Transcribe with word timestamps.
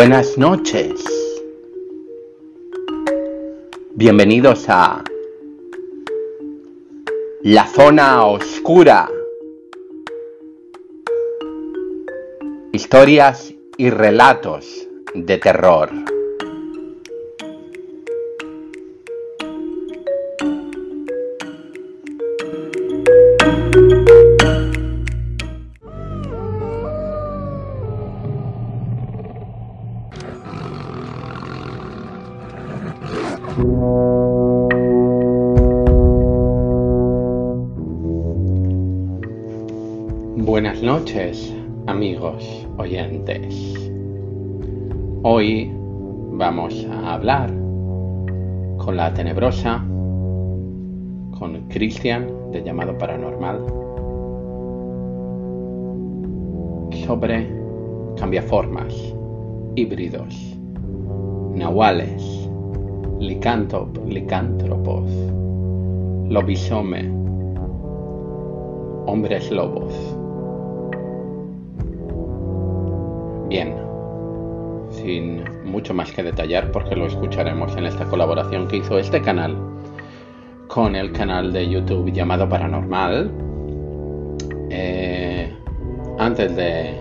Buenas 0.00 0.38
noches. 0.38 1.04
Bienvenidos 3.96 4.64
a 4.70 5.04
La 7.42 7.66
Zona 7.66 8.24
Oscura. 8.24 9.10
Historias 12.72 13.52
y 13.76 13.90
relatos 13.90 14.88
de 15.12 15.36
terror. 15.36 15.90
Con 51.38 51.66
Cristian 51.70 52.28
de 52.52 52.62
llamado 52.62 52.98
paranormal, 52.98 53.64
sobre 57.06 57.50
cambiaformas, 58.18 58.94
híbridos, 59.76 60.58
nahuales, 61.54 62.50
licántropos, 63.18 65.10
lobisome, 66.28 67.10
hombres 69.06 69.50
lobos. 69.50 69.94
Bien, 73.48 73.74
mucho 75.70 75.94
más 75.94 76.12
que 76.12 76.22
detallar 76.22 76.70
porque 76.72 76.96
lo 76.96 77.06
escucharemos 77.06 77.76
en 77.76 77.86
esta 77.86 78.04
colaboración 78.04 78.68
que 78.68 78.78
hizo 78.78 78.98
este 78.98 79.22
canal 79.22 79.56
con 80.66 80.94
el 80.94 81.12
canal 81.12 81.52
de 81.52 81.68
YouTube 81.68 82.12
llamado 82.12 82.48
Paranormal. 82.48 83.30
Eh, 84.70 85.52
antes 86.18 86.54
de, 86.54 86.94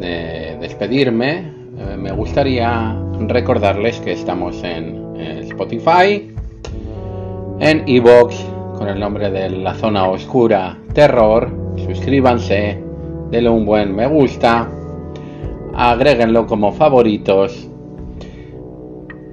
de 0.00 0.58
despedirme, 0.60 1.52
eh, 1.78 1.96
me 1.98 2.12
gustaría 2.12 2.96
recordarles 3.28 3.98
que 4.00 4.12
estamos 4.12 4.62
en 4.62 5.04
Spotify, 5.44 6.30
en 7.60 7.84
Evox 7.86 8.44
con 8.78 8.88
el 8.88 8.98
nombre 8.98 9.30
de 9.30 9.50
La 9.50 9.74
Zona 9.74 10.08
Oscura 10.08 10.78
Terror. 10.92 11.50
Suscríbanse, 11.76 12.82
denle 13.30 13.50
un 13.50 13.64
buen 13.64 13.94
me 13.94 14.06
gusta 14.06 14.68
agréguenlo 15.76 16.46
como 16.46 16.72
favoritos 16.72 17.68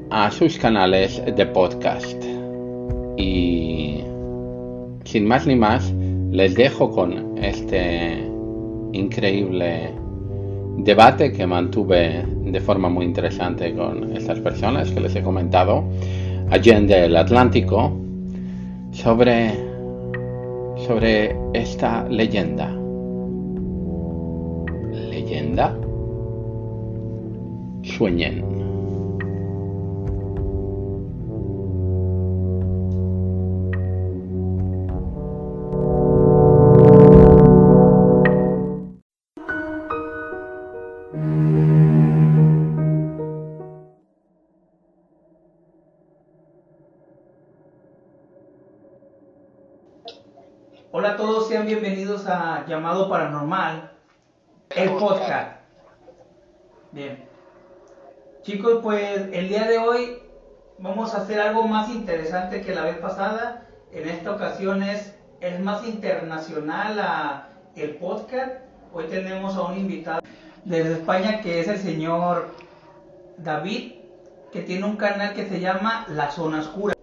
a 0.09 0.31
sus 0.31 0.57
canales 0.57 1.21
de 1.35 1.45
podcast. 1.45 2.23
Y 3.17 4.01
sin 5.03 5.27
más 5.27 5.45
ni 5.45 5.55
más, 5.55 5.93
les 6.31 6.55
dejo 6.55 6.89
con 6.89 7.37
este 7.37 8.27
increíble 8.93 9.91
debate 10.77 11.31
que 11.31 11.45
mantuve 11.45 12.25
de 12.25 12.59
forma 12.59 12.89
muy 12.89 13.05
interesante 13.05 13.73
con 13.75 14.15
estas 14.15 14.39
personas 14.39 14.89
que 14.91 14.99
les 14.99 15.15
he 15.15 15.21
comentado 15.21 15.83
allí 16.49 16.71
en 16.71 16.89
el 16.89 17.15
Atlántico 17.15 17.91
sobre 18.91 19.51
sobre 20.87 21.35
esta 21.53 22.07
leyenda. 22.09 22.69
¿Leyenda? 24.91 25.90
Sueñen. 27.83 28.51
Hola 50.93 51.11
a 51.11 51.17
todos, 51.17 51.47
sean 51.47 51.65
bienvenidos 51.65 52.27
a 52.27 52.65
Llamado 52.67 53.09
Paranormal, 53.09 53.91
el 54.75 54.89
podcast. 54.97 55.61
Bien. 56.91 57.30
Chicos, 58.43 58.79
pues 58.81 59.29
el 59.33 59.49
día 59.49 59.67
de 59.67 59.77
hoy 59.77 60.17
vamos 60.79 61.13
a 61.13 61.19
hacer 61.19 61.39
algo 61.39 61.67
más 61.67 61.89
interesante 61.89 62.63
que 62.63 62.73
la 62.73 62.85
vez 62.85 62.97
pasada. 62.97 63.67
En 63.91 64.09
esta 64.09 64.31
ocasión 64.31 64.81
es, 64.81 65.13
es 65.41 65.59
más 65.59 65.85
internacional 65.85 66.99
a 66.99 67.49
el 67.75 67.97
podcast. 67.97 68.53
Hoy 68.91 69.05
tenemos 69.09 69.55
a 69.55 69.61
un 69.61 69.77
invitado 69.77 70.21
desde 70.65 70.93
España 70.93 71.41
que 71.41 71.59
es 71.59 71.67
el 71.67 71.77
señor 71.77 72.47
David, 73.37 73.93
que 74.51 74.61
tiene 74.61 74.85
un 74.85 74.97
canal 74.97 75.35
que 75.35 75.45
se 75.45 75.59
llama 75.59 76.07
La 76.09 76.31
Zona 76.31 76.61
Oscura. 76.61 76.95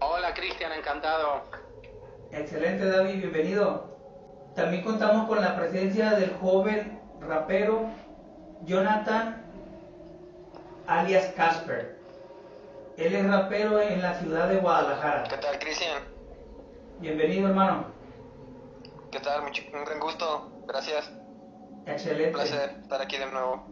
Hola 0.00 0.34
Cristian, 0.34 0.72
encantado. 0.72 1.42
Excelente 2.32 2.86
David, 2.86 3.20
bienvenido. 3.20 3.96
También 4.56 4.82
contamos 4.82 5.28
con 5.28 5.40
la 5.40 5.54
presencia 5.54 6.10
del 6.10 6.34
joven 6.40 6.98
rapero 7.20 7.88
Jonathan 8.64 9.49
alias 10.90 11.32
Casper. 11.36 11.96
Él 12.96 13.14
es 13.14 13.26
rapero 13.30 13.80
en 13.80 14.02
la 14.02 14.14
ciudad 14.14 14.48
de 14.48 14.56
Guadalajara. 14.56 15.22
¿Qué 15.24 15.36
tal, 15.36 15.58
Cristian? 15.60 16.02
Bienvenido, 16.98 17.48
hermano. 17.48 17.84
¿Qué 19.12 19.20
tal? 19.20 19.42
Mucho- 19.42 19.62
Un 19.72 19.84
gran 19.84 20.00
gusto. 20.00 20.50
Gracias. 20.66 21.08
Un 21.86 21.88
Excelente. 21.88 22.32
placer 22.32 22.70
estar 22.82 23.00
aquí 23.00 23.16
de 23.16 23.30
nuevo. 23.30 23.64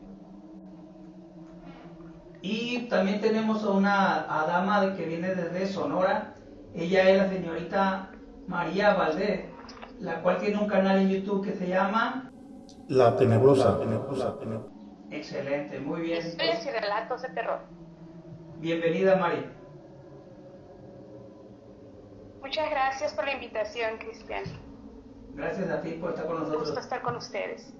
Y 2.40 2.88
también 2.88 3.20
tenemos 3.20 3.64
a 3.64 3.70
una 3.70 4.42
a 4.42 4.46
dama 4.46 4.94
que 4.96 5.04
viene 5.04 5.34
desde 5.34 5.66
Sonora. 5.66 6.34
Ella 6.74 7.10
es 7.10 7.18
la 7.18 7.28
señorita 7.28 8.10
María 8.46 8.94
Valdés, 8.94 9.46
la 9.98 10.22
cual 10.22 10.38
tiene 10.38 10.56
un 10.58 10.68
canal 10.68 10.98
en 10.98 11.08
YouTube 11.10 11.44
que 11.44 11.54
se 11.56 11.66
llama 11.66 12.30
La 12.86 13.16
tenebrosa. 13.16 13.76
Excelente, 15.10 15.78
muy 15.80 16.02
bien. 16.02 16.26
Historias 16.26 16.66
y 16.66 16.70
relatos 16.70 17.22
de 17.22 17.28
terror. 17.30 17.60
Bienvenida, 18.60 19.16
Mari. 19.16 19.44
Muchas 22.42 22.70
gracias 22.70 23.14
por 23.14 23.24
la 23.24 23.32
invitación, 23.34 23.98
Cristian. 23.98 24.44
Gracias 25.34 25.70
a 25.70 25.80
ti 25.80 25.92
por 25.92 26.10
estar 26.10 26.26
con 26.26 26.36
Un 26.36 26.42
gusto 26.42 26.58
nosotros. 26.58 26.84
estar 26.84 27.02
con 27.02 27.16
ustedes. 27.16 27.72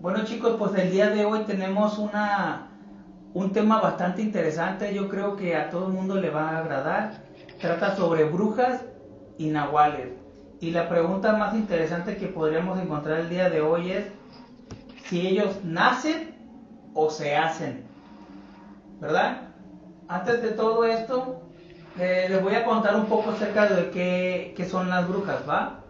Bueno 0.00 0.24
chicos, 0.24 0.56
pues 0.58 0.74
el 0.74 0.90
día 0.90 1.10
de 1.10 1.24
hoy 1.24 1.44
tenemos 1.44 1.96
una, 1.98 2.70
un 3.34 3.52
tema 3.52 3.80
bastante 3.80 4.20
interesante, 4.22 4.92
yo 4.92 5.08
creo 5.08 5.36
que 5.36 5.54
a 5.54 5.70
todo 5.70 5.86
el 5.86 5.92
mundo 5.92 6.16
le 6.16 6.30
va 6.30 6.50
a 6.50 6.58
agradar. 6.58 7.22
Trata 7.60 7.94
sobre 7.94 8.24
brujas 8.24 8.84
y 9.38 9.48
nahuales. 9.48 10.08
Y 10.60 10.70
la 10.72 10.88
pregunta 10.88 11.32
más 11.36 11.54
interesante 11.54 12.16
que 12.16 12.26
podríamos 12.26 12.78
encontrar 12.80 13.20
el 13.20 13.28
día 13.28 13.48
de 13.48 13.60
hoy 13.60 13.92
es 13.92 14.06
si 15.06 15.26
ellos 15.26 15.64
nacen 15.64 16.34
o 16.94 17.10
se 17.10 17.36
hacen. 17.36 17.84
¿Verdad? 19.00 19.48
Antes 20.08 20.42
de 20.42 20.50
todo 20.50 20.84
esto, 20.84 21.42
eh, 21.98 22.26
les 22.28 22.42
voy 22.42 22.54
a 22.54 22.64
contar 22.64 22.96
un 22.96 23.06
poco 23.06 23.30
acerca 23.30 23.66
de 23.66 23.90
qué, 23.90 24.54
qué 24.56 24.64
son 24.64 24.88
las 24.88 25.08
brujas, 25.08 25.48
¿va? 25.48 25.82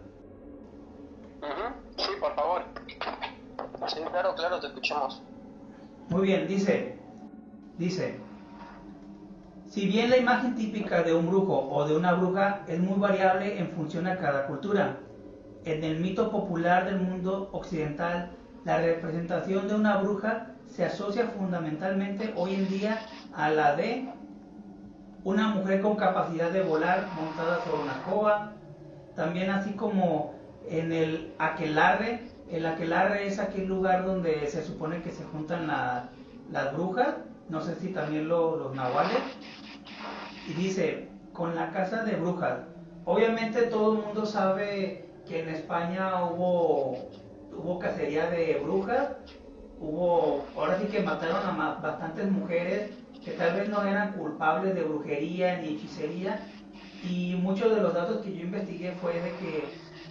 Sí, 1.97 2.11
por 2.19 2.33
favor. 2.35 2.63
Sí, 3.87 3.99
claro, 4.09 4.35
claro, 4.35 4.59
te 4.59 4.67
escuchamos. 4.67 5.21
Muy 6.09 6.23
bien, 6.23 6.47
dice, 6.47 6.97
dice, 7.77 8.19
si 9.69 9.87
bien 9.87 10.09
la 10.09 10.17
imagen 10.17 10.55
típica 10.55 11.03
de 11.03 11.13
un 11.13 11.27
brujo 11.27 11.67
o 11.69 11.87
de 11.87 11.95
una 11.95 12.13
bruja 12.13 12.63
es 12.67 12.79
muy 12.79 12.99
variable 12.99 13.59
en 13.59 13.69
función 13.69 14.07
a 14.07 14.17
cada 14.17 14.47
cultura, 14.47 14.97
en 15.65 15.83
el 15.83 15.99
mito 15.99 16.31
popular 16.31 16.85
del 16.85 16.99
mundo 16.99 17.49
occidental, 17.53 18.31
la 18.65 18.77
representación 18.77 19.67
de 19.67 19.75
una 19.75 19.97
bruja 19.97 20.47
se 20.67 20.85
asocia 20.85 21.27
fundamentalmente 21.27 22.33
hoy 22.35 22.55
en 22.55 22.69
día 22.69 22.99
a 23.35 23.49
la 23.49 23.75
de 23.75 24.09
una 25.23 25.49
mujer 25.49 25.81
con 25.81 25.95
capacidad 25.95 26.51
de 26.51 26.63
volar 26.63 27.07
montada 27.15 27.63
sobre 27.63 27.83
una 27.83 27.93
escoba, 27.93 28.51
también 29.15 29.49
así 29.49 29.71
como 29.73 30.33
en 30.69 30.91
el 30.91 31.33
aquelarre 31.37 32.33
el 32.53 32.67
aquelarre 32.67 33.25
es 33.25 33.39
aquel 33.39 33.67
lugar 33.67 34.05
donde 34.05 34.47
se 34.47 34.63
supone 34.63 35.01
que 35.01 35.11
se 35.11 35.23
juntan 35.23 35.65
las 35.67 36.73
brujas, 36.73 37.15
no 37.49 37.61
sé 37.61 37.75
si 37.75 37.87
también 37.87 38.27
los 38.27 38.75
nahuales, 38.75 39.17
y 40.47 40.53
dice, 40.53 41.09
con 41.31 41.55
la 41.55 41.71
casa 41.71 42.03
de 42.03 42.15
brujas. 42.15 42.59
Obviamente 43.05 43.63
todo 43.63 43.93
el 43.93 44.05
mundo 44.05 44.25
sabe 44.27 45.05
que 45.27 45.41
en 45.41 45.49
España 45.49 46.25
hubo, 46.25 47.09
hubo 47.57 47.79
cacería 47.79 48.29
de 48.29 48.59
brujas, 48.63 49.09
hubo, 49.79 50.45
ahora 50.55 50.79
sí 50.79 50.85
que 50.87 51.01
mataron 51.01 51.59
a 51.59 51.79
bastantes 51.81 52.31
mujeres 52.31 52.91
que 53.23 53.31
tal 53.31 53.59
vez 53.59 53.69
no 53.69 53.83
eran 53.83 54.13
culpables 54.13 54.75
de 54.75 54.83
brujería 54.83 55.57
ni 55.57 55.69
hechicería, 55.69 56.39
y 57.03 57.35
muchos 57.35 57.75
de 57.75 57.81
los 57.81 57.93
datos 57.93 58.21
que 58.21 58.33
yo 58.33 58.41
investigué 58.41 58.93
fue 59.01 59.13
de 59.13 59.31
que 59.37 59.65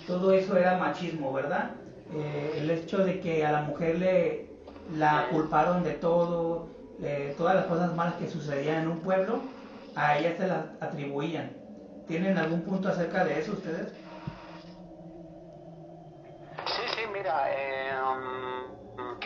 todo 0.06 0.32
eso 0.32 0.56
era 0.56 0.78
machismo, 0.78 1.32
¿verdad? 1.32 1.70
Eh, 2.14 2.58
el 2.58 2.70
hecho 2.70 2.98
de 2.98 3.20
que 3.20 3.44
a 3.44 3.52
la 3.52 3.62
mujer 3.62 3.98
le 3.98 4.52
la 4.98 5.28
culparon 5.30 5.84
de 5.84 5.92
todo, 5.92 6.68
todas 7.36 7.54
las 7.54 7.66
cosas 7.66 7.94
malas 7.94 8.14
que 8.14 8.28
sucedían 8.28 8.82
en 8.82 8.88
un 8.88 8.98
pueblo, 8.98 9.40
a 9.94 10.18
ella 10.18 10.36
se 10.36 10.46
las 10.46 10.64
atribuían. 10.80 11.50
¿Tienen 12.08 12.36
algún 12.36 12.62
punto 12.62 12.88
acerca 12.88 13.24
de 13.24 13.38
eso 13.38 13.52
ustedes? 13.52 13.92
Sí, 16.66 16.82
sí, 16.94 17.02
mira, 17.22 17.44
eh, 17.50 17.92
um, 18.02 19.16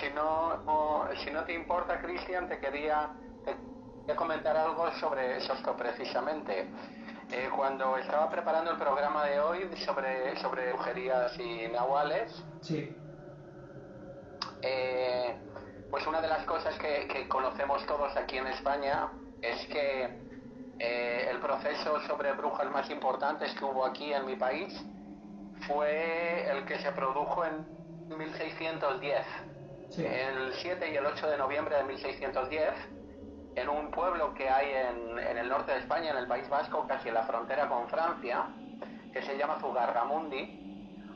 si, 0.00 0.10
no, 0.10 1.08
si 1.22 1.30
no 1.30 1.44
te 1.44 1.54
importa, 1.54 2.00
Cristian, 2.00 2.48
te 2.48 2.58
quería, 2.58 3.10
te 3.44 3.54
quería 3.54 4.16
comentar 4.16 4.56
algo 4.56 4.90
sobre 4.98 5.36
eso 5.36 5.54
precisamente. 5.76 6.68
Eh, 7.30 7.48
cuando 7.54 7.96
estaba 7.96 8.28
preparando 8.28 8.72
el 8.72 8.76
programa 8.76 9.24
de 9.24 9.38
hoy 9.38 9.70
sobre, 9.86 10.36
sobre 10.40 10.72
brujerías 10.72 11.38
y 11.38 11.68
nahuales, 11.68 12.32
sí. 12.60 12.92
Eh, 14.62 15.36
pues 15.90 16.04
una 16.08 16.20
de 16.20 16.28
las 16.28 16.44
cosas 16.46 16.76
que, 16.78 17.28
conocemos 17.28 17.86
todos 17.86 18.16
aquí 18.16 18.36
en 18.36 18.48
España 18.48 19.10
es 19.40 19.64
que 19.68 20.18
eh, 20.80 21.28
el 21.30 21.38
proceso 21.38 22.00
sobre 22.08 22.32
brujas 22.32 22.68
más 22.72 22.90
importantes 22.90 23.54
que 23.54 23.64
hubo 23.64 23.86
aquí 23.86 24.12
en 24.12 24.26
mi 24.26 24.34
país 24.34 24.74
fue 25.66 26.50
el 26.50 26.64
que 26.64 26.78
se 26.78 26.92
produjo 26.92 27.44
en 27.44 27.66
1610. 28.16 29.26
El 29.98 30.52
7 30.54 30.90
y 30.90 30.96
el 30.96 31.06
8 31.06 31.30
de 31.30 31.38
noviembre 31.38 31.76
de 31.76 31.84
1610 31.84 32.72
en 33.56 33.68
un 33.68 33.90
pueblo 33.90 34.34
que 34.34 34.48
hay 34.48 34.72
en, 34.72 35.18
en, 35.18 35.38
el 35.38 35.48
norte 35.48 35.72
de 35.72 35.78
España, 35.78 36.10
en 36.10 36.16
el 36.16 36.26
País 36.26 36.48
Vasco, 36.48 36.86
casi 36.88 37.08
en 37.08 37.14
la 37.14 37.22
frontera 37.22 37.68
con 37.68 37.88
Francia, 37.88 38.46
que 39.12 39.22
se 39.22 39.36
llama 39.38 39.58
Zugarramundi, 39.60 40.64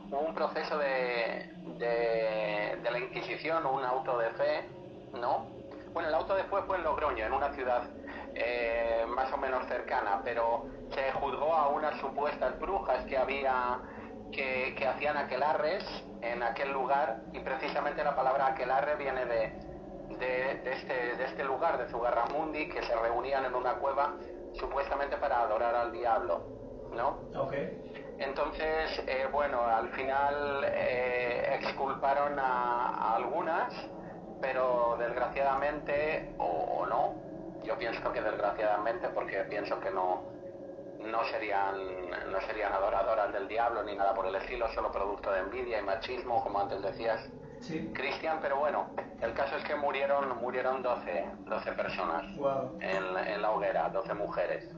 hubo 0.08 0.20
un 0.20 0.34
proceso 0.34 0.78
de, 0.78 1.50
de, 1.78 2.78
de, 2.80 2.90
la 2.90 2.98
Inquisición, 2.98 3.66
un 3.66 3.84
auto 3.84 4.18
de 4.18 4.30
fe, 4.30 4.68
¿no? 5.14 5.46
Bueno, 5.92 6.08
el 6.08 6.14
auto 6.14 6.36
de 6.36 6.44
fe 6.44 6.62
fue 6.66 6.76
en 6.76 6.84
Logroño, 6.84 7.26
en 7.26 7.32
una 7.32 7.52
ciudad 7.54 7.82
eh, 8.34 9.04
más 9.08 9.32
o 9.32 9.36
menos 9.36 9.66
cercana, 9.66 10.20
pero 10.22 10.66
se 10.94 11.10
juzgó 11.12 11.54
a 11.54 11.68
unas 11.68 11.98
supuestas 11.98 12.58
brujas 12.60 13.04
que 13.06 13.18
había 13.18 13.80
que, 14.32 14.74
que 14.76 14.86
hacían 14.86 15.16
aquelarres 15.16 15.84
en 16.22 16.42
aquel 16.42 16.72
lugar 16.72 17.20
y 17.32 17.40
precisamente 17.40 18.02
la 18.04 18.14
palabra 18.14 18.48
aquelarre 18.48 18.96
viene 18.96 19.24
de, 19.24 19.52
de, 20.18 20.72
este, 20.72 21.16
de 21.16 21.24
este 21.24 21.44
lugar, 21.44 21.78
de 21.78 21.88
Zugarramundi, 21.90 22.68
que 22.68 22.82
se 22.82 22.94
reunían 22.96 23.44
en 23.44 23.54
una 23.54 23.74
cueva 23.74 24.14
supuestamente 24.54 25.16
para 25.16 25.40
adorar 25.40 25.74
al 25.74 25.92
diablo, 25.92 26.42
¿no? 26.94 27.18
Entonces, 28.18 29.02
eh, 29.06 29.28
bueno, 29.30 29.62
al 29.62 29.90
final 29.90 30.64
eh, 30.64 31.58
exculparon 31.60 32.38
a, 32.38 33.14
algunas, 33.14 33.72
pero 34.40 34.96
desgraciadamente, 34.98 36.34
o, 36.38 36.84
no, 36.86 37.14
yo 37.64 37.78
pienso 37.78 38.12
que 38.12 38.20
desgraciadamente, 38.20 39.08
porque 39.10 39.44
pienso 39.44 39.78
que 39.78 39.90
no, 39.90 40.22
no 41.04 41.24
serían, 41.24 41.76
no 42.30 42.40
serían 42.46 42.72
adoradoras 42.72 43.32
del 43.32 43.48
diablo 43.48 43.82
ni 43.84 43.94
nada 43.94 44.14
por 44.14 44.26
el 44.26 44.34
estilo, 44.34 44.68
solo 44.72 44.90
producto 44.90 45.30
de 45.30 45.40
envidia 45.40 45.78
y 45.78 45.82
machismo, 45.82 46.42
como 46.42 46.60
antes 46.60 46.82
decías, 46.82 47.30
Cristian, 47.92 48.38
pero 48.40 48.58
bueno, 48.58 48.90
el 49.20 49.32
caso 49.32 49.56
es 49.56 49.64
que 49.64 49.74
murieron 49.74 50.38
murieron 50.38 50.82
12, 50.82 51.24
12 51.46 51.72
personas 51.72 52.24
en, 52.80 53.16
en, 53.26 53.42
la 53.42 53.50
hoguera, 53.50 53.88
12 53.88 54.14
mujeres, 54.14 54.70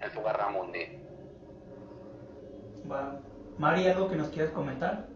en 0.00 0.10
Zugarramundi. 0.10 0.98
Wow. 2.84 3.20
Mari, 3.58 3.88
¿algo 3.88 4.08
que 4.08 4.16
nos 4.16 4.28
quieras 4.28 4.52
comentar? 4.52 5.06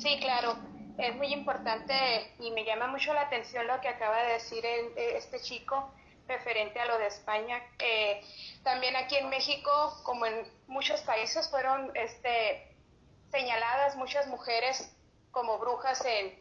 Sí, 0.00 0.18
claro. 0.20 0.71
Es 0.98 1.14
muy 1.16 1.32
importante 1.32 2.34
y 2.38 2.50
me 2.50 2.64
llama 2.64 2.86
mucho 2.86 3.14
la 3.14 3.22
atención 3.22 3.66
lo 3.66 3.80
que 3.80 3.88
acaba 3.88 4.22
de 4.22 4.32
decir 4.34 4.64
este 4.64 5.40
chico 5.40 5.92
referente 6.28 6.80
a 6.80 6.86
lo 6.86 6.98
de 6.98 7.06
España. 7.06 7.62
Eh, 7.78 8.22
también 8.62 8.94
aquí 8.96 9.16
en 9.16 9.28
México, 9.28 9.70
como 10.04 10.26
en 10.26 10.46
muchos 10.66 11.00
países, 11.02 11.48
fueron 11.50 11.90
este, 11.94 12.74
señaladas 13.30 13.96
muchas 13.96 14.26
mujeres 14.28 14.90
como 15.30 15.58
brujas 15.58 16.04
en, 16.04 16.38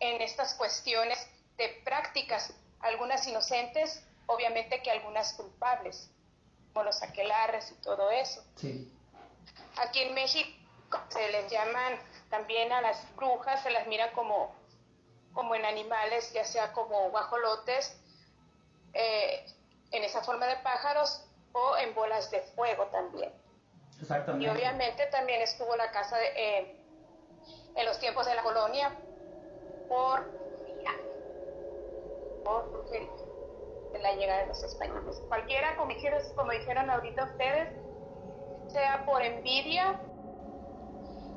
en 0.00 0.22
estas 0.22 0.54
cuestiones 0.54 1.18
de 1.56 1.68
prácticas, 1.84 2.54
algunas 2.80 3.26
inocentes, 3.26 4.04
obviamente 4.26 4.82
que 4.82 4.90
algunas 4.90 5.32
culpables, 5.32 6.10
como 6.72 6.84
los 6.84 7.02
aquelarres 7.02 7.72
y 7.72 7.74
todo 7.82 8.10
eso. 8.10 8.44
Aquí 9.76 10.00
en 10.00 10.14
México 10.14 10.50
se 11.08 11.30
les 11.32 11.50
llaman 11.50 11.98
también 12.30 12.72
a 12.72 12.80
las 12.80 13.14
brujas, 13.16 13.62
se 13.62 13.70
las 13.70 13.86
mira 13.86 14.12
como, 14.12 14.54
como 15.32 15.54
en 15.54 15.64
animales, 15.64 16.32
ya 16.32 16.44
sea 16.44 16.72
como 16.72 17.10
guajolotes, 17.10 17.98
eh, 18.92 19.46
en 19.90 20.04
esa 20.04 20.22
forma 20.22 20.46
de 20.46 20.56
pájaros 20.56 21.24
o 21.52 21.76
en 21.78 21.94
bolas 21.94 22.30
de 22.30 22.40
fuego 22.42 22.86
también. 22.86 23.32
Exactamente. 24.00 24.46
Y 24.46 24.48
obviamente 24.48 25.06
también 25.06 25.42
estuvo 25.42 25.74
la 25.76 25.90
casa 25.90 26.16
de, 26.18 26.28
eh, 26.36 26.76
en 27.74 27.86
los 27.86 27.98
tiempos 27.98 28.26
de 28.26 28.34
la 28.34 28.42
colonia 28.42 28.92
por 29.88 30.38
por 32.44 32.88
de 32.88 33.98
la 33.98 34.12
llegada 34.12 34.40
de 34.40 34.46
los 34.46 34.62
españoles. 34.62 35.20
Cualquiera, 35.28 35.76
como 35.76 35.92
dijeron, 35.92 36.20
como 36.34 36.52
dijeron 36.52 36.90
ahorita 36.90 37.24
ustedes, 37.24 37.68
sea 38.68 39.04
por 39.04 39.22
envidia 39.22 39.98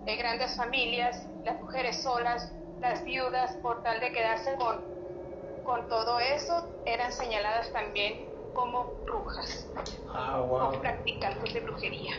de 0.06 0.16
grandes 0.16 0.56
familias, 0.56 1.28
las 1.44 1.62
mujeres 1.62 2.02
solas, 2.02 2.52
las 2.80 3.04
viudas, 3.04 3.56
por 3.58 3.84
tal 3.84 4.00
de 4.00 4.12
quedarse 4.12 4.56
con 4.56 4.92
con 5.64 5.88
todo 5.88 6.20
eso 6.20 6.68
eran 6.86 7.12
señaladas 7.12 7.72
también 7.72 8.26
como 8.54 8.86
brujas 9.06 9.68
ah, 10.14 10.42
wow. 10.42 10.64
o 10.64 10.82
practicantes 10.82 11.54
de 11.54 11.60
brujería. 11.62 12.14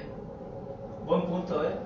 Buen 1.05 1.23
punto, 1.27 1.65
¿eh? 1.65 1.77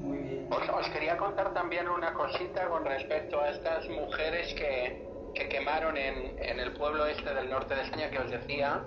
Muy 0.00 0.18
bien. 0.18 0.48
Os, 0.52 0.88
quería 0.90 1.16
contar 1.16 1.54
también 1.54 1.88
una 1.88 2.12
cosita 2.12 2.68
con 2.68 2.84
respecto 2.84 3.40
a 3.40 3.48
estas 3.50 3.88
mujeres 3.88 4.52
que, 4.54 5.08
que 5.34 5.48
quemaron 5.48 5.96
en, 5.96 6.36
en, 6.38 6.60
el 6.60 6.72
pueblo 6.74 7.06
este 7.06 7.32
del 7.32 7.48
norte 7.48 7.74
de 7.74 7.82
España 7.82 8.10
que 8.10 8.18
os 8.18 8.30
decía, 8.30 8.84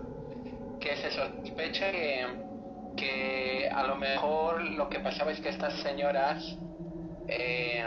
que 0.79 0.95
se 0.97 1.11
sospecha 1.11 1.91
que, 1.91 2.25
que 2.95 3.69
a 3.73 3.83
lo 3.83 3.95
mejor 3.95 4.61
lo 4.61 4.89
que 4.89 4.99
pasaba 4.99 5.31
es 5.31 5.39
que 5.39 5.49
estas 5.49 5.73
señoras 5.81 6.57
eh, 7.27 7.83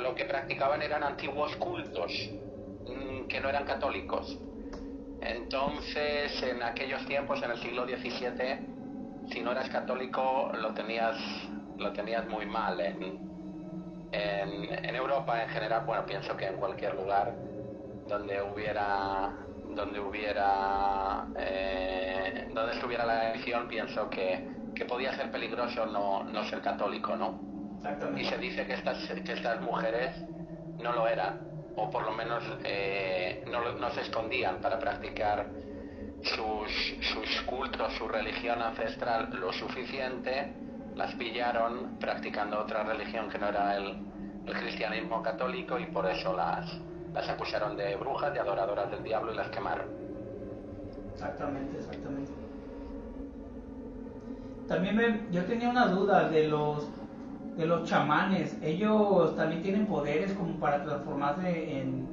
lo 0.00 0.14
que 0.14 0.24
practicaban 0.24 0.82
eran 0.82 1.02
antiguos 1.02 1.56
cultos 1.56 2.12
mm, 2.86 3.26
que 3.26 3.40
no 3.40 3.48
eran 3.48 3.64
católicos. 3.64 4.38
Entonces, 5.20 6.42
en 6.42 6.62
aquellos 6.62 7.04
tiempos, 7.06 7.42
en 7.42 7.50
el 7.50 7.58
siglo 7.58 7.86
XVII, 7.86 9.30
si 9.32 9.40
no 9.40 9.52
eras 9.52 9.68
católico, 9.70 10.50
lo 10.54 10.74
tenías, 10.74 11.16
lo 11.78 11.92
tenías 11.92 12.26
muy 12.28 12.46
mal. 12.46 12.80
En, 12.80 13.26
en, 14.12 14.94
Europa, 14.94 15.42
en 15.42 15.48
general, 15.48 15.84
bueno, 15.84 16.06
pienso 16.06 16.36
que 16.36 16.46
en 16.46 16.56
cualquier 16.56 16.94
lugar 16.94 17.34
donde 18.08 18.40
hubiera, 18.40 19.32
donde 19.76 20.00
hubiera, 20.00 21.26
eh, 21.36 22.48
donde 22.52 22.72
estuviera 22.72 23.04
la 23.04 23.30
elección, 23.30 23.68
pienso 23.68 24.08
que, 24.08 24.48
que 24.74 24.86
podía 24.86 25.14
ser 25.14 25.30
peligroso 25.30 25.84
no, 25.84 26.24
no 26.24 26.44
ser 26.44 26.62
católico, 26.62 27.14
¿no? 27.14 27.38
Y 28.16 28.24
se 28.24 28.38
dice 28.38 28.66
que 28.66 28.72
estas, 28.72 29.06
que 29.06 29.32
estas 29.32 29.60
mujeres 29.60 30.16
no 30.82 30.92
lo 30.92 31.06
eran, 31.06 31.40
o 31.76 31.90
por 31.90 32.04
lo 32.04 32.12
menos 32.12 32.42
eh, 32.64 33.44
no, 33.48 33.72
no, 33.72 33.90
se 33.90 34.00
escondían 34.00 34.60
para 34.62 34.78
practicar 34.78 35.46
sus, 36.22 36.96
sus 37.12 37.42
cultos, 37.42 37.92
su 37.98 38.08
religión 38.08 38.60
ancestral 38.62 39.28
lo 39.38 39.52
suficiente, 39.52 40.54
las 40.94 41.14
pillaron 41.16 41.98
practicando 42.00 42.60
otra 42.60 42.82
religión 42.82 43.28
que 43.28 43.38
no 43.38 43.48
era 43.48 43.76
el, 43.76 43.94
el 44.46 44.54
cristianismo 44.54 45.22
católico 45.22 45.78
y 45.78 45.86
por 45.86 46.06
eso 46.06 46.34
las, 46.34 46.66
las 47.16 47.30
acusaron 47.30 47.78
de 47.78 47.96
brujas, 47.96 48.32
de 48.34 48.40
adoradoras 48.40 48.90
del 48.90 49.02
diablo 49.02 49.32
y 49.32 49.36
las 49.36 49.48
quemaron. 49.48 49.86
Exactamente, 51.14 51.78
exactamente. 51.78 52.30
También 54.68 54.96
me, 54.96 55.20
yo 55.30 55.42
tenía 55.46 55.70
una 55.70 55.86
duda 55.86 56.28
de 56.28 56.46
los 56.48 56.86
de 57.56 57.64
los 57.64 57.88
chamanes. 57.88 58.58
Ellos 58.62 59.34
también 59.34 59.62
tienen 59.62 59.86
poderes 59.86 60.34
como 60.34 60.60
para 60.60 60.84
transformarse 60.84 61.80
en, 61.80 62.06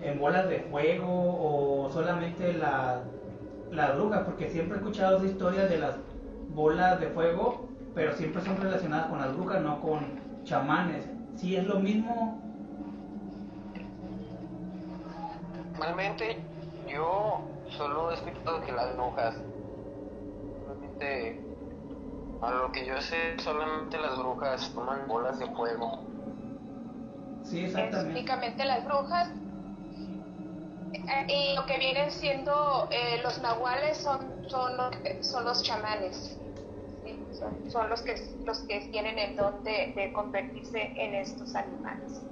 en 0.00 0.20
bolas 0.20 0.48
de 0.48 0.60
fuego 0.70 1.08
o 1.08 1.90
solamente 1.92 2.52
la, 2.52 3.00
las 3.72 3.96
brujas, 3.96 4.22
porque 4.24 4.48
siempre 4.50 4.76
he 4.76 4.78
escuchado 4.78 5.16
esa 5.16 5.26
historia 5.26 5.66
de 5.66 5.78
las 5.78 5.96
bolas 6.54 7.00
de 7.00 7.08
fuego, 7.08 7.66
pero 7.92 8.12
siempre 8.12 8.40
son 8.42 8.56
relacionadas 8.56 9.06
con 9.06 9.20
las 9.20 9.34
brujas, 9.34 9.60
no 9.62 9.80
con 9.80 9.98
chamanes. 10.44 11.08
Si 11.34 11.56
es 11.56 11.66
lo 11.66 11.80
mismo. 11.80 12.43
Realmente 15.78 16.38
yo 16.88 17.40
solo 17.76 18.10
he 18.10 18.14
escuchado 18.14 18.60
que 18.64 18.72
las 18.72 18.94
brujas, 18.96 19.34
solamente 20.66 21.40
a 22.42 22.50
lo 22.50 22.72
que 22.72 22.86
yo 22.86 23.00
sé, 23.00 23.38
solamente 23.38 23.98
las 23.98 24.18
brujas 24.18 24.70
toman 24.74 25.06
bolas 25.08 25.38
de 25.38 25.46
fuego. 25.46 25.98
Sí, 27.44 27.64
exactamente. 27.64 28.12
Únicamente 28.12 28.64
las 28.64 28.84
brujas. 28.84 29.30
Eh, 30.92 31.26
y 31.28 31.54
lo 31.56 31.66
que 31.66 31.78
vienen 31.78 32.10
siendo 32.10 32.88
eh, 32.90 33.20
los 33.22 33.40
nahuales 33.42 33.98
son, 33.98 34.48
son, 34.48 34.76
los, 34.76 34.90
son 35.20 35.44
los 35.44 35.62
chamanes. 35.62 36.38
Sí, 37.04 37.18
son, 37.32 37.70
son, 37.70 37.90
los, 37.90 38.00
que, 38.02 38.14
los 38.44 38.60
que 38.60 38.80
tienen 38.90 39.18
el 39.18 39.36
don 39.36 39.62
de, 39.64 39.92
de 39.94 40.12
convertirse 40.12 40.92
en 40.96 41.14
estos 41.14 41.54
animales. 41.54 42.22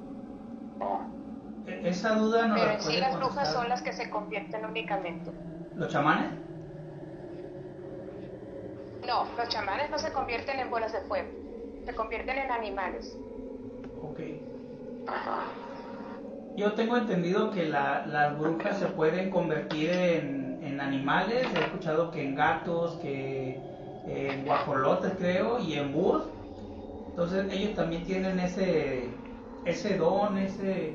E-, 0.81 1.22
Esa 1.67 2.15
duda 2.15 2.47
no 2.49 2.55
Pero 2.55 2.67
la 2.67 2.75
en 2.75 2.81
sí 2.81 2.97
las 2.99 3.17
brujas 3.17 3.53
son 3.53 3.69
las 3.69 3.83
que 3.83 3.93
se 3.93 4.11
convierten 4.11 4.65
únicamente. 4.65 5.31
¿Los 5.77 5.89
chamanes? 5.93 6.33
No, 9.07 9.25
los 9.37 9.49
chamanes 9.49 9.91
no 9.91 9.99
se 9.99 10.13
convierten 10.13 10.59
en 10.61 10.71
bolas 10.71 10.93
de 10.93 11.01
fuego, 11.03 11.29
se 11.85 11.95
convierten 11.95 12.39
en 12.39 12.51
animales. 12.51 13.17
Ok. 14.03 14.21
Yo 16.57 16.73
tengo 16.75 16.97
entendido 16.97 17.51
que 17.51 17.65
la- 17.65 18.07
las 18.07 18.39
brujas 18.39 18.79
se 18.79 18.87
pueden 18.87 19.31
convertir 19.31 19.91
en, 19.91 20.59
en 20.63 20.81
animales. 20.81 21.47
He 21.55 21.61
escuchado 21.61 22.11
que 22.11 22.23
en 22.25 22.35
gatos, 22.35 22.97
que 23.01 23.59
en 24.07 24.45
guajolotes 24.45 25.13
creo, 25.19 25.59
y 25.61 25.75
en 25.75 25.93
búhos. 25.93 26.25
Entonces 27.11 27.47
ellos 27.53 27.75
también 27.75 28.05
tienen 28.05 28.39
ese, 28.41 29.09
ese 29.65 29.97
don, 29.97 30.37
ese, 30.39 30.95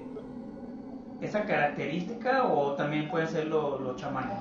esa 1.22 1.46
característica, 1.46 2.44
o 2.46 2.76
también 2.76 3.10
pueden 3.10 3.28
ser 3.28 3.48
lo- 3.48 3.80
los 3.80 3.96
chamanes. 4.00 4.38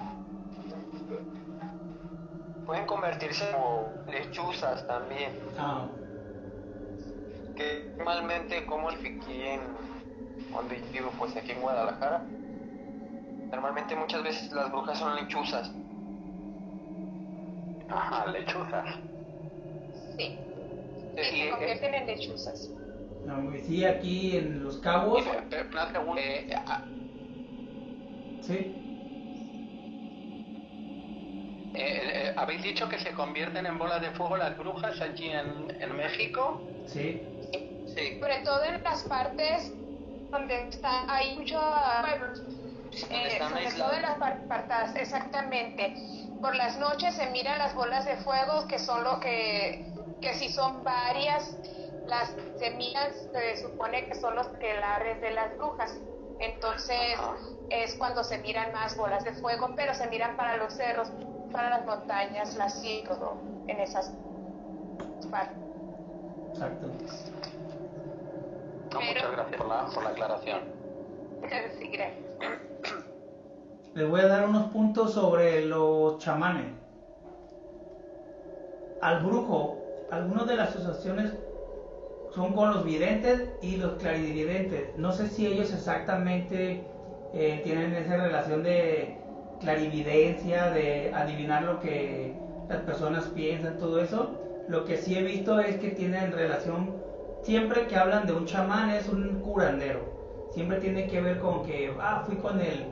Pueden 2.65 2.87
convertirse 2.87 3.51
como 3.53 3.95
lechuzas 4.13 4.87
también. 4.87 5.33
Ah, 5.59 5.89
que 7.55 7.95
normalmente 7.99 8.67
como 8.67 8.91
el 8.91 8.97
en 9.29 9.61
donde 10.53 10.77
yo 10.81 10.93
vivo 10.93 11.11
pues 11.19 11.35
aquí 11.37 11.53
en 11.53 11.61
Guadalajara 11.63 12.23
normalmente 13.51 13.97
muchas 13.97 14.23
veces 14.23 14.53
las 14.53 14.71
brujas 14.71 14.99
son 14.99 15.17
lechuzas 15.17 15.71
ajá 17.89 18.27
lechuzas 18.27 18.85
Sí, 20.17 20.39
Sí, 21.17 21.23
se 21.43 21.51
convierten 21.51 21.95
en 21.95 22.07
lechuzas. 22.07 22.71
No, 23.27 23.53
sí, 23.65 23.85
aquí 23.85 24.37
en 24.37 24.63
Los 24.63 24.79
Cabos, 24.79 25.25
eh, 25.27 25.67
una 25.73 25.89
pregunta, 25.89 26.23
sí. 28.41 28.55
Eh, 31.75 32.01
eh, 32.29 32.35
¿Habéis 32.37 32.63
dicho 32.63 32.89
que 32.89 32.99
se 32.99 33.13
convierten 33.13 33.67
en 33.67 33.79
bolas 33.79 34.01
de 34.01 34.11
fuego 34.13 34.37
las 34.37 34.57
brujas 34.57 35.01
allí 35.01 35.29
en, 35.29 35.69
en 35.81 35.97
México? 35.97 36.63
Sí, 36.87 37.21
sí 37.95 38.19
Sobre 38.21 38.39
todo 38.45 38.65
en 38.65 38.83
las 38.83 39.03
partes 39.05 39.73
donde 40.31 40.69
está, 40.69 41.05
hay 41.09 41.37
muchos 41.37 41.61
pueblos. 42.01 42.43
Eh, 43.11 43.29
están 43.33 43.49
sobre 43.51 43.67
aislados. 43.67 43.79
todo 43.91 43.97
en 43.97 44.03
las 44.03 44.19
par- 44.19 44.47
partes, 44.49 44.97
exactamente. 45.03 45.95
Por 46.41 46.55
las 46.57 46.79
noches 46.79 47.15
se 47.15 47.27
miran 47.31 47.59
las 47.59 47.75
bolas 47.75 48.05
de 48.07 48.17
fuego, 48.17 48.67
que 48.69 48.79
son 48.79 49.05
lo 49.05 49.21
que, 49.21 49.85
que 50.21 50.35
si 50.35 50.49
son 50.49 50.83
varias, 50.85 51.59
las 52.09 52.35
semillas 52.59 53.29
se 53.33 53.63
supone 53.63 54.07
que 54.07 54.15
son 54.15 54.35
los 54.37 54.51
telares 54.59 55.21
de 55.21 55.31
las 55.33 55.57
brujas. 55.57 55.99
Entonces 56.39 57.19
es 57.71 57.95
cuando 57.95 58.23
se 58.23 58.39
miran 58.39 58.73
más 58.73 58.97
bolas 58.97 59.25
de 59.25 59.33
fuego, 59.33 59.71
pero 59.75 59.95
se 59.95 60.07
miran 60.09 60.37
para 60.37 60.57
los 60.57 60.75
cerros, 60.75 61.11
para 61.53 61.71
las 61.71 61.87
montañas, 61.87 62.57
las 62.57 62.83
y 62.85 63.03
todo 63.05 63.39
en 63.67 63.81
esas 63.81 64.13
partes. 65.31 65.57
exacto. 66.51 66.87
No, 68.93 69.01
muchas 69.01 69.33
gracias 69.33 69.57
por 69.57 69.69
la, 69.69 69.87
por 69.87 70.03
la 70.03 70.11
aclaración. 70.11 70.61
Sí, 71.79 71.89
gracias. 71.89 72.25
Les 73.95 74.09
voy 74.09 74.21
a 74.21 74.27
dar 74.27 74.49
unos 74.49 74.71
puntos 74.73 75.13
sobre 75.13 75.65
los 75.65 76.19
chamanes. 76.19 76.73
Al 79.01 79.23
brujo, 79.23 79.79
algunas 80.11 80.47
de 80.47 80.57
las 80.57 80.71
asociaciones 80.75 81.33
son 82.37 82.53
con 82.53 82.71
los 82.71 82.85
videntes 82.85 83.49
y 83.63 83.77
los 83.77 83.95
clarividentes. 83.95 84.91
No 84.99 85.11
sé 85.11 85.29
si 85.29 85.47
ellos 85.47 85.73
exactamente 85.73 86.85
eh, 87.33 87.63
tienen 87.65 87.95
esa 87.95 88.19
relación 88.19 88.63
de 88.63 89.17
clarividencia, 89.59 90.71
de 90.71 91.13
adivinar 91.15 91.63
lo 91.63 91.81
que 91.81 92.35
las 92.69 92.83
personas 92.83 93.25
piensan, 93.29 93.79
todo 93.79 94.03
eso. 94.03 94.39
Lo 94.69 94.85
que 94.85 94.99
sí 94.99 95.17
he 95.17 95.23
visto 95.23 95.59
es 95.61 95.77
que 95.77 95.91
tienen 95.93 96.31
relación, 96.33 96.95
siempre 97.43 97.87
que 97.87 97.97
hablan 97.97 98.27
de 98.27 98.35
un 98.35 98.45
chamán 98.45 98.91
es 98.91 99.09
un 99.09 99.41
curandero. 99.41 100.01
Siempre 100.51 100.79
tiene 100.79 101.07
que 101.07 101.23
ver 101.23 101.39
con 101.39 101.65
que, 101.65 101.91
ah, 101.99 102.23
fui 102.27 102.37
con 102.37 102.61
el, 102.61 102.85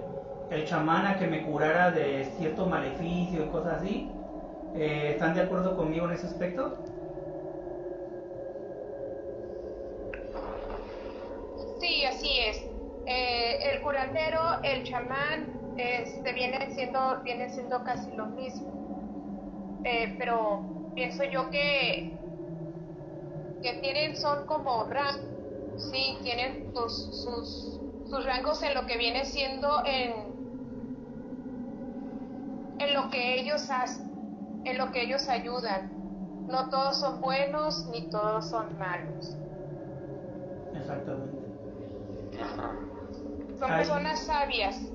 el 0.51 0.65
chamán 0.65 1.07
a 1.07 1.19
que 1.19 1.27
me 1.27 1.43
curara 1.43 1.91
de 1.91 2.25
cierto 2.39 2.65
maleficio 2.65 3.45
y 3.45 3.49
cosas 3.49 3.83
así. 3.83 4.09
Eh, 4.75 5.11
¿Están 5.13 5.35
de 5.35 5.43
acuerdo 5.43 5.77
conmigo 5.77 6.07
en 6.07 6.13
ese 6.13 6.29
aspecto? 6.29 6.79
Sí, 11.85 12.03
así 12.07 12.31
es. 12.39 12.57
Eh, 13.05 13.59
el 13.75 13.83
curandero, 13.83 14.41
el 14.63 14.85
chamán, 14.85 15.75
este, 15.77 16.33
vienen 16.33 16.75
siendo, 16.75 17.21
vienen 17.23 17.51
siendo 17.51 17.85
casi 17.85 18.11
lo 18.17 18.25
mismo. 18.25 19.83
Eh, 19.85 20.17
pero 20.19 20.63
pienso 20.95 21.25
yo 21.25 21.51
que, 21.51 22.11
que 23.63 23.73
tienen, 23.83 24.17
son 24.17 24.47
como 24.47 24.85
rangos, 24.85 25.21
sí, 25.77 26.17
tienen 26.23 26.73
sus, 26.73 27.23
sus, 27.23 27.79
sus 28.09 28.25
rangos 28.25 28.63
en 28.63 28.73
lo 28.73 28.87
que 28.87 28.97
viene 28.97 29.27
siendo 29.27 29.85
en, 29.85 30.15
en 32.79 32.95
lo 32.95 33.11
que 33.11 33.41
ellos 33.41 33.69
hacen, 33.69 34.63
en 34.65 34.79
lo 34.79 34.91
que 34.91 35.03
ellos 35.03 35.29
ayudan. 35.29 35.93
No 36.49 36.71
todos 36.71 36.99
son 36.99 37.21
buenos 37.21 37.87
ni 37.91 38.09
todos 38.09 38.49
son 38.49 38.79
malos. 38.79 39.37
Exactamente. 40.75 41.44
Son 43.59 43.71
Ay. 43.71 43.79
personas 43.79 44.21
sabias. 44.21 44.91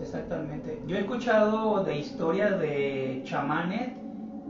Exactamente. 0.00 0.82
Yo 0.86 0.96
he 0.96 1.00
escuchado 1.00 1.84
de 1.84 1.98
historias 1.98 2.58
de 2.58 3.22
chamanes 3.24 3.92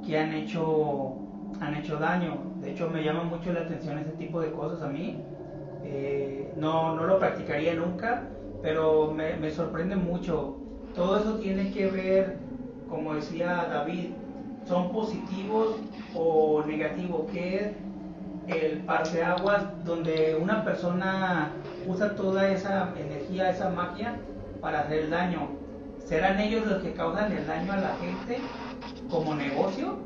que 0.07 0.19
han 0.19 0.33
hecho 0.33 1.16
han 1.61 1.76
hecho 1.76 1.97
daño. 1.97 2.38
De 2.61 2.73
hecho, 2.73 2.88
me 2.90 3.04
llama 3.04 3.25
mucho 3.25 3.52
la 3.52 3.61
atención 3.61 3.99
ese 3.99 4.12
tipo 4.12 4.40
de 4.40 4.50
cosas 4.52 4.83
a 4.83 4.88
mí. 4.88 5.19
Eh, 5.85 6.52
no, 6.57 6.95
no 6.97 7.04
lo 7.04 7.19
practicaría 7.19 7.75
nunca, 7.75 8.23
pero 8.62 9.12
me, 9.12 9.37
me 9.37 9.50
sorprende 9.50 9.97
mucho. 9.97 10.57
Todo 10.95 11.19
eso 11.19 11.35
tiene 11.38 11.71
que 11.71 11.87
ver, 11.87 12.37
como 12.88 13.14
decía 13.14 13.66
David, 13.71 14.11
son 14.66 14.92
positivos 14.92 15.76
o 16.14 16.62
negativos. 16.66 17.23
¿Qué 17.33 17.57
es 17.57 17.73
el 18.49 18.78
parteaguas 18.81 19.64
donde 19.85 20.37
una 20.40 20.64
persona 20.64 21.50
usa 21.86 22.14
toda 22.14 22.48
esa 22.50 22.92
energía, 22.96 23.50
esa 23.50 23.70
magia 23.70 24.20
para 24.60 24.80
hacer 24.80 25.00
el 25.04 25.10
daño? 25.10 25.48
¿Serán 26.04 26.38
ellos 26.40 26.66
los 26.66 26.82
que 26.82 26.92
causan 26.92 27.32
el 27.32 27.46
daño 27.46 27.72
a 27.72 27.76
la 27.76 27.96
gente 27.96 28.38
como 29.10 29.34
negocio? 29.34 29.96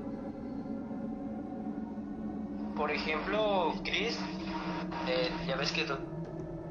por 2.76 2.90
ejemplo 2.90 3.72
Chris 3.84 4.18
eh, 5.08 5.30
ya 5.46 5.56
ves 5.56 5.72
que 5.72 5.84
tú 5.84 5.94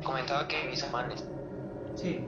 comentaba 0.04 0.48
que 0.48 0.56
mis 0.70 0.84
amanes 0.84 1.26
Sí, 1.96 2.20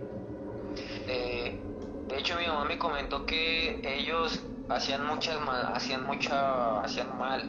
Eh, 1.08 1.60
de 2.08 2.18
hecho, 2.18 2.36
mi 2.40 2.48
mamá 2.48 2.64
me 2.66 2.78
comentó 2.78 3.26
que 3.26 3.82
ellos 3.84 4.42
hacían 4.70 5.06
muchas 5.06 5.40
mal, 5.42 5.66
hacían 5.74 6.06
mucha, 6.06 6.80
hacían 6.82 7.18
mal, 7.18 7.44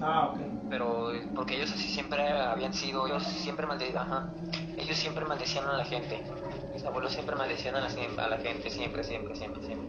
ah, 0.00 0.28
ok. 0.32 0.40
Pero 0.72 1.12
porque 1.34 1.56
ellos 1.56 1.70
así 1.70 1.90
siempre 1.90 2.26
habían 2.30 2.72
sido, 2.72 3.06
ellos 3.06 3.24
siempre 3.24 3.66
malde- 3.66 3.94
ajá, 3.94 4.34
ellos 4.78 4.96
siempre 4.96 5.26
maldecían 5.26 5.66
a 5.66 5.76
la 5.76 5.84
gente. 5.84 6.24
Mis 6.72 6.82
abuelos 6.86 7.12
siempre 7.12 7.36
maldecían 7.36 7.76
a 7.76 7.80
la, 7.82 7.90
a 8.24 8.28
la 8.30 8.38
gente, 8.38 8.70
siempre, 8.70 9.04
siempre, 9.04 9.34
siempre, 9.34 9.62
siempre. 9.64 9.86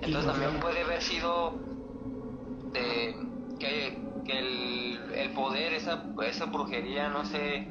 Entonces 0.00 0.32
también 0.32 0.58
puede 0.60 0.82
haber 0.82 1.02
sido 1.02 1.60
de 2.72 3.14
que, 3.58 3.98
que 4.24 4.38
el, 4.38 5.12
el, 5.16 5.32
poder, 5.34 5.74
esa, 5.74 6.10
esa 6.26 6.46
brujería, 6.46 7.10
no 7.10 7.24
sé, 7.26 7.68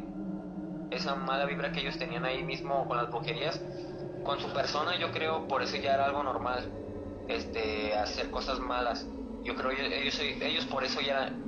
esa 0.89 1.15
mala 1.15 1.46
vibra 1.46 1.72
que 1.72 1.82
ellos 1.82 1.98
tenían 1.98 2.25
ahí 2.25 2.44
mismo 2.44 2.88
con 2.88 2.98
las 2.98 3.10
brujerías, 3.10 3.63
con 4.24 4.39
su 4.39 4.51
persona 4.53 4.98
yo 5.00 5.12
creo 5.12 5.48
por 5.48 5.62
eso 5.63 5.77
ya 5.77 5.94
era 5.96 6.06
algo 6.06 6.24
normal, 6.24 6.74
este, 7.27 7.96
hacer 7.96 8.32
cosas 8.32 8.60
malas. 8.60 9.10
Yo 9.44 9.56
creo 9.56 9.72
ellos, 9.72 10.20
ellos 10.20 10.65
por 10.67 10.84
eso 10.84 11.01
ya, 11.01 11.39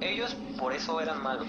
ellos 0.00 0.34
por 0.58 0.72
eso 0.72 1.00
eran 1.00 1.22
malos. 1.22 1.48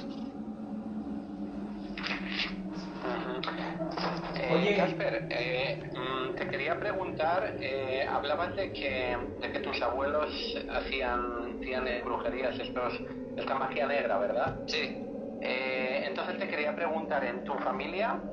Eh, 4.40 4.76
Casper, 4.78 5.28
eh, 5.30 5.80
mm, 5.94 6.36
te 6.36 6.48
quería 6.48 6.80
preguntar, 6.80 7.58
eh, 7.62 8.06
hablabas 8.10 8.56
de 8.56 8.72
que, 8.72 9.18
de 9.42 9.52
que 9.52 9.60
tus 9.60 9.82
abuelos 9.82 10.30
hacían, 10.70 11.58
hacían 11.60 11.86
brujerías, 12.06 12.58
estos, 12.60 12.94
esta 13.36 13.56
magia 13.56 13.88
negra, 13.88 14.18
¿verdad? 14.18 14.60
Sí. 14.68 15.04
entonces 15.40 16.40
te 16.40 16.48
quería 16.48 16.76
preguntar, 16.76 17.24
¿en 17.24 17.44
tu 17.44 17.54
familia, 17.60 18.24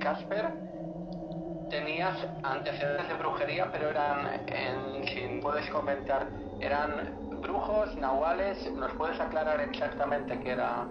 Casper, 0.00 0.52
tenías 1.68 2.16
antecedentes 2.42 3.08
de 3.08 3.14
brujería, 3.14 3.70
pero 3.72 3.88
eran, 3.90 4.26
en, 4.46 5.04
si 5.08 5.40
puedes 5.40 5.68
comentar, 5.70 6.28
eran 6.60 6.90
brujos, 7.42 7.96
nahuales? 7.98 8.72
¿Nos 8.72 8.92
puedes 8.92 9.20
aclarar 9.20 9.60
exactamente 9.60 10.40
qué 10.40 10.52
era? 10.52 10.86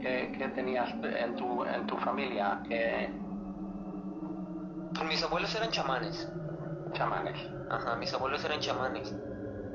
que, 0.00 0.50
tenías 0.54 0.90
en 1.02 1.36
tu, 1.36 1.64
en 1.64 1.86
tu 1.86 1.96
familia? 1.98 2.62
Pues 4.94 5.08
mis 5.08 5.22
abuelos 5.22 5.54
eran 5.54 5.70
chamanes. 5.70 6.28
Chamanes. 6.92 7.38
Ajá, 7.70 7.96
mis 7.96 8.12
abuelos 8.12 8.44
eran 8.44 8.60
chamanes. 8.60 9.12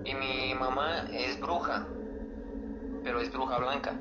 Y 0.04 0.14
mi 0.14 0.54
mamá 0.56 1.06
es 1.14 1.40
bruja, 1.40 1.88
pero 3.04 3.20
es 3.20 3.32
bruja 3.32 3.58
blanca. 3.58 3.94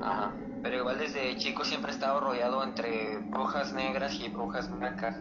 Ajá. 0.00 0.32
Pero 0.62 0.78
igual 0.78 0.98
desde 0.98 1.36
chico 1.36 1.64
siempre 1.64 1.92
he 1.92 1.94
estado 1.94 2.20
rodeado 2.20 2.62
entre 2.62 3.18
brujas 3.30 3.72
negras 3.72 4.18
y 4.20 4.28
brujas 4.28 4.70
blancas. 4.78 5.16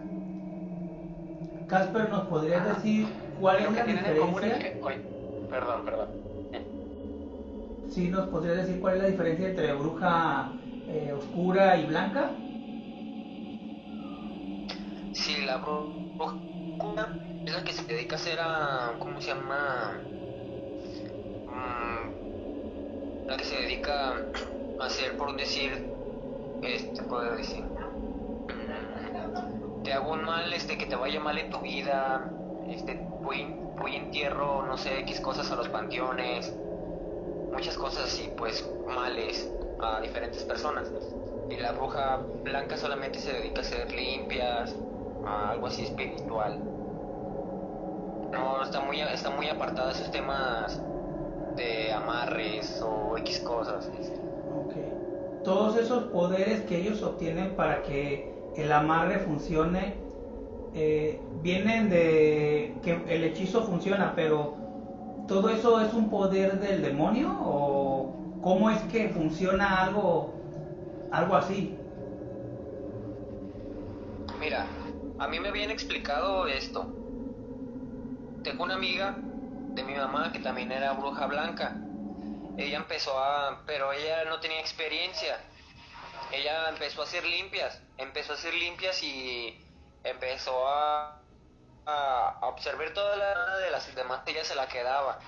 Casper, 1.67 2.10
¿nos 2.10 2.27
podrías 2.27 2.65
decir 2.75 3.08
cuál 3.39 3.58
es 3.58 3.72
la 3.72 3.84
diferencia? 3.84 5.14
Perdón, 5.49 5.85
perdón 5.85 6.09
¿Sí 7.89 8.09
nos 8.09 8.27
podría 8.27 8.55
decir 8.55 8.79
cuál 8.79 8.95
es 8.95 9.03
la 9.03 9.09
diferencia 9.09 9.49
entre 9.49 9.73
bruja 9.73 10.51
eh, 10.87 11.13
oscura 11.17 11.77
y 11.77 11.85
blanca? 11.85 12.31
Sí, 15.13 15.45
la 15.45 15.57
bruja 15.57 15.93
oscura 16.19 17.07
es 17.45 17.53
la 17.53 17.63
que 17.63 17.73
se 17.73 17.83
dedica 17.85 18.15
a 18.15 18.19
hacer 18.19 18.39
a. 18.41 18.93
¿Cómo 18.99 19.21
se 19.21 19.27
llama? 19.29 20.01
Mm, 21.47 23.27
la 23.27 23.37
que 23.37 23.45
se 23.45 23.55
dedica 23.61 24.15
a 24.79 24.85
hacer, 24.85 25.15
por 25.15 25.37
decir. 25.37 25.89
Este, 26.63 27.01
puedo 27.03 27.35
decir. 27.35 27.63
Te 29.83 29.93
hago 29.93 30.13
un 30.13 30.25
mal, 30.25 30.51
este, 30.51 30.77
que 30.77 30.85
te 30.85 30.95
vaya 30.95 31.19
mal 31.19 31.37
en 31.37 31.49
tu 31.49 31.59
vida. 31.59 32.29
Este, 32.67 33.07
voy, 33.21 33.55
voy 33.77 33.96
entierro, 33.96 34.65
no 34.65 34.77
sé, 34.77 35.00
X 35.00 35.20
cosas 35.22 35.51
a 35.51 35.55
los 35.55 35.70
panteones 35.70 36.53
muchas 37.55 37.77
cosas 37.77 38.05
así, 38.05 38.29
pues, 38.36 38.70
males 38.86 39.50
a 39.79 40.01
diferentes 40.01 40.44
personas. 40.44 40.91
Y 41.50 41.55
la 41.58 41.72
bruja 41.72 42.20
blanca 42.44 42.75
solamente 42.77 43.20
se 43.20 43.32
dedica 43.32 43.62
a 43.62 43.63
ser 43.63 43.91
limpias, 43.91 44.75
a 45.25 45.51
algo 45.51 45.67
así 45.67 45.84
espiritual. 45.84 46.60
No, 48.31 48.61
está 48.61 48.81
muy, 48.81 49.00
está 49.00 49.29
muy 49.29 49.48
apartada 49.48 49.92
esos 49.92 50.11
temas 50.11 50.81
de 51.55 51.94
amarres 51.94 52.81
o 52.81 53.18
X 53.20 53.40
cosas. 53.40 53.90
Ok. 54.57 54.74
Todos 55.44 55.77
esos 55.77 56.05
poderes 56.05 56.61
que 56.64 56.77
ellos 56.77 57.01
obtienen 57.03 57.55
para 57.55 57.83
que 57.83 58.33
el 58.57 58.72
amarre 58.72 59.20
funcione, 59.20 59.96
eh, 60.77 61.22
vienen 61.42 61.90
de 61.90 62.75
que 62.83 63.01
el 63.07 63.24
hechizo 63.24 63.64
funciona, 63.64 64.14
pero 64.14 64.57
¿todo 65.25 65.48
eso 65.50 65.79
es 65.79 65.94
un 65.94 66.09
poder 66.09 66.59
del 66.59 66.81
demonio 66.81 67.33
o 67.40 68.14
cómo 68.42 68.70
es 68.70 68.81
que 68.92 69.07
funciona 69.07 69.83
algo, 69.83 70.33
algo 71.11 71.35
así? 71.38 71.77
Mira, 74.38 74.68
a 75.18 75.27
mí 75.29 75.40
me 75.40 75.48
habían 75.48 75.72
explicado 75.72 76.46
esto. 76.46 76.94
Tengo 78.44 78.66
una 78.66 78.75
amiga 78.75 79.16
de 79.75 79.83
mi 79.83 79.94
mamá 79.94 80.33
que 80.33 80.40
también 80.40 80.74
era 80.74 80.92
bruja 80.92 81.25
blanca. 81.27 81.77
Ella 82.57 82.77
empezó 82.77 83.18
a, 83.18 83.61
pero 83.66 83.94
ella 83.94 84.25
no 84.25 84.42
tenía 84.42 84.59
experiencia. 84.59 85.40
Ella 86.33 86.68
empezó 86.70 87.01
a 87.01 87.05
hacer 87.05 87.24
limpias, 87.24 87.81
empezó 87.98 88.33
a 88.33 88.35
hacer 88.35 88.53
limpias 88.53 89.01
y 89.03 89.64
empezó 90.05 90.68
a 90.68 91.22
a, 91.85 92.37
observar 92.41 92.94
toda 92.94 93.15
la 93.15 93.57
de 93.57 93.72
las 93.72 93.94
demás 93.96 94.22
ella 94.25 94.44
se 94.44 94.55
la 94.55 94.68
quedaba. 94.68 95.20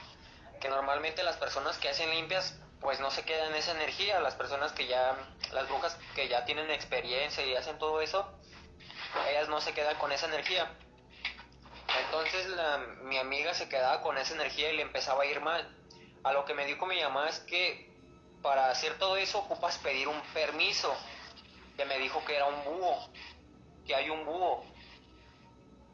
Que 0.59 0.69
normalmente 0.69 1.23
las 1.23 1.37
personas 1.37 1.77
que 1.77 1.89
hacen 1.89 2.09
limpias 2.09 2.59
pues 2.81 2.99
no 2.99 3.09
se 3.11 3.23
quedan 3.23 3.53
esa 3.55 3.71
energía, 3.71 4.19
las 4.19 4.35
personas 4.35 4.71
que 4.71 4.87
ya, 4.87 5.15
las 5.51 5.67
brujas 5.67 5.97
que 6.15 6.27
ya 6.27 6.45
tienen 6.45 6.69
experiencia 6.69 7.43
y 7.45 7.55
hacen 7.55 7.77
todo 7.79 8.01
eso, 8.01 8.27
ellas 9.29 9.49
no 9.49 9.61
se 9.61 9.73
quedan 9.73 9.97
con 9.97 10.11
esa 10.11 10.27
energía. 10.27 10.71
Entonces 12.05 12.47
mi 13.03 13.17
amiga 13.17 13.53
se 13.53 13.69
quedaba 13.69 14.01
con 14.01 14.17
esa 14.17 14.33
energía 14.35 14.71
y 14.71 14.77
le 14.77 14.83
empezaba 14.83 15.23
a 15.23 15.25
ir 15.25 15.41
mal. 15.41 15.75
A 16.23 16.33
lo 16.33 16.45
que 16.45 16.53
me 16.53 16.65
dijo 16.65 16.85
mi 16.85 17.01
mamá 17.01 17.29
es 17.29 17.39
que 17.39 17.91
para 18.41 18.69
hacer 18.69 18.97
todo 18.99 19.17
eso 19.17 19.39
ocupas 19.39 19.77
pedir 19.79 20.07
un 20.07 20.21
permiso. 20.33 20.95
Que 21.75 21.85
me 21.85 21.99
dijo 21.99 22.25
que 22.25 22.35
era 22.35 22.45
un 22.45 22.63
búho, 22.63 23.07
que 23.87 23.95
hay 23.95 24.09
un 24.09 24.25
búho. 24.25 24.63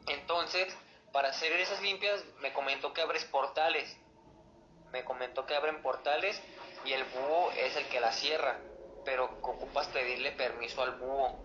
Entonces, 0.08 0.76
para 1.12 1.28
hacer 1.28 1.52
esas 1.52 1.80
limpias, 1.80 2.22
me 2.42 2.52
comentó 2.52 2.92
que 2.92 3.00
abres 3.00 3.24
portales. 3.26 3.96
Me 4.92 5.04
comentó 5.04 5.46
que 5.46 5.54
abren 5.54 5.80
portales 5.80 6.40
y 6.84 6.92
el 6.92 7.04
búho 7.04 7.50
es 7.52 7.76
el 7.76 7.86
que 7.86 8.00
la 8.00 8.12
cierra, 8.12 8.58
pero 9.04 9.24
ocupas 9.42 9.86
pedirle 9.88 10.32
permiso 10.32 10.82
al 10.82 10.98
búho. 10.98 11.38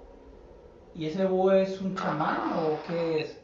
¿Y 0.95 1.07
ese 1.07 1.25
búho 1.25 1.51
es 1.51 1.79
un 1.79 1.95
chamán 1.95 2.51
o 2.53 2.79
qué 2.87 3.21
es? 3.21 3.39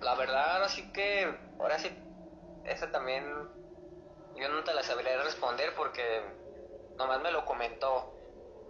La 0.00 0.14
verdad, 0.14 0.54
ahora 0.54 0.68
sí 0.68 0.92
que, 0.92 1.34
ahora 1.58 1.78
sí, 1.78 1.90
esa 2.64 2.90
también, 2.92 3.24
yo 4.36 4.48
no 4.48 4.62
te 4.62 4.72
la 4.72 4.82
sabría 4.84 5.22
responder 5.22 5.74
porque 5.74 6.22
nomás 6.96 7.20
me 7.20 7.32
lo 7.32 7.44
comentó 7.44 8.17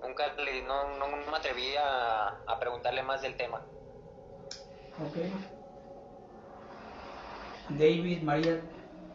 nunca 0.02 0.32
le, 0.34 0.62
no, 0.62 0.96
no, 0.98 1.08
me 1.08 1.36
atreví 1.36 1.74
a, 1.76 2.28
a, 2.46 2.58
preguntarle 2.58 3.02
más 3.02 3.22
del 3.22 3.36
tema. 3.36 3.60
Ok. 5.00 5.16
David, 7.70 8.22
María. 8.22 8.60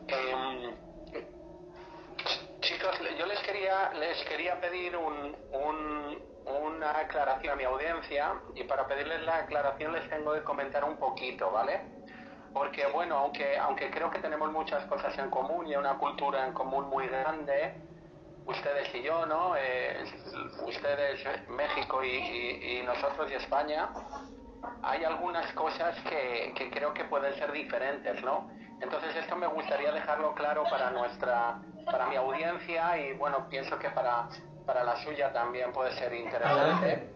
Em, 0.08 0.76
chicos, 2.60 3.00
yo 3.18 3.26
les 3.26 3.40
quería, 3.40 3.94
les 3.94 4.24
quería 4.26 4.60
pedir 4.62 4.96
un, 4.96 5.36
un, 5.52 6.20
una 6.46 7.00
aclaración 7.00 7.54
a 7.54 7.56
mi 7.56 7.64
audiencia 7.64 8.36
y 8.56 8.64
para 8.64 8.88
pedirles 8.88 9.22
la 9.24 9.38
aclaración 9.38 9.94
les 9.94 10.08
tengo 10.10 10.34
que 10.34 10.44
comentar 10.44 10.84
un 10.84 10.98
poquito, 10.98 11.52
¿vale? 11.52 11.82
Porque 12.54 12.86
bueno, 12.88 13.18
aunque, 13.18 13.58
aunque 13.58 13.90
creo 13.90 14.12
que 14.12 14.20
tenemos 14.20 14.52
muchas 14.52 14.86
cosas 14.86 15.18
en 15.18 15.30
común 15.30 15.68
y 15.68 15.76
una 15.76 15.98
cultura 15.98 16.46
en 16.46 16.54
común 16.54 16.88
muy 16.88 17.08
grande, 17.08 17.74
ustedes 18.46 18.94
y 18.96 19.02
yo, 19.02 19.26
¿no? 19.26 19.56
Eh, 19.58 20.04
ustedes, 20.66 21.50
México 21.50 22.04
y, 22.04 22.82
nosotros 22.86 23.32
y 23.32 23.36
España, 23.36 23.90
hay 24.82 25.04
algunas 25.04 25.52
cosas 25.54 25.96
que, 26.10 26.70
creo 26.72 26.94
que 26.94 27.06
pueden 27.06 27.34
ser 27.36 27.52
diferentes, 27.52 28.22
¿no? 28.24 28.50
Entonces 28.82 29.16
esto 29.16 29.36
me 29.36 29.48
gustaría 29.48 29.92
dejarlo 29.92 30.34
claro 30.34 30.64
para 30.70 30.92
nuestra, 30.92 31.62
para 31.86 32.08
mi 32.08 32.16
audiencia 32.16 32.98
y 32.98 33.14
bueno, 33.14 33.48
pienso 33.50 33.80
que 33.80 33.90
para, 33.90 34.28
para 34.66 34.84
la 34.84 34.98
suya 35.04 35.32
también 35.32 35.72
puede 35.72 35.92
ser 35.94 36.14
interesante. 36.14 37.10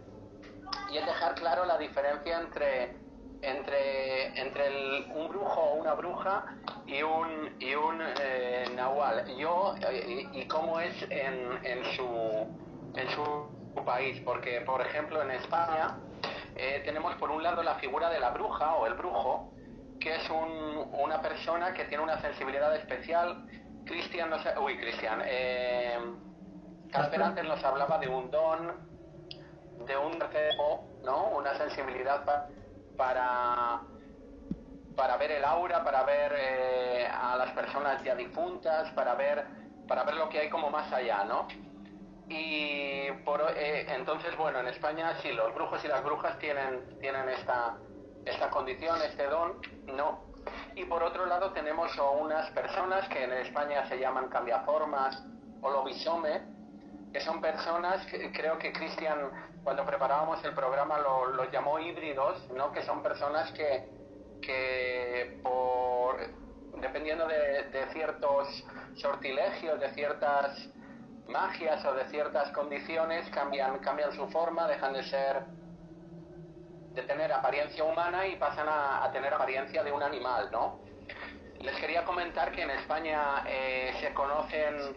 Y 0.92 0.98
es 0.98 1.06
dejar 1.06 1.36
claro 1.36 1.66
la 1.66 1.78
diferencia 1.78 2.40
entre 2.40 2.96
entre, 3.42 4.40
entre 4.40 5.12
un 5.14 5.30
brujo 5.30 5.62
o 5.62 5.76
una 5.76 5.94
bruja 5.94 6.46
y 6.88 7.04
un, 7.04 7.56
y 7.60 7.76
un 7.76 8.02
eh, 8.02 8.66
nahual. 8.76 9.26
Yo, 9.38 9.76
eh, 9.90 10.28
y, 10.34 10.48
cómo 10.48 10.80
es 10.80 10.94
en, 11.10 11.60
en, 11.64 11.86
su, 11.96 12.48
en 12.96 13.10
su 13.10 13.84
país, 13.86 14.22
porque 14.26 14.62
por 14.62 14.82
ejemplo 14.82 15.22
en 15.22 15.32
España 15.32 15.98
eh, 16.56 16.82
tenemos 16.86 17.14
por 17.16 17.30
un 17.30 17.44
lado 17.44 17.62
la 17.62 17.76
figura 17.76 18.10
de 18.10 18.20
la 18.20 18.32
bruja 18.32 18.76
o 18.76 18.88
el 18.88 18.94
brujo, 18.96 19.54
que 20.00 20.16
es 20.16 20.30
un, 20.30 20.90
una 21.00 21.22
persona 21.22 21.74
que 21.74 21.86
tiene 21.86 22.04
una 22.04 22.20
sensibilidad 22.22 22.76
especial. 22.76 23.46
Cristian, 23.86 24.30
no 24.30 24.42
sé, 24.42 24.58
uy, 24.58 24.78
Cristian, 24.78 25.22
eh, 25.26 25.98
Casper 26.92 27.22
antes 27.22 27.44
nos 27.44 27.64
hablaba 27.64 27.98
de 28.00 28.08
un 28.08 28.32
don, 28.32 28.74
de 29.86 29.98
un 29.98 30.18
¿no? 31.04 31.28
Una 31.38 31.56
sensibilidad 31.58 32.24
para, 32.98 33.82
para 34.98 35.16
ver 35.16 35.32
el 35.32 35.46
aura, 35.46 35.84
para 35.84 36.04
ver 36.04 36.34
eh, 36.36 37.08
a 37.08 37.38
las 37.38 37.52
personas 37.52 38.04
ya 38.04 38.16
difuntas, 38.16 38.90
para 38.92 39.14
ver, 39.14 39.46
para 39.88 40.04
ver 40.04 40.16
lo 40.16 40.28
que 40.28 40.40
hay 40.40 40.50
como 40.50 40.72
más 40.72 40.92
allá, 40.92 41.24
¿no? 41.24 41.48
Y 42.28 43.10
por, 43.24 43.42
eh, 43.56 43.86
entonces, 43.94 44.36
bueno, 44.36 44.60
en 44.60 44.68
España 44.68 45.14
sí, 45.22 45.32
los 45.32 45.54
brujos 45.54 45.86
y 45.86 45.88
las 45.88 46.04
brujas 46.04 46.38
tienen, 46.40 46.98
tienen 47.00 47.30
esta, 47.30 47.78
esta 48.26 48.50
condición, 48.50 49.00
este 49.04 49.28
don, 49.28 49.62
no. 49.86 50.26
Y 50.76 50.84
por 50.86 51.04
otro 51.04 51.28
lado 51.28 51.52
tenemos 51.52 51.96
unas 52.20 52.50
personas 52.50 53.08
que 53.10 53.24
en 53.24 53.34
España 53.34 53.88
se 53.88 54.00
llaman 54.00 54.30
cambiaformas 54.30 55.24
o 55.62 55.70
lobisome, 55.70 56.42
que 57.14 57.22
son 57.22 57.40
personas, 57.40 58.04
que 58.08 58.32
creo 58.32 58.58
que 58.58 58.74
Cristian 58.74 59.30
cuando 59.64 59.86
preparábamos 59.86 60.44
el 60.44 60.54
programa 60.54 60.98
lo, 61.00 61.28
lo, 61.28 61.52
llamó 61.52 61.78
híbridos, 61.78 62.50
¿no? 62.56 62.72
que 62.72 62.84
son 62.84 63.04
personas 63.04 63.52
que, 63.52 63.97
que 64.42 65.40
por, 65.44 66.20
dependiendo 66.80 67.28
de, 67.28 67.86
ciertos 67.94 68.66
sortilegios, 68.96 69.80
de 69.80 69.90
ciertas 69.94 70.70
magias 71.28 71.84
o 71.86 71.94
de 71.94 72.06
ciertas 72.10 72.52
condiciones 72.52 73.30
cambian, 73.30 73.80
cambian 73.80 74.12
su 74.14 74.28
forma, 74.30 74.68
dejan 74.68 74.94
de 74.94 75.04
ser 75.04 75.44
de 76.94 77.04
tener 77.04 77.32
apariencia 77.32 77.84
humana 77.84 78.26
y 78.26 78.38
pasan 78.38 78.68
a, 78.68 79.08
tener 79.12 79.32
apariencia 79.32 79.84
de 79.84 79.92
un 79.92 80.02
animal, 80.02 80.50
¿no? 80.52 80.80
Les 81.60 81.76
quería 81.80 82.04
comentar 82.04 82.52
que 82.52 82.64
en 82.64 82.72
España 82.72 83.44
eh, 83.46 83.94
se 84.00 84.14
conocen 84.16 84.96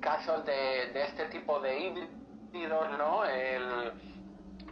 casos 0.00 0.46
de, 0.46 0.92
de, 0.92 1.02
este 1.02 1.26
tipo 1.26 1.60
de 1.60 1.78
híbridos, 1.78 2.90
¿no? 2.96 3.24
El, 3.26 3.92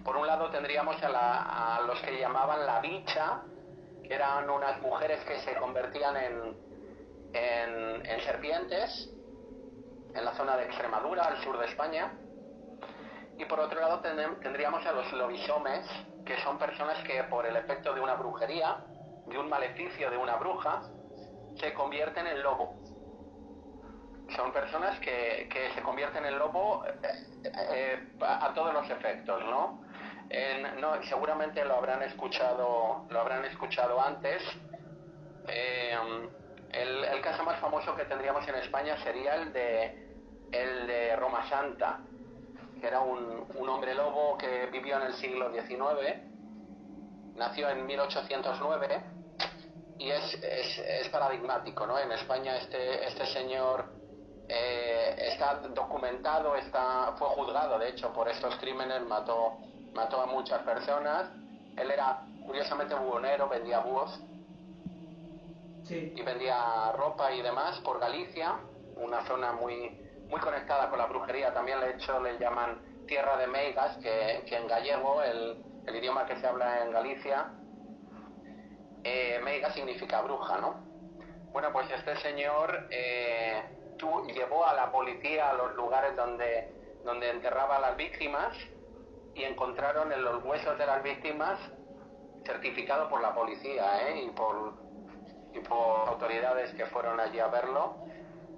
por 0.03 0.17
un 0.17 0.27
lado 0.27 0.51
tendríamos 0.51 1.03
a, 1.03 1.77
a, 1.77 1.83
los 1.83 2.01
que 2.01 2.19
llamaban 2.19 2.65
la 2.65 2.81
bicha, 2.81 3.43
eran 4.09 4.49
unas 4.51 4.81
mujeres 4.81 5.25
que 5.25 5.41
se 5.41 5.55
convertían 5.57 6.17
en, 6.17 6.57
en, 7.33 8.07
en 8.07 8.21
serpientes, 8.21 9.11
en 10.15 10.25
la 10.25 10.33
zona 10.35 10.57
de 10.57 10.65
Extremadura, 10.65 11.25
al 11.25 11.43
sur 11.43 11.59
de 11.59 11.67
España. 11.67 12.13
Y 13.37 13.45
por 13.47 13.59
otro 13.59 13.81
lado 13.81 14.01
tendríamos 14.01 14.87
a 14.87 14.93
los 14.93 15.13
lobisomes, 15.13 15.87
que 16.25 16.39
son 16.43 16.59
personas 16.59 17.03
que 17.05 17.25
por 17.25 17.47
el 17.47 17.57
efecto 17.57 17.93
de 17.93 18.01
una 18.01 18.15
brujería, 18.15 18.85
de 19.27 19.39
un 19.39 19.49
maleficio 19.49 20.11
de 20.11 20.17
una 20.17 20.37
bruja, 20.37 20.83
se 21.57 21.73
convierten 21.75 22.27
en 22.27 22.43
lobo. 22.43 22.75
Son 24.37 24.53
personas 24.53 24.99
que, 25.01 25.49
que 25.53 25.71
se 25.75 25.83
convierten 25.83 26.25
en 26.25 26.39
lobo 26.39 26.85
eh, 26.87 26.93
eh, 27.73 28.09
a 28.21 28.53
todos 28.55 28.73
los 28.73 28.89
efectos, 28.89 29.45
¿no? 29.45 29.85
En, 30.31 30.81
no, 30.81 31.03
seguramente 31.05 31.65
lo 31.65 31.77
habrán 31.77 32.03
escuchado, 32.03 33.07
lo 33.09 33.21
habrán 33.21 33.45
escuchado 33.45 34.01
antes. 34.01 34.43
El, 35.47 37.05
el, 37.05 37.21
caso 37.21 37.45
más 37.45 37.61
famoso 37.61 37.95
que 37.95 38.05
tendríamos 38.05 38.47
en 38.49 38.57
España 38.57 38.97
sería 39.05 39.37
el 39.37 39.53
de 39.53 40.05
el 40.51 40.87
de 40.87 41.17
Roma 41.17 41.49
Santa, 41.49 42.01
que 42.81 42.87
era 42.87 43.01
un, 43.01 43.47
un 43.55 43.69
hombre 43.69 43.95
lobo 43.95 44.39
que 44.39 44.67
vivió 44.67 44.97
en 44.97 45.03
el 45.03 45.15
siglo 45.15 45.53
XIX, 45.53 46.35
nació 47.37 47.69
en 47.69 47.87
1809 47.87 49.03
y 49.99 50.11
es, 50.11 50.35
es, 50.35 50.79
es 50.79 51.09
paradigmático, 51.09 51.87
¿no? 51.87 51.99
En 51.99 52.11
España 52.13 52.57
este, 52.57 53.07
este 53.07 53.27
señor 53.27 53.87
eh, 54.49 55.15
está 55.33 55.55
documentado, 55.55 56.57
está, 56.57 57.15
fue 57.19 57.29
juzgado, 57.29 57.79
de 57.79 57.91
hecho, 57.91 58.13
por 58.13 58.29
estos 58.29 58.57
crímenes, 58.57 59.03
mató, 59.07 59.59
mató 59.95 60.21
a 60.21 60.27
muchas 60.27 60.63
personas. 60.63 61.31
Él 61.77 61.91
era, 61.91 62.23
curiosamente, 62.45 62.95
buhonero, 62.95 63.49
vendía 63.49 63.79
búhos 63.81 64.21
Sí. 65.85 66.15
y 66.17 66.23
vendía 66.23 66.93
ropa 66.93 67.31
y 67.33 67.43
demás 67.43 67.79
por 67.81 68.01
Galicia, 68.01 68.55
una 68.97 69.23
zona 69.27 69.53
muy, 69.53 69.91
muy 70.29 70.41
conectada 70.41 70.89
con 70.89 70.99
la 70.99 71.07
brujería. 71.07 71.53
También, 71.53 71.79
de 71.81 71.91
hecho, 71.91 72.21
le 72.21 72.39
llaman 72.39 72.81
tierra 73.07 73.37
de 73.37 73.47
meigas, 73.47 73.97
que, 73.99 74.45
que 74.47 74.57
en 74.57 74.67
gallego, 74.67 75.23
el, 75.23 75.63
el, 75.87 75.97
idioma 75.97 76.25
que 76.25 76.37
se 76.41 76.47
habla 76.47 76.85
en 76.85 76.91
Galicia, 76.93 77.51
eh, 79.05 79.41
meiga 79.45 79.71
significa 79.73 80.23
bruja, 80.23 80.57
¿no? 80.59 80.75
Bueno, 81.53 81.71
pues 81.71 81.91
este 81.91 82.17
señor 82.17 82.89
eh, 82.91 83.63
tú, 83.99 84.27
llevó 84.29 84.65
a 84.67 84.73
la 84.73 84.91
policía 84.91 85.51
a 85.51 85.53
los 85.53 85.75
lugares 85.75 86.17
donde, 86.17 86.73
donde 87.05 87.29
enterraba 87.31 87.77
a 87.77 87.81
las 87.81 87.97
víctimas 87.97 88.57
y 89.35 89.45
encontraron 89.45 90.13
en 90.13 90.25
los 90.25 90.43
huesos 90.45 90.79
de 90.79 90.87
las 90.87 91.03
víctimas 91.03 91.59
certificado 92.45 93.09
por 93.09 93.21
la 93.21 93.35
policía 93.35 94.09
¿eh? 94.09 94.25
y, 94.25 94.31
por, 94.31 94.75
y 95.53 95.61
por 95.61 96.09
autoridades 96.09 96.75
que 96.75 96.87
fueron 96.87 97.19
allí 97.21 97.39
a 97.41 97.49
verlo 97.49 97.97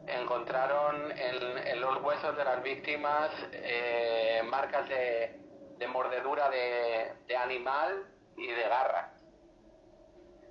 encontraron 0.06 1.12
en, 1.12 1.80
los 1.80 2.02
huesos 2.02 2.36
de 2.36 2.44
las 2.44 2.62
víctimas 2.62 3.30
eh, 3.52 4.40
marcas 4.48 4.88
de, 4.88 5.40
de 5.78 5.88
mordedura 5.88 6.48
de, 6.48 7.12
de, 7.26 7.36
animal 7.36 8.06
y 8.36 8.46
de 8.46 8.62
garra. 8.68 9.12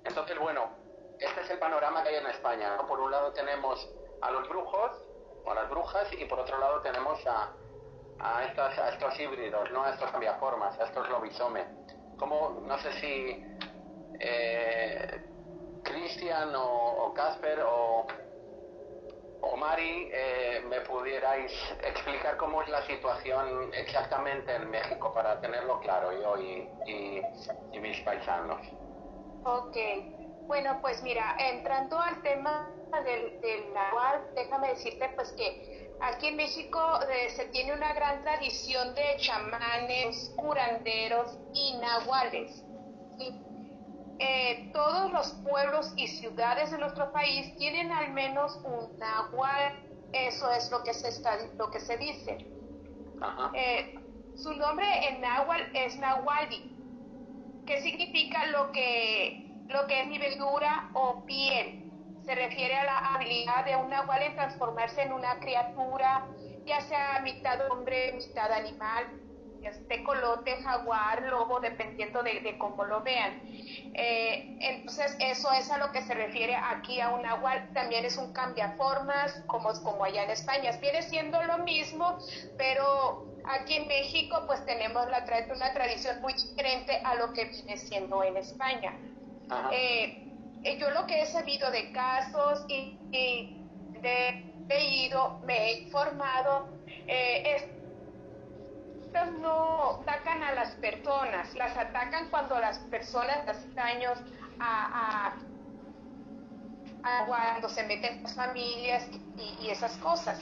Entonces, 0.04 0.38
bueno, 0.38 0.70
este 1.18 1.40
es 1.40 1.50
el 1.50 1.58
panorama 1.58 2.02
que 2.02 2.10
hay 2.10 2.16
en 2.16 2.26
España. 2.26 2.76
¿no? 2.76 2.86
Por 2.86 3.00
un 3.00 3.10
lado 3.10 3.32
tenemos 3.32 3.88
a 4.20 4.30
los 4.30 4.48
brujos 4.48 4.90
o 5.44 5.50
a 5.50 5.54
las 5.54 5.70
brujas 5.70 6.12
y 6.12 6.24
por 6.26 6.40
otro 6.40 6.58
lado 6.58 6.80
tenemos 6.82 7.18
a, 7.26 7.52
a, 8.20 8.44
estos, 8.44 8.78
a 8.78 8.88
estos 8.90 9.20
híbridos, 9.20 9.70
¿no? 9.72 9.82
a 9.82 9.90
estos 9.90 10.10
cambiaformas, 10.10 10.78
a 10.80 10.84
estos 10.84 11.08
lobisomes. 11.08 11.66
Como, 12.18 12.62
no 12.66 12.78
sé 12.78 12.92
si 13.00 13.44
eh, 14.20 15.24
Cristian 15.82 16.52
o 16.54 17.12
Casper 17.14 17.60
o, 17.60 18.06
o 19.40 19.56
Mari, 19.56 20.10
eh, 20.12 20.62
me 20.68 20.80
pudierais 20.80 21.52
explicar 21.82 22.36
cómo 22.36 22.62
es 22.62 22.68
la 22.68 22.82
situación 22.86 23.70
exactamente 23.74 24.54
en 24.54 24.70
México 24.70 25.12
para 25.12 25.40
tenerlo 25.40 25.80
claro 25.80 26.12
yo 26.12 26.36
y, 26.38 26.68
y, 26.86 27.80
mis 27.80 28.00
paisanos. 28.00 28.60
Ok, 29.44 29.76
bueno, 30.46 30.78
pues 30.80 31.02
mira, 31.02 31.36
entrando 31.38 31.98
al 32.00 32.20
tema 32.22 32.72
del, 33.04 33.40
del 33.40 33.72
nahual, 33.72 34.26
déjame 34.34 34.68
decirte 34.68 35.08
pues 35.14 35.32
que 35.32 35.85
aquí 36.00 36.28
en 36.28 36.36
México 36.36 36.80
eh, 37.02 37.30
se 37.30 37.46
tiene 37.46 37.72
una 37.72 37.92
gran 37.92 38.22
tradición 38.22 38.94
de 38.94 39.16
chamanes, 39.18 40.32
curanderos 40.36 41.38
y 41.54 41.74
nahuales. 41.78 42.64
¿sí? 43.18 43.40
Eh, 44.18 44.70
todos 44.72 45.12
los 45.12 45.32
pueblos 45.48 45.92
y 45.96 46.08
ciudades 46.08 46.70
de 46.70 46.78
nuestro 46.78 47.12
país 47.12 47.54
tienen 47.56 47.92
al 47.92 48.12
menos 48.12 48.58
un 48.64 48.98
nahual. 48.98 49.82
Eso 50.12 50.50
es 50.52 50.70
lo 50.70 50.82
que 50.82 50.94
se, 50.94 51.08
está, 51.08 51.36
lo 51.58 51.70
que 51.70 51.80
se 51.80 51.96
dice. 51.98 52.46
Eh, 53.54 53.98
su 54.36 54.52
nombre 54.54 54.86
en 55.08 55.20
náhuatl 55.20 55.74
es 55.74 55.98
nahualdi, 55.98 56.72
que 57.66 57.80
significa 57.82 58.46
lo 58.46 58.70
que, 58.72 59.50
lo 59.68 59.86
que 59.86 60.02
es 60.02 60.06
niveldura 60.08 60.90
o 60.94 61.24
piel. 61.26 61.85
Se 62.26 62.34
refiere 62.34 62.74
a 62.74 62.84
la 62.84 62.98
habilidad 63.14 63.64
de 63.64 63.76
un 63.76 63.88
nahual 63.88 64.22
en 64.22 64.34
transformarse 64.34 65.02
en 65.02 65.12
una 65.12 65.38
criatura, 65.38 66.26
ya 66.66 66.80
sea 66.80 67.20
mitad 67.22 67.70
hombre, 67.70 68.12
mitad 68.14 68.50
animal, 68.52 69.06
tecolote, 69.88 70.56
jaguar, 70.62 71.22
lobo, 71.22 71.60
dependiendo 71.60 72.22
de, 72.22 72.40
de 72.40 72.58
cómo 72.58 72.84
lo 72.84 73.02
vean. 73.02 73.32
Eh, 73.94 74.56
entonces, 74.60 75.16
eso 75.20 75.50
es 75.52 75.70
a 75.70 75.78
lo 75.78 75.90
que 75.92 76.02
se 76.02 76.14
refiere 76.14 76.54
aquí 76.56 77.00
a 77.00 77.10
un 77.10 77.22
nahual. 77.22 77.72
También 77.72 78.04
es 78.04 78.16
un 78.16 78.32
cambiaformas, 78.32 79.42
como, 79.46 79.72
como 79.82 80.04
allá 80.04 80.24
en 80.24 80.30
España. 80.30 80.70
Viene 80.80 81.02
siendo 81.02 81.42
lo 81.42 81.58
mismo, 81.58 82.18
pero 82.56 83.24
aquí 83.44 83.74
en 83.74 83.86
México, 83.86 84.44
pues 84.46 84.64
tenemos 84.66 85.06
la 85.08 85.24
una 85.54 85.72
tradición 85.72 86.20
muy 86.20 86.32
diferente 86.34 87.00
a 87.04 87.14
lo 87.14 87.32
que 87.32 87.46
viene 87.46 87.76
siendo 87.76 88.22
en 88.22 88.36
España. 88.36 88.92
Eh, 89.72 90.25
yo 90.78 90.90
lo 90.90 91.06
que 91.06 91.22
he 91.22 91.26
sabido 91.26 91.70
de 91.70 91.92
casos 91.92 92.64
y, 92.68 92.98
y 93.12 93.62
de, 94.00 94.52
he 94.68 95.06
ido, 95.06 95.40
me 95.44 95.70
he 95.70 95.80
informado, 95.82 96.68
eh, 97.06 97.56
es 97.56 97.76
no 99.40 100.00
atacan 100.02 100.42
a 100.42 100.52
las 100.52 100.72
personas, 100.72 101.54
las 101.54 101.76
atacan 101.76 102.28
cuando 102.28 102.58
las 102.58 102.78
personas 102.80 103.48
hacen 103.48 103.74
daños 103.74 104.18
a, 104.60 105.34
cuando 107.26 107.68
se 107.68 107.84
meten 107.84 108.22
las 108.22 108.34
familias 108.34 109.08
y, 109.38 109.64
y, 109.64 109.70
esas 109.70 109.96
cosas. 109.98 110.40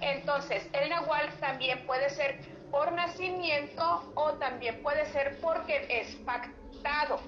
Entonces, 0.00 0.66
el 0.72 0.88
nahual 0.90 1.32
también 1.38 1.86
puede 1.86 2.08
ser 2.10 2.40
por 2.70 2.90
nacimiento 2.92 4.12
o 4.14 4.32
también 4.34 4.82
puede 4.82 5.06
ser 5.12 5.38
porque 5.40 5.86
es 5.88 6.16
pactado. 6.16 7.20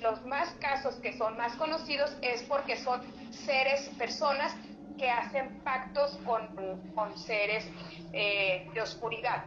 Los 0.00 0.24
más 0.24 0.50
casos 0.60 0.94
que 0.96 1.16
son 1.16 1.36
más 1.36 1.56
conocidos 1.56 2.16
es 2.22 2.42
porque 2.44 2.76
son 2.76 3.02
seres, 3.32 3.88
personas 3.98 4.54
que 4.96 5.10
hacen 5.10 5.62
pactos 5.62 6.16
con, 6.24 6.48
con 6.94 7.16
seres 7.18 7.64
eh, 8.12 8.66
de 8.72 8.80
oscuridad 8.82 9.44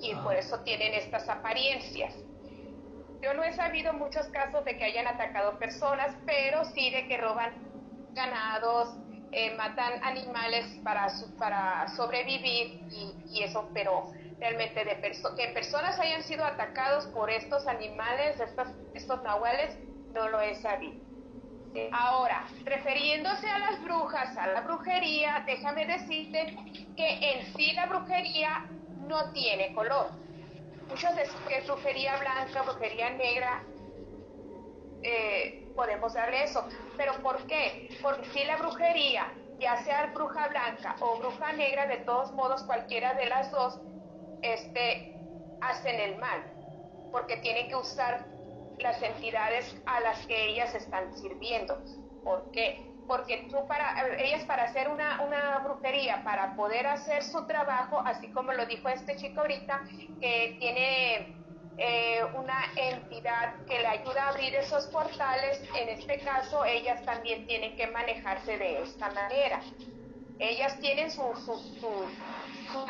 y 0.00 0.14
por 0.16 0.34
eso 0.34 0.60
tienen 0.60 0.94
estas 0.94 1.28
apariencias. 1.28 2.14
Yo 3.22 3.34
no 3.34 3.42
he 3.42 3.52
sabido 3.54 3.92
muchos 3.92 4.26
casos 4.28 4.64
de 4.64 4.76
que 4.76 4.84
hayan 4.84 5.06
atacado 5.06 5.58
personas, 5.58 6.14
pero 6.26 6.64
sí 6.74 6.90
de 6.90 7.08
que 7.08 7.16
roban 7.16 7.52
ganados, 8.14 8.96
eh, 9.32 9.54
matan 9.56 9.92
animales 10.02 10.66
para, 10.84 11.08
para 11.38 11.88
sobrevivir 11.96 12.80
y, 13.28 13.42
eso, 13.42 13.68
pero 13.74 14.10
realmente 14.38 14.84
de 14.84 15.00
que 15.36 15.48
personas 15.48 15.98
hayan 15.98 16.22
sido 16.22 16.44
atacados 16.44 17.06
por 17.06 17.30
estos 17.30 17.66
animales, 17.66 18.38
estos, 18.40 18.68
estos 18.94 19.22
nahuales, 19.22 19.76
no 20.12 20.28
lo 20.28 20.40
he 20.40 20.54
sabido. 20.56 21.06
Ahora, 21.92 22.46
refiriéndose 22.64 23.48
a 23.48 23.58
las 23.58 23.82
brujas, 23.82 24.34
a 24.36 24.46
la 24.46 24.62
brujería, 24.62 25.42
déjame 25.46 25.84
decirte 25.86 26.56
que 26.96 27.32
en 27.32 27.54
sí 27.54 27.72
la 27.72 27.86
brujería 27.86 28.66
no 29.06 29.30
tiene 29.32 29.74
color. 29.74 30.10
Muchos 30.88 31.10
dicen 31.16 31.36
que 31.48 31.60
brujería 31.62 32.16
blanca, 32.16 32.62
brujería 32.62 33.10
negra, 33.10 33.62
eh, 35.02 35.68
podemos 35.74 36.14
darle 36.14 36.44
eso. 36.44 36.66
Pero 36.96 37.12
¿por 37.22 37.46
qué? 37.46 37.90
Porque 38.02 38.26
si 38.30 38.44
la 38.44 38.56
brujería, 38.56 39.30
ya 39.58 39.82
sea 39.84 40.06
bruja 40.06 40.48
blanca 40.48 40.96
o 41.00 41.18
bruja 41.18 41.52
negra, 41.52 41.86
de 41.86 41.98
todos 41.98 42.32
modos 42.32 42.62
cualquiera 42.64 43.14
de 43.14 43.26
las 43.26 43.50
dos, 43.50 43.80
este, 44.42 45.14
hacen 45.60 46.00
el 46.00 46.16
mal, 46.18 46.42
porque 47.12 47.36
tienen 47.38 47.68
que 47.68 47.76
usar 47.76 48.26
las 48.78 49.02
entidades 49.02 49.74
a 49.86 50.00
las 50.00 50.26
que 50.26 50.50
ellas 50.50 50.74
están 50.74 51.16
sirviendo. 51.16 51.82
¿Por 52.22 52.50
qué? 52.50 52.92
Porque 53.06 53.46
tú 53.50 53.66
para, 53.68 54.16
ellas 54.18 54.44
para 54.44 54.64
hacer 54.64 54.88
una, 54.88 55.22
una 55.22 55.58
brujería, 55.60 56.22
para 56.24 56.56
poder 56.56 56.86
hacer 56.86 57.22
su 57.22 57.46
trabajo, 57.46 58.00
así 58.04 58.28
como 58.32 58.52
lo 58.52 58.66
dijo 58.66 58.88
este 58.88 59.16
chico 59.16 59.40
ahorita, 59.40 59.84
que 60.20 60.56
tiene 60.58 61.36
eh, 61.78 62.24
una 62.34 62.72
entidad 62.74 63.64
que 63.66 63.78
le 63.78 63.86
ayuda 63.86 64.24
a 64.24 64.28
abrir 64.30 64.54
esos 64.54 64.86
portales, 64.86 65.62
en 65.78 65.90
este 65.90 66.18
caso 66.20 66.64
ellas 66.64 67.04
también 67.04 67.46
tienen 67.46 67.76
que 67.76 67.86
manejarse 67.88 68.56
de 68.56 68.82
esta 68.82 69.10
manera. 69.10 69.60
Ellas 70.38 70.78
tienen 70.80 71.10
su, 71.10 71.22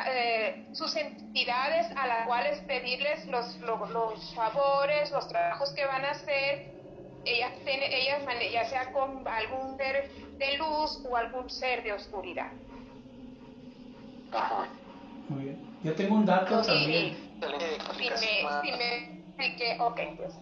eh, 0.07 0.67
sus 0.73 0.95
entidades 0.95 1.87
a 1.95 2.07
las 2.07 2.27
cuales 2.27 2.59
pedirles 2.61 3.25
los, 3.27 3.57
los, 3.59 4.33
favores, 4.35 5.11
los 5.11 5.27
trabajos 5.27 5.71
que 5.71 5.85
van 5.85 6.05
a 6.05 6.11
hacer, 6.11 6.71
ellas, 7.25 7.51
tienen, 7.65 7.91
ellas 7.91 8.23
ya 8.51 8.65
sea 8.65 8.91
con 8.93 9.27
algún 9.27 9.77
ser 9.77 10.09
de 10.37 10.57
luz 10.57 11.03
o 11.09 11.15
algún 11.15 11.49
ser 11.49 11.83
de 11.83 11.93
oscuridad. 11.93 12.51
Muy 15.29 15.43
bien. 15.43 15.77
Yo 15.83 15.95
tengo 15.95 16.15
un 16.15 16.25
dato 16.25 16.61
también. 16.61 17.15
Si 17.39 18.09
me, 18.09 18.17
si 18.17 18.71
me 18.71 19.19
explique, 19.19 19.77
ok, 19.79 19.99
pues. 20.17 20.33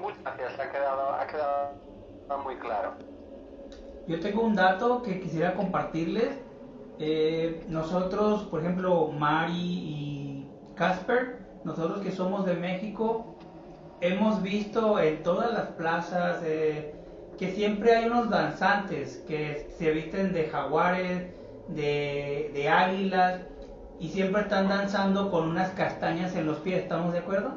Muchas 0.00 0.22
gracias, 0.22 0.60
ha 0.60 0.72
quedado, 0.72 1.14
ha 1.14 1.26
quedado 1.26 2.42
muy 2.44 2.56
claro. 2.56 2.94
Yo 4.06 4.20
tengo 4.20 4.42
un 4.42 4.54
dato 4.54 5.02
que 5.02 5.20
quisiera 5.20 5.54
compartirles. 5.54 6.49
Eh, 7.02 7.64
nosotros, 7.68 8.42
por 8.42 8.60
ejemplo, 8.60 9.08
Mari 9.08 9.54
y 9.54 10.46
Casper, 10.74 11.38
nosotros 11.64 12.00
que 12.02 12.12
somos 12.12 12.44
de 12.44 12.54
México, 12.54 13.36
hemos 14.02 14.42
visto 14.42 14.98
en 15.00 15.22
todas 15.22 15.50
las 15.50 15.68
plazas 15.68 16.42
eh, 16.44 16.94
que 17.38 17.52
siempre 17.52 17.96
hay 17.96 18.06
unos 18.06 18.28
danzantes 18.28 19.24
que 19.26 19.70
se 19.78 19.90
visten 19.92 20.34
de 20.34 20.48
jaguares, 20.48 21.28
de, 21.68 22.50
de 22.52 22.68
águilas 22.68 23.40
y 23.98 24.08
siempre 24.08 24.42
están 24.42 24.68
danzando 24.68 25.30
con 25.30 25.48
unas 25.48 25.70
castañas 25.70 26.36
en 26.36 26.44
los 26.46 26.58
pies, 26.58 26.82
¿estamos 26.82 27.14
de 27.14 27.20
acuerdo? 27.20 27.52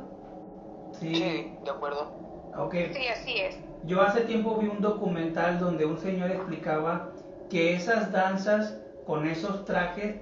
Sí, 0.94 1.52
de 1.66 1.70
acuerdo. 1.70 2.14
Okay. 2.58 2.94
Sí, 2.94 3.08
así 3.08 3.40
es. 3.40 3.58
Yo 3.84 4.02
hace 4.02 4.22
tiempo 4.22 4.56
vi 4.56 4.68
un 4.68 4.80
documental 4.80 5.60
donde 5.60 5.86
un 5.86 5.98
señor 5.98 6.32
explicaba 6.32 7.10
que 7.50 7.74
esas 7.74 8.14
danzas 8.14 8.78
con 9.06 9.28
esos 9.28 9.66
trajes 9.66 10.16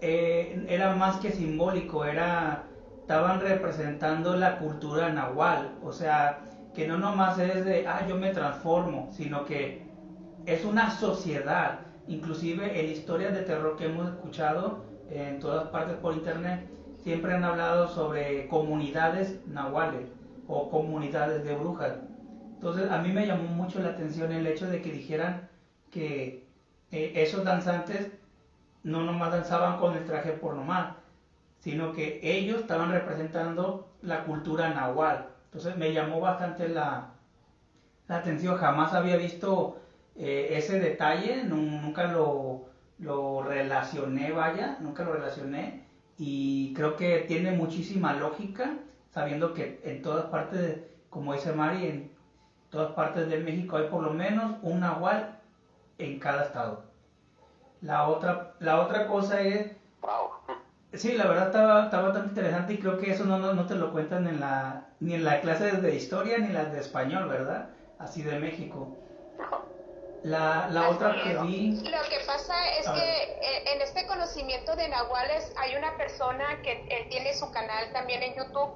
eh, 0.00 0.64
era 0.68 0.94
más 0.94 1.16
que 1.18 1.32
simbólico, 1.32 2.04
era 2.04 2.64
estaban 3.08 3.40
representando 3.40 4.36
la 4.36 4.58
cultura 4.58 5.08
nahual, 5.08 5.70
o 5.82 5.92
sea, 5.92 6.40
que 6.74 6.86
no 6.86 6.98
nomás 6.98 7.38
es 7.38 7.64
de, 7.64 7.86
ah, 7.86 8.06
yo 8.06 8.16
me 8.16 8.34
transformo, 8.34 9.08
sino 9.12 9.46
que 9.46 9.80
es 10.44 10.62
una 10.62 10.90
sociedad, 10.90 11.80
inclusive 12.06 12.78
en 12.78 12.90
historias 12.90 13.32
de 13.32 13.44
terror 13.44 13.76
que 13.78 13.86
hemos 13.86 14.08
escuchado 14.08 14.84
en 15.10 15.40
todas 15.40 15.68
partes 15.68 15.96
por 15.96 16.12
internet, 16.12 16.68
siempre 17.02 17.32
han 17.32 17.44
hablado 17.44 17.88
sobre 17.88 18.46
comunidades 18.46 19.40
nahuales 19.46 20.06
o 20.46 20.68
comunidades 20.68 21.44
de 21.44 21.54
brujas. 21.54 21.94
Entonces 22.56 22.90
a 22.90 22.98
mí 22.98 23.10
me 23.10 23.26
llamó 23.26 23.44
mucho 23.44 23.80
la 23.80 23.88
atención 23.88 24.32
el 24.32 24.46
hecho 24.46 24.66
de 24.66 24.82
que 24.82 24.92
dijeran 24.92 25.48
que 25.90 26.46
eh, 26.90 27.12
esos 27.14 27.42
danzantes 27.42 28.12
no 28.88 29.02
nomás 29.04 29.32
danzaban 29.32 29.78
con 29.78 29.94
el 29.96 30.04
traje 30.04 30.32
por 30.32 30.54
nomás, 30.54 30.96
sino 31.60 31.92
que 31.92 32.20
ellos 32.22 32.60
estaban 32.60 32.90
representando 32.90 33.88
la 34.02 34.24
cultura 34.24 34.70
nahual. 34.70 35.28
Entonces 35.46 35.76
me 35.76 35.92
llamó 35.92 36.20
bastante 36.20 36.68
la, 36.68 37.10
atención, 38.08 38.56
jamás 38.56 38.94
había 38.94 39.16
visto 39.16 39.78
eh, 40.16 40.48
ese 40.52 40.80
detalle, 40.80 41.44
nunca 41.44 42.04
lo, 42.04 42.64
lo 42.98 43.42
relacioné, 43.42 44.32
vaya, 44.32 44.78
nunca 44.80 45.04
lo 45.04 45.12
relacioné 45.12 45.84
y 46.18 46.72
creo 46.74 46.96
que 46.96 47.20
tiene 47.28 47.52
muchísima 47.52 48.14
lógica, 48.14 48.78
sabiendo 49.10 49.54
que 49.54 49.80
en 49.84 50.02
todas 50.02 50.26
partes, 50.26 50.80
como 51.10 51.32
dice 51.34 51.52
Mari, 51.52 51.86
en 51.86 52.10
todas 52.70 52.92
partes 52.92 53.28
de 53.28 53.38
México 53.38 53.76
hay 53.76 53.88
por 53.88 54.02
lo 54.02 54.10
menos 54.10 54.56
un 54.62 54.80
nahual 54.80 55.38
en 55.98 56.18
cada 56.18 56.44
estado. 56.44 56.87
La 57.82 58.08
otra, 58.08 58.54
la 58.58 58.80
otra 58.80 59.06
cosa 59.06 59.40
es... 59.40 59.72
Wow. 60.00 60.58
Sí, 60.94 61.12
la 61.12 61.26
verdad 61.26 61.48
estaba, 61.48 61.84
estaba 61.84 62.04
bastante 62.04 62.30
interesante 62.30 62.72
y 62.72 62.78
creo 62.78 62.98
que 62.98 63.12
eso 63.12 63.24
no, 63.24 63.38
no, 63.38 63.66
te 63.66 63.74
lo 63.74 63.92
cuentan 63.92 64.26
en 64.26 64.40
la, 64.40 64.86
ni 65.00 65.14
en 65.14 65.24
la 65.24 65.40
clase 65.42 65.72
de 65.72 65.94
historia 65.94 66.38
ni 66.38 66.48
las 66.48 66.72
de 66.72 66.80
español, 66.80 67.28
¿verdad? 67.28 67.68
Así 67.98 68.22
de 68.22 68.38
México. 68.38 68.96
La, 70.22 70.68
la 70.70 70.88
otra 70.88 71.14
que 71.22 71.36
vi... 71.42 71.76
Lo 71.76 72.02
que 72.08 72.24
pasa 72.26 72.54
es 72.78 72.88
que 72.88 73.72
en 73.72 73.82
este 73.82 74.06
conocimiento 74.06 74.74
de 74.76 74.88
nahuales 74.88 75.52
hay 75.58 75.76
una 75.76 75.96
persona 75.96 76.60
que 76.62 76.72
él 76.90 77.08
tiene 77.10 77.34
su 77.34 77.50
canal 77.52 77.92
también 77.92 78.22
en 78.22 78.34
YouTube. 78.34 78.70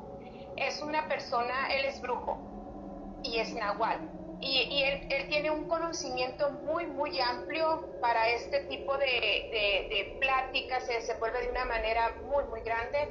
Es 0.57 0.83
una 0.83 1.09
persona, 1.09 1.73
él 1.73 1.87
es 1.87 2.01
brujo 2.01 2.38
y 3.25 3.38
es 3.38 3.55
nahual. 3.55 3.99
Y, 4.45 4.83
él, 4.83 5.07
él, 5.09 5.29
tiene 5.29 5.53
un 5.53 5.69
conocimiento 5.69 6.51
muy, 6.51 6.85
muy 6.87 7.21
amplio 7.21 7.89
para 8.01 8.29
este 8.29 8.65
tipo 8.65 8.99
de, 8.99 9.07
de, 9.07 10.19
pláticas, 10.21 10.85
se 10.85 10.95
desenvuelve 10.95 11.43
de 11.43 11.51
una 11.51 11.65
manera 11.65 12.13
muy, 12.25 12.43
muy 12.51 12.61
grande. 12.63 13.09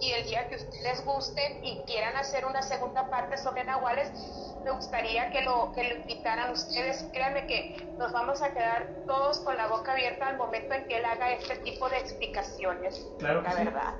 Y 0.00 0.10
el 0.10 0.24
día 0.26 0.48
que 0.48 0.56
ustedes 0.56 0.82
les 0.82 1.04
guste 1.04 1.60
y 1.62 1.78
quieran 1.86 2.16
hacer 2.16 2.44
una 2.44 2.62
segunda 2.62 3.08
parte 3.08 3.38
sobre 3.38 3.62
nahuales, 3.62 4.10
me 4.64 4.72
gustaría 4.72 5.30
que 5.30 5.42
lo, 5.42 5.70
que 5.72 5.84
lo 5.84 6.00
invitaran 6.00 6.50
ustedes. 6.50 7.08
Créanme 7.12 7.46
que 7.46 7.76
nos 7.96 8.12
vamos 8.12 8.42
a 8.42 8.52
quedar 8.52 8.88
todos 9.06 9.38
con 9.40 9.56
la 9.56 9.68
boca 9.68 9.92
abierta 9.92 10.28
al 10.28 10.36
momento 10.36 10.74
en 10.74 10.88
que 10.88 10.96
él 10.96 11.04
haga 11.04 11.32
este 11.32 11.56
tipo 11.58 11.88
de 11.88 11.98
explicaciones. 11.98 13.08
Claro 13.18 13.42
la 13.42 13.54
verdad. 13.54 13.94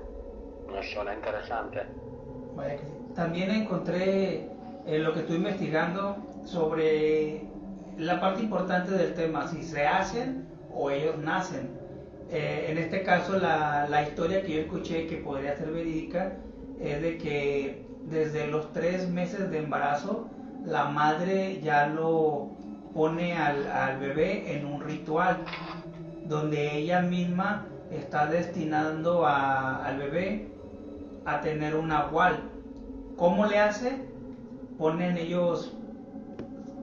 Me 0.66 0.82
suena 0.82 1.14
interesante. 1.14 1.86
También 3.14 3.50
encontré 3.50 4.48
eh, 4.86 4.98
lo 4.98 5.12
que 5.12 5.20
estoy 5.20 5.36
investigando 5.36 6.16
sobre 6.44 7.42
la 7.98 8.20
parte 8.20 8.42
importante 8.42 8.92
del 8.92 9.14
tema, 9.14 9.46
si 9.48 9.62
se 9.62 9.86
hacen 9.86 10.46
o 10.74 10.90
ellos 10.90 11.18
nacen. 11.18 11.70
Eh, 12.30 12.66
en 12.70 12.78
este 12.78 13.02
caso, 13.02 13.38
la, 13.38 13.86
la, 13.88 14.02
historia 14.02 14.42
que 14.42 14.54
yo 14.54 14.60
escuché 14.62 15.06
que 15.06 15.18
podría 15.18 15.56
ser 15.56 15.70
verídica 15.70 16.32
es 16.80 17.02
de 17.02 17.18
que 17.18 17.86
desde 18.06 18.46
los 18.46 18.72
tres 18.72 19.08
meses 19.08 19.50
de 19.50 19.58
embarazo, 19.58 20.28
la 20.64 20.86
madre 20.86 21.60
ya 21.60 21.86
lo 21.86 22.50
pone 22.94 23.36
al, 23.36 23.66
al 23.70 23.98
bebé 23.98 24.56
en 24.56 24.66
un 24.66 24.80
ritual 24.80 25.38
donde 26.26 26.76
ella 26.76 27.00
misma 27.02 27.66
está 27.90 28.26
destinando 28.26 29.26
a, 29.26 29.84
al 29.84 29.98
bebé 29.98 30.48
a 31.24 31.40
tener 31.40 31.74
un 31.74 31.92
agual. 31.92 32.38
¿Cómo 33.16 33.46
le 33.46 33.58
hace? 33.58 34.11
Ponen 34.78 35.16
ellos 35.16 35.72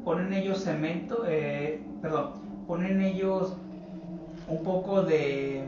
ponen 0.04 0.34
ellos 0.34 0.63
cemento, 0.63 1.23
eh, 1.28 1.82
perdón, 2.02 2.32
ponen 2.67 3.02
ellos 3.02 3.56
un 4.47 4.63
poco 4.63 5.04
de 5.04 5.63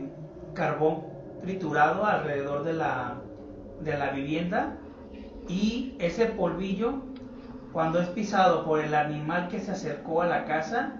carbón 0.54 1.04
triturado 1.42 2.04
alrededor 2.04 2.64
de 2.64 2.72
la, 2.72 3.18
de 3.82 3.96
la 3.96 4.10
vivienda 4.10 4.76
y 5.48 5.94
ese 5.98 6.26
polvillo 6.26 6.94
cuando 7.72 8.00
es 8.00 8.08
pisado 8.08 8.64
por 8.64 8.80
el 8.80 8.94
animal 8.94 9.48
que 9.48 9.60
se 9.60 9.72
acercó 9.72 10.22
a 10.22 10.26
la 10.26 10.44
casa 10.44 10.94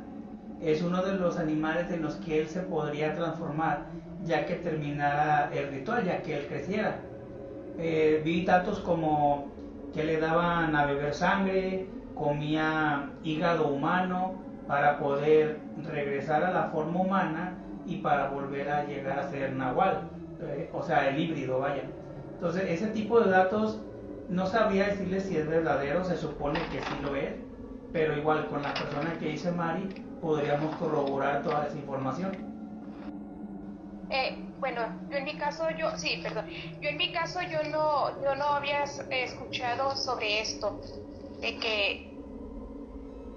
es 0.61 0.83
uno 0.83 1.03
de 1.03 1.15
los 1.15 1.39
animales 1.39 1.91
en 1.91 2.03
los 2.03 2.15
que 2.17 2.41
él 2.41 2.49
se 2.49 2.61
podría 2.61 3.15
transformar 3.15 3.87
ya 4.25 4.47
que 4.47 4.55
terminara 4.55 5.51
el 5.53 5.69
ritual, 5.69 6.05
ya 6.05 6.23
que 6.23 6.37
él 6.37 6.47
creciera. 6.47 7.01
eh, 7.79 8.21
vi 8.25 8.45
datos 8.45 8.79
como 8.81 9.52
que 9.93 10.05
le 10.05 10.19
daban 10.19 10.75
a 10.75 10.87
beber 10.87 11.15
sangre, 11.15 11.87
comía 12.15 13.11
hígado 13.23 13.69
humano 13.69 14.35
para 14.67 14.99
poder 14.99 15.61
regresar 15.91 16.45
a 16.45 16.51
la 16.51 16.65
forma 16.65 17.01
humana 17.01 17.55
y 17.87 17.97
para 17.97 18.29
volver 18.29 18.69
a 18.71 18.85
llegar 18.85 19.19
a 19.19 19.29
ser 19.29 19.53
nahual, 19.53 20.09
eh, 20.41 20.71
o 20.73 20.83
sea, 20.83 21.09
el 21.09 21.19
híbrido, 21.19 21.59
vaya. 21.59 21.83
Entonces, 22.35 22.65
ese 22.69 22.89
tipo 22.89 23.21
de 23.21 23.31
datos 23.31 23.81
no 24.29 24.47
sabría 24.47 24.87
decirle 24.87 25.21
si 25.21 25.37
es 25.37 25.49
verdadero, 25.49 26.05
se 26.05 26.17
supone 26.17 26.61
que 26.71 26.81
sí 26.81 26.95
lo 27.03 27.15
es, 27.17 27.35
pero 27.93 28.17
igual 28.17 28.47
con 28.47 28.63
la 28.63 28.73
persona 28.73 29.13
que 29.19 29.27
dice 29.27 29.53
Mari 29.53 29.89
podríamos 30.21 30.75
corroborar 30.77 31.43
toda 31.43 31.67
esa 31.67 31.77
información. 31.77 32.31
Eh, 34.11 34.39
bueno, 34.63 34.81
yo 35.11 35.17
en 35.17 35.25
mi 35.25 35.37
caso, 35.37 35.69
yo, 35.77 35.91
sí, 35.99 36.21
perdón, 36.23 36.47
yo 36.81 36.89
en 36.89 36.97
mi 36.97 37.11
caso 37.13 37.41
yo 37.43 37.65
no, 37.65 38.23
yo 38.23 38.37
no 38.37 38.45
había 38.45 38.85
escuchado 39.11 39.97
sobre 39.97 40.41
esto, 40.41 40.79
de 41.41 41.59
que, 41.59 42.07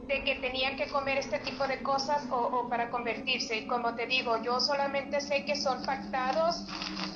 de 0.08 0.24
que 0.24 0.36
tenían 0.36 0.78
que 0.78 0.86
comer 0.86 1.18
este 1.18 1.40
tipo 1.40 1.66
de 1.66 1.82
cosas 1.82 2.28
o, 2.30 2.70
para 2.70 2.92
convertirse. 2.92 3.66
Como 3.66 3.96
te 3.96 4.06
digo, 4.06 4.40
yo 4.44 4.60
solamente 4.60 5.20
sé 5.20 5.44
que 5.46 5.56
son 5.56 5.82
pactados, 5.84 6.64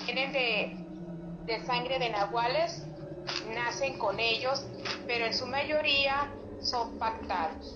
vienen 0.07 0.33
de, 0.33 0.75
de 1.45 1.59
sangre 1.67 1.99
de 1.99 2.09
nahuales, 2.09 2.81
nacen 3.53 3.95
con 3.99 4.19
ellos, 4.19 4.65
pero 5.05 5.27
en 5.27 5.35
su 5.35 5.45
mayoría 5.45 6.35
son 6.59 6.97
pactados. 6.97 7.75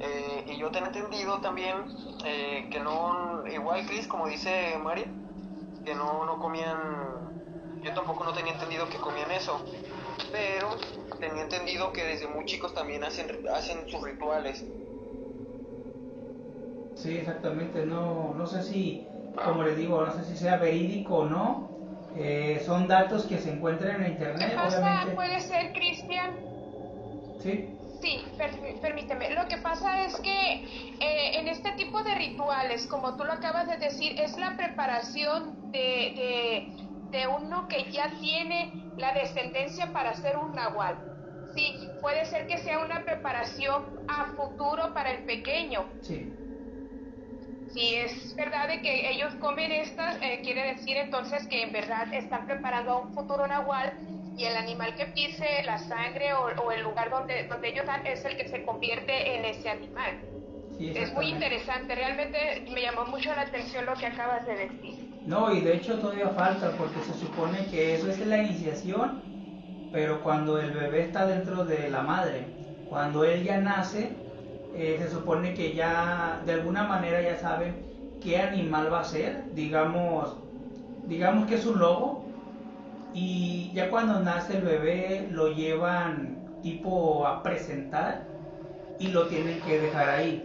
Eh, 0.00 0.44
y 0.46 0.58
yo 0.58 0.70
tengo 0.70 0.86
entendido 0.86 1.38
también 1.40 1.76
eh, 2.24 2.68
que 2.70 2.80
no, 2.80 3.44
igual 3.52 3.84
Chris, 3.86 4.06
como 4.06 4.28
dice 4.28 4.78
María, 4.82 5.06
que 5.84 5.94
no, 5.94 6.24
no 6.24 6.38
comían, 6.38 6.78
yo 7.82 7.92
tampoco 7.94 8.24
no 8.24 8.32
tenía 8.32 8.52
entendido 8.52 8.88
que 8.88 8.98
comían 8.98 9.30
eso, 9.32 9.60
pero 10.30 10.68
tenía 11.18 11.42
entendido 11.42 11.92
que 11.92 12.04
desde 12.04 12.28
muy 12.28 12.44
chicos 12.44 12.72
también 12.74 13.02
hacen, 13.02 13.26
hacen 13.52 13.88
sus 13.88 14.02
rituales. 14.02 14.64
Sí, 16.94 17.16
exactamente, 17.16 17.84
no, 17.86 18.34
no 18.34 18.46
sé 18.46 18.62
si, 18.62 19.06
como 19.44 19.62
les 19.62 19.76
digo, 19.76 20.04
no 20.04 20.12
sé 20.12 20.24
si 20.24 20.36
sea 20.36 20.56
verídico 20.56 21.18
o 21.18 21.28
no, 21.28 21.70
eh, 22.16 22.62
son 22.64 22.88
datos 22.88 23.24
que 23.26 23.38
se 23.38 23.52
encuentran 23.52 24.04
en 24.04 24.12
internet. 24.12 24.50
¿Qué 24.50 24.56
pasa? 24.56 25.06
Puede 25.14 25.40
ser, 25.40 25.72
Cristian. 25.72 26.36
Sí. 27.40 27.68
Sí, 28.00 28.22
permíteme. 28.80 29.30
Lo 29.30 29.48
que 29.48 29.58
pasa 29.58 30.04
es 30.04 30.14
que 30.20 30.52
eh, 31.00 31.38
en 31.38 31.48
este 31.48 31.72
tipo 31.72 32.02
de 32.02 32.14
rituales, 32.14 32.86
como 32.86 33.16
tú 33.16 33.24
lo 33.24 33.32
acabas 33.32 33.66
de 33.66 33.76
decir, 33.76 34.14
es 34.20 34.36
la 34.38 34.56
preparación 34.56 35.72
de, 35.72 36.72
de, 37.10 37.26
uno 37.26 37.66
que 37.68 37.90
ya 37.90 38.08
tiene 38.20 38.72
la 38.96 39.12
descendencia 39.12 39.92
para 39.92 40.14
ser 40.14 40.36
un 40.36 40.54
nahual. 40.54 40.96
Sí, 41.54 41.88
puede 42.00 42.24
ser 42.26 42.46
que 42.46 42.58
sea 42.58 42.78
una 42.78 43.04
preparación 43.04 43.82
a 44.06 44.26
futuro 44.36 44.94
para 44.94 45.10
el 45.10 45.24
pequeño. 45.24 45.84
Sí. 46.02 46.32
Si 47.72 47.94
es 47.96 48.34
verdad 48.36 48.68
de 48.68 48.80
que 48.80 49.10
ellos 49.10 49.34
comen 49.40 49.72
estas, 49.72 50.16
eh, 50.22 50.40
quiere 50.42 50.74
decir 50.74 50.96
entonces 50.96 51.46
que 51.48 51.62
en 51.62 51.72
verdad 51.72 52.12
están 52.14 52.46
preparando 52.46 52.92
a 52.92 52.98
un 52.98 53.12
futuro 53.12 53.46
nahual 53.46 53.92
y 54.38 54.44
el 54.44 54.56
animal 54.56 54.94
que 54.94 55.06
pise 55.06 55.62
la 55.64 55.78
sangre 55.78 56.32
o, 56.32 56.70
el 56.70 56.82
lugar 56.82 57.10
donde, 57.10 57.48
donde 57.48 57.68
ellos 57.70 57.80
están 57.80 58.06
es 58.06 58.24
el 58.24 58.36
que 58.36 58.48
se 58.48 58.64
convierte 58.64 59.36
en 59.36 59.44
ese 59.44 59.68
animal. 59.68 60.20
es 60.78 61.12
muy 61.12 61.26
interesante, 61.26 61.94
realmente 61.96 62.64
me 62.72 62.80
llamó 62.80 63.04
mucho 63.06 63.34
la 63.34 63.42
atención 63.42 63.84
lo 63.84 63.94
que 63.94 64.06
acabas 64.06 64.46
de 64.46 64.54
decir. 64.54 65.08
No, 65.26 65.52
y 65.52 65.60
de 65.60 65.74
hecho 65.74 65.98
todavía 65.98 66.28
falta 66.28 66.70
porque 66.78 67.00
se 67.00 67.14
supone 67.14 67.66
que 67.66 67.96
eso 67.96 68.08
es 68.08 68.24
la 68.24 68.38
iniciación, 68.38 69.20
pero 69.92 70.22
cuando 70.22 70.60
el 70.60 70.70
bebé 70.70 71.02
está 71.02 71.26
dentro 71.26 71.64
de 71.64 71.90
la 71.90 72.02
madre, 72.02 72.44
cuando 72.88 73.24
él 73.24 73.42
ya 73.42 73.58
nace, 73.58 74.10
eh, 74.76 74.98
se 75.00 75.10
supone 75.10 75.54
que 75.54 75.74
ya 75.74 76.40
de 76.46 76.52
alguna 76.52 76.84
manera 76.84 77.20
ya 77.20 77.36
saben 77.38 77.74
qué 78.22 78.38
animal 78.38 78.92
va 78.92 79.00
a 79.00 79.04
ser, 79.04 79.52
digamos, 79.52 80.36
digamos 81.08 81.48
que 81.48 81.56
es 81.56 81.66
un 81.66 81.80
lobo, 81.80 82.27
y 83.20 83.72
ya 83.74 83.90
cuando 83.90 84.20
nace 84.20 84.58
el 84.58 84.62
bebé 84.62 85.26
lo 85.32 85.48
llevan 85.48 86.38
tipo 86.62 87.26
a 87.26 87.42
presentar 87.42 88.22
y 89.00 89.08
lo 89.08 89.26
tienen 89.26 89.60
que 89.62 89.80
dejar 89.80 90.08
ahí. 90.08 90.44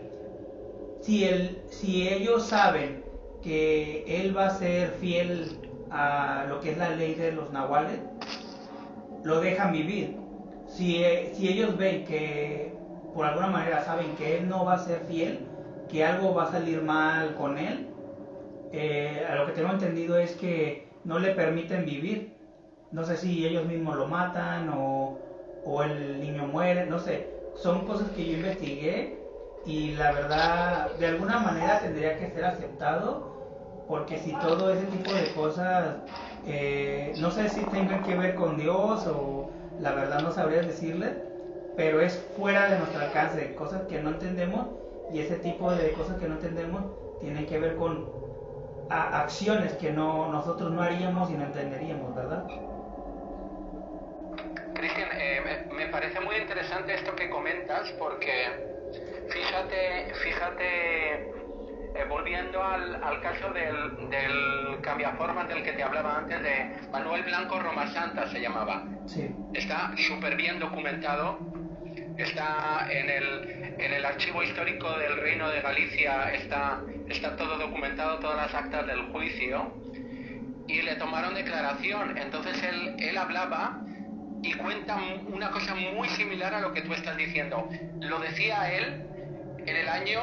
Si, 1.02 1.24
el, 1.24 1.62
si 1.70 2.08
ellos 2.08 2.48
saben 2.48 3.04
que 3.44 4.04
él 4.08 4.36
va 4.36 4.48
a 4.48 4.58
ser 4.58 4.90
fiel 5.00 5.60
a 5.92 6.46
lo 6.50 6.62
que 6.62 6.72
es 6.72 6.78
la 6.78 6.90
ley 6.90 7.14
de 7.14 7.32
los 7.34 7.52
nahuales, 7.52 8.00
lo 9.24 9.40
dejan 9.40 9.72
vivir. 9.72 10.16
Si, 10.68 11.04
si 11.34 11.50
ellos 11.50 11.78
ven 11.78 12.06
que 12.06 12.74
por 13.14 13.26
alguna 13.26 13.48
manera 13.48 13.84
saben 13.84 14.16
que 14.16 14.38
él 14.38 14.50
no 14.50 14.66
va 14.66 14.76
a 14.76 14.80
ser 14.80 15.02
fiel, 15.08 15.46
que 15.90 16.04
algo 16.04 16.34
va 16.34 16.46
a 16.46 16.52
salir 16.52 16.82
mal 16.82 17.36
con 17.36 17.60
él, 17.60 17.88
eh, 18.72 19.28
a 19.30 19.36
lo 19.36 19.46
que 19.46 19.52
tengo 19.52 19.72
entendido 19.72 20.18
es 20.18 20.32
que 20.32 20.88
no 21.04 21.20
le 21.20 21.36
permiten 21.36 21.86
vivir 21.86 22.34
no 22.94 23.04
sé 23.04 23.18
si 23.18 23.46
ellos 23.46 23.66
mismos 23.66 23.98
lo 23.98 24.08
matan 24.08 24.72
o, 24.74 25.18
el 25.84 26.22
niño 26.22 26.46
muere, 26.48 26.86
no 26.86 27.00
sé. 27.00 27.28
Son 27.56 27.86
cosas 27.86 28.10
que 28.12 28.26
yo 28.26 28.34
investigué 28.34 29.18
y 29.66 29.92
la 29.96 30.12
verdad, 30.12 30.92
de 31.00 31.08
alguna 31.08 31.40
manera 31.40 31.80
tendría 31.80 32.18
que 32.18 32.30
ser 32.30 32.46
aceptado 32.46 33.34
porque 33.88 34.18
si 34.20 34.32
todo 34.34 34.72
ese 34.72 34.86
tipo 34.88 35.12
de 35.12 35.34
cosas, 35.34 35.96
eh, 36.46 37.14
no 37.18 37.32
sé 37.32 37.50
si 37.50 37.62
tengan 37.66 38.04
que 38.04 38.16
ver 38.16 38.36
con 38.36 38.58
Dios 38.58 39.08
o 39.08 39.50
la 39.80 39.94
verdad 39.94 40.22
no 40.22 40.32
sabría 40.32 40.62
decirles, 40.62 41.14
pero 41.76 42.02
es 42.02 42.18
fuera 42.38 42.70
de 42.70 42.78
nuestro 42.78 43.02
alcance, 43.02 43.56
cosas 43.56 43.82
que 43.84 44.02
no 44.02 44.10
entendemos 44.10 44.68
y 45.12 45.20
ese 45.20 45.38
tipo 45.38 45.72
de 45.72 45.92
cosas 45.94 46.18
que 46.18 46.28
no 46.28 46.36
entendemos 46.36 46.84
tienen 47.20 47.46
que 47.46 47.58
ver 47.58 47.76
con 47.76 48.06
acciones 48.90 49.74
que 49.74 49.92
no 49.92 50.32
nosotros 50.32 50.72
no 50.72 50.82
haríamos 50.82 51.30
y 51.32 51.34
no 51.34 51.46
entenderíamos, 51.46 52.16
¿verdad? 52.16 52.46
Cristian, 54.84 55.10
eh, 55.14 55.66
me, 55.72 55.86
parece 55.88 56.20
muy 56.20 56.36
interesante 56.36 56.94
esto 56.94 57.16
que 57.16 57.30
comentas 57.30 57.90
porque 57.92 58.50
fíjate, 59.30 60.14
fíjate, 60.22 61.14
eh, 61.22 62.06
volviendo 62.10 62.62
al, 62.62 63.22
caso 63.22 63.54
del, 63.54 64.10
del 64.10 64.82
cambiaformas 64.82 65.48
del 65.48 65.64
que 65.64 65.72
te 65.72 65.84
hablaba 65.84 66.18
antes 66.18 66.44
de 66.44 66.76
Manuel 66.92 67.24
Blanco 67.24 67.62
Roma 67.62 67.94
Santa 67.94 68.28
se 68.28 68.42
llamaba. 68.42 68.84
Sí. 69.06 69.34
Está 69.54 69.94
súper 69.96 70.36
bien 70.36 70.60
documentado, 70.60 71.40
está 72.18 72.86
en 72.92 73.10
el, 73.10 73.76
en 73.78 73.94
el 73.94 74.04
archivo 74.04 74.44
histórico 74.44 74.98
del 74.98 75.16
Reino 75.16 75.50
de 75.50 75.62
Galicia, 75.62 76.34
está, 76.34 76.82
está 77.08 77.38
todo 77.38 77.58
documentado, 77.58 78.20
todas 78.20 78.36
las 78.36 78.54
actas 78.54 78.86
del 78.86 79.04
juicio 79.14 79.72
y 80.68 80.82
le 80.82 80.98
tomaron 80.98 81.36
declaración. 81.36 82.18
Entonces 82.18 82.62
él, 82.64 82.98
él 83.00 83.18
hablaba 83.18 83.80
y 84.44 84.54
cuenta 84.54 85.00
una 85.28 85.50
cosa 85.52 85.74
muy 85.74 86.10
similar 86.10 86.54
a 86.54 86.60
lo 86.60 86.74
que 86.74 86.82
tú 86.82 86.94
estás 86.94 87.16
diciendo. 87.18 87.70
Lo 88.02 88.20
decía 88.20 88.70
él 88.72 89.06
en 89.66 89.76
el 89.76 89.88
año, 89.88 90.20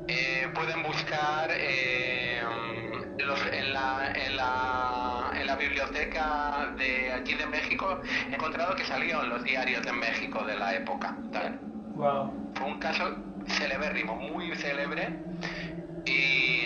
Eh, 0.07 0.49
pueden 0.53 0.83
buscar 0.83 1.49
eh, 1.51 2.41
en, 3.17 3.73
la, 3.73 4.11
en, 4.13 4.35
la, 4.35 5.04
la 5.55 5.61
biblioteca 5.61 6.73
de 6.77 7.13
aquí 7.13 7.33
de 7.33 7.45
México. 7.47 8.01
He 8.29 8.35
encontrado 8.35 8.75
que 8.75 8.83
salió 8.83 9.23
en 9.23 9.29
los 9.29 9.43
diarios 9.43 9.83
de 9.83 9.93
México 9.93 10.43
de 10.43 10.55
la 10.55 10.75
época. 10.75 11.15
Wow. 11.95 12.51
Fue 12.55 12.67
un 12.67 12.79
caso 12.79 13.15
celebérrimo, 13.47 14.15
muy 14.15 14.53
célebre. 14.55 15.17
Y. 16.05 16.65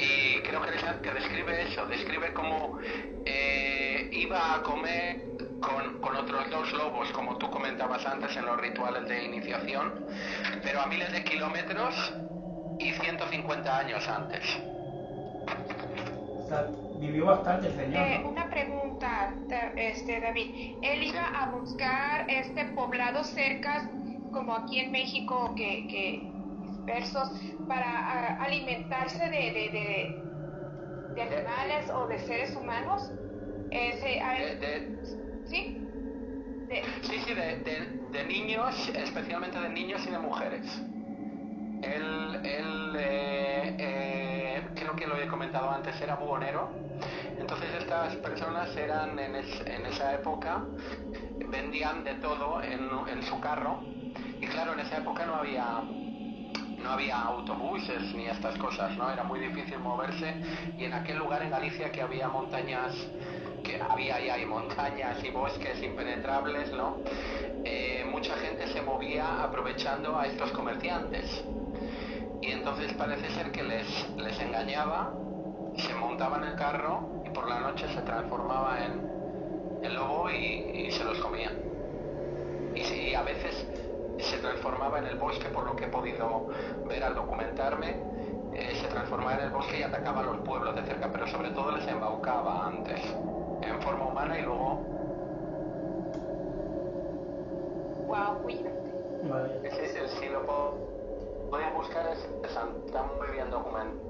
Y 0.00 0.40
creo 0.42 0.62
que, 0.62 0.70
que 1.02 1.10
describe 1.10 1.62
eso, 1.62 1.84
describe 1.86 2.32
cómo 2.32 2.78
eh, 3.24 4.08
iba 4.12 4.54
a 4.54 4.62
comer 4.62 5.24
con, 5.60 5.98
con, 6.00 6.14
otros 6.14 6.48
dos 6.50 6.72
lobos, 6.72 7.10
como 7.10 7.36
tú 7.36 7.50
comentabas 7.50 8.06
antes 8.06 8.36
en 8.36 8.46
los 8.46 8.60
rituales 8.60 9.08
de 9.08 9.24
iniciación, 9.24 10.06
pero 10.62 10.82
a 10.82 10.86
miles 10.86 11.10
de 11.10 11.24
kilómetros 11.24 12.14
y 12.78 12.92
150 12.92 13.76
años 13.76 14.08
antes. 14.08 14.44
Vivió 16.98 17.26
bastante 17.26 17.68
el 17.68 17.74
señor. 17.74 17.96
Eh, 17.96 18.24
una 18.24 18.48
pregunta, 18.48 19.34
este, 19.76 20.20
David. 20.20 20.76
Él 20.82 21.02
iba 21.04 21.24
a 21.24 21.50
buscar 21.50 22.28
este 22.28 22.64
poblado 22.66 23.22
cerca, 23.24 23.90
como 24.32 24.54
aquí 24.54 24.80
en 24.80 24.90
México, 24.90 25.54
que, 25.56 25.86
que 25.88 26.30
dispersos, 26.62 27.30
para 27.68 28.42
alimentarse 28.42 29.18
de, 29.18 29.28
de, 29.28 29.70
de, 29.72 30.22
de, 31.14 31.22
animales 31.22 31.90
o 31.90 32.06
de 32.08 32.18
seres 32.20 32.56
humanos. 32.56 33.10
Ese, 33.70 34.20
¿Sí? 35.46 35.78
sí, 37.02 37.20
sí, 37.26 37.34
de, 37.34 38.24
niños, 38.26 38.90
especialmente 38.94 39.60
de 39.60 39.68
niños 39.68 40.04
y 40.06 40.10
de 40.10 40.18
mujeres. 40.18 40.82
Él, 41.94 42.40
él 42.44 42.96
eh, 42.98 43.76
eh, 43.78 44.62
creo 44.74 44.94
que 44.96 45.06
lo 45.06 45.16
he 45.16 45.26
comentado 45.26 45.70
antes, 45.70 46.00
era 46.00 46.16
buhonero. 46.16 46.68
Entonces 47.38 47.68
estas 47.78 48.16
personas 48.16 48.76
eran 48.76 49.18
en, 49.18 49.36
en 49.36 49.86
esa 49.86 50.14
época, 50.14 50.64
vendían 51.50 52.04
de 52.04 52.14
todo 52.14 52.62
en 52.62 53.22
su 53.22 53.40
carro. 53.40 53.80
Y 54.40 54.46
claro, 54.46 54.72
en 54.74 54.80
esa 54.80 54.98
época 54.98 55.26
no 55.26 55.36
había 55.36 55.82
no 56.82 56.90
había 56.90 57.20
autobuses 57.20 58.14
ni 58.14 58.26
estas 58.26 58.56
cosas, 58.58 58.96
¿no? 58.96 59.10
Era 59.10 59.24
muy 59.24 59.40
difícil 59.40 59.78
moverse 59.78 60.34
y 60.76 60.84
en 60.84 60.92
aquel 60.92 61.18
lugar 61.18 61.42
en 61.42 61.50
Galicia 61.50 61.90
que 61.90 62.02
había 62.02 62.28
montañas, 62.28 62.94
que 63.64 63.80
había 63.80 64.20
y 64.20 64.30
hay 64.30 64.46
montañas 64.46 65.22
y 65.24 65.30
bosques 65.30 65.82
impenetrables, 65.82 66.72
¿no? 66.72 66.98
Eh, 67.64 68.06
mucha 68.10 68.34
gente 68.36 68.68
se 68.68 68.82
movía 68.82 69.42
aprovechando 69.42 70.18
a 70.18 70.26
estos 70.26 70.50
comerciantes. 70.52 71.44
Y 72.40 72.52
entonces 72.52 72.92
parece 72.94 73.28
ser 73.30 73.50
que 73.50 73.62
les, 73.62 73.86
les 74.16 74.38
engañaba, 74.40 75.12
se 75.76 75.94
montaban 75.94 76.44
en 76.44 76.50
el 76.50 76.56
carro 76.56 77.22
y 77.26 77.30
por 77.30 77.48
la 77.48 77.58
noche 77.60 77.86
se 77.92 78.00
transformaba 78.02 78.78
en, 78.84 79.18
el 79.82 79.94
lobo 79.94 80.30
y, 80.30 80.90
se 80.90 81.04
los 81.04 81.18
comían. 81.18 81.52
Y, 82.74 82.80
y 82.80 83.14
a 83.14 83.22
veces 83.22 83.66
se 84.22 84.38
transformaba 84.38 84.98
en 84.98 85.06
el 85.06 85.16
bosque, 85.16 85.48
por 85.48 85.64
lo 85.64 85.76
que 85.76 85.84
he 85.84 85.88
podido 85.88 86.48
ver 86.86 87.02
al 87.04 87.14
documentarme, 87.14 87.96
eh, 88.52 88.74
se 88.80 88.88
transformaba 88.88 89.34
en 89.34 89.44
el 89.44 89.50
bosque 89.50 89.78
y 89.78 89.82
atacaba 89.82 90.20
a 90.20 90.24
los 90.24 90.38
pueblos 90.38 90.74
de 90.74 90.82
cerca, 90.82 91.10
pero 91.12 91.26
sobre 91.26 91.50
todo 91.50 91.72
les 91.76 91.86
embaucaba 91.86 92.66
antes, 92.66 93.00
en 93.62 93.82
forma 93.82 94.06
humana 94.06 94.38
y 94.38 94.42
luego... 94.42 94.80
Wow, 98.06 98.40
vale. 99.28 99.70
si 100.18 100.28
lo 100.30 100.46
puedo, 100.46 100.74
buscar, 101.76 102.06
es, 102.08 102.26
está 102.42 103.02
muy 103.18 103.30
bien 103.32 103.50
documentado. 103.50 104.08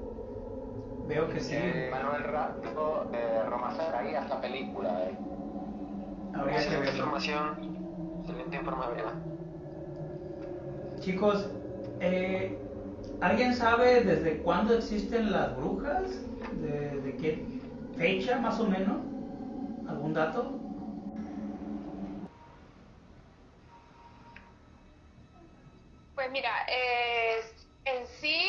Veo 1.09 1.27
que 1.27 1.39
sí. 1.39 1.55
Eh, 1.55 1.89
Manuel 1.91 2.23
Rato, 2.23 3.09
eh, 3.11 3.41
Roma 3.49 3.75
ahí 3.97 4.13
hasta 4.13 4.39
película. 4.39 5.05
Eh. 5.05 5.17
Habría 6.35 6.69
que 6.69 6.77
ver. 6.77 6.89
Información, 6.89 8.19
excelente 8.21 8.57
información. 8.57 9.28
Chicos, 10.99 11.49
eh, 12.01 12.57
¿alguien 13.21 13.55
sabe 13.55 14.03
desde 14.03 14.39
cuándo 14.39 14.75
existen 14.75 15.31
las 15.31 15.55
brujas? 15.55 16.03
¿De, 16.61 17.15
qué 17.21 17.45
fecha 17.97 18.37
más 18.37 18.59
o 18.59 18.65
menos? 18.65 18.97
¿Algún 19.87 20.13
dato? 20.13 20.59
Pues 26.15 26.31
mira, 26.31 26.51
en 27.85 28.05
sí, 28.19 28.41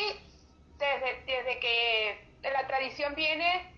desde, 0.77 1.23
desde 1.27 1.61
que 1.61 2.51
la 2.53 2.67
tradición 2.67 3.15
viene 3.15 3.73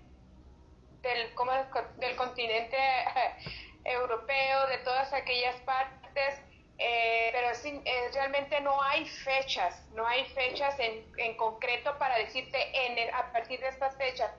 del, 1.03 1.35
como 1.35 1.53
del 1.99 2.17
continente 2.17 2.77
europeo, 3.85 4.67
de 4.69 4.79
todas 4.79 5.13
aquellas 5.13 5.57
partes, 5.61 6.41
eh, 6.79 7.31
pero 7.33 7.49
eh, 7.85 8.11
realmente 8.13 8.61
no 8.61 8.83
hay 8.83 9.07
fechas, 9.07 9.87
no 9.95 10.07
hay 10.07 10.25
fechas 10.27 10.79
en, 10.79 11.05
en 11.19 11.37
concreto 11.37 11.97
para 11.99 12.17
decirte 12.17 12.59
en 12.75 13.15
a 13.15 13.33
partir 13.33 13.61
de 13.61 13.69
estas 13.69 13.97
fechas, 13.97 14.33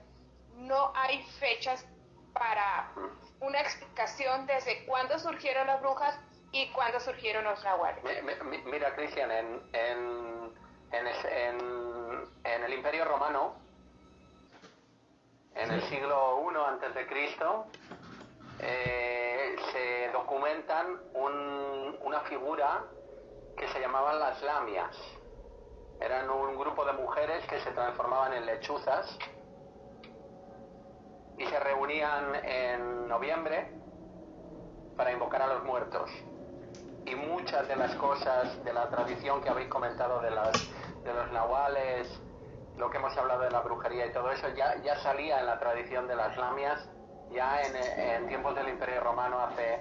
no 0.56 0.92
hay 0.94 1.22
fechas 1.38 1.86
para 2.32 2.90
una 3.40 3.60
explicación 3.60 4.46
desde 4.46 4.84
cuándo 4.86 5.18
surgieron 5.18 5.66
las 5.66 5.80
brujas 5.80 6.18
y 6.52 6.68
cuándo 6.72 7.00
surgieron 7.00 7.44
los 7.44 7.62
nahuales. 7.64 8.02
Mira, 8.64 8.94
Cristian, 8.94 9.30
en, 9.30 9.60
en, 9.72 10.52
en, 10.92 12.28
en, 12.44 12.64
el 12.64 12.72
Imperio 12.72 13.04
Romano, 13.04 13.56
en 15.54 15.70
el 15.70 15.82
siglo 15.88 16.44
I 16.50 16.72
antes 16.72 16.94
de 16.94 17.06
Cristo, 17.06 17.66
eh, 18.66 19.56
se 19.72 20.10
documentan 20.10 20.98
una 21.14 22.20
figura 22.20 22.84
que 23.56 23.68
se 23.68 23.80
llamaban 23.80 24.18
las 24.18 24.42
lamias. 24.42 24.96
Eran 26.00 26.30
un 26.30 26.56
grupo 26.58 26.84
de 26.84 26.92
mujeres 26.94 27.46
que 27.46 27.60
se 27.60 27.70
transformaban 27.72 28.32
en 28.32 28.46
lechuzas 28.46 29.18
y 31.36 31.44
se 31.44 31.60
reunían 31.60 32.34
en 32.42 33.06
noviembre 33.06 33.70
para 34.96 35.12
invocar 35.12 35.42
a 35.42 35.46
los 35.48 35.64
muertos. 35.64 36.10
Y 37.04 37.14
muchas 37.16 37.68
de 37.68 37.76
las 37.76 37.94
cosas 37.96 38.64
de 38.64 38.72
la 38.72 38.88
tradición 38.88 39.42
que 39.42 39.50
habéis 39.50 39.68
comentado 39.68 40.20
de, 40.20 40.30
los 40.30 41.32
nahuales, 41.32 42.08
lo 42.78 42.88
que 42.88 42.96
hemos 42.96 43.14
hablado 43.18 43.42
de 43.42 43.50
la 43.50 43.60
brujería 43.60 44.06
y 44.06 44.12
todo 44.12 44.30
eso, 44.30 44.48
ya, 44.56 44.76
ya 44.82 44.96
salía 45.00 45.40
en 45.40 45.46
la 45.46 45.58
tradición 45.58 46.08
de 46.08 46.16
las 46.16 46.34
lamias 46.38 46.88
ya 47.34 47.62
en, 47.62 48.28
tiempos 48.28 48.54
del 48.54 48.68
Imperio 48.68 49.00
Romano 49.00 49.40
hace, 49.40 49.80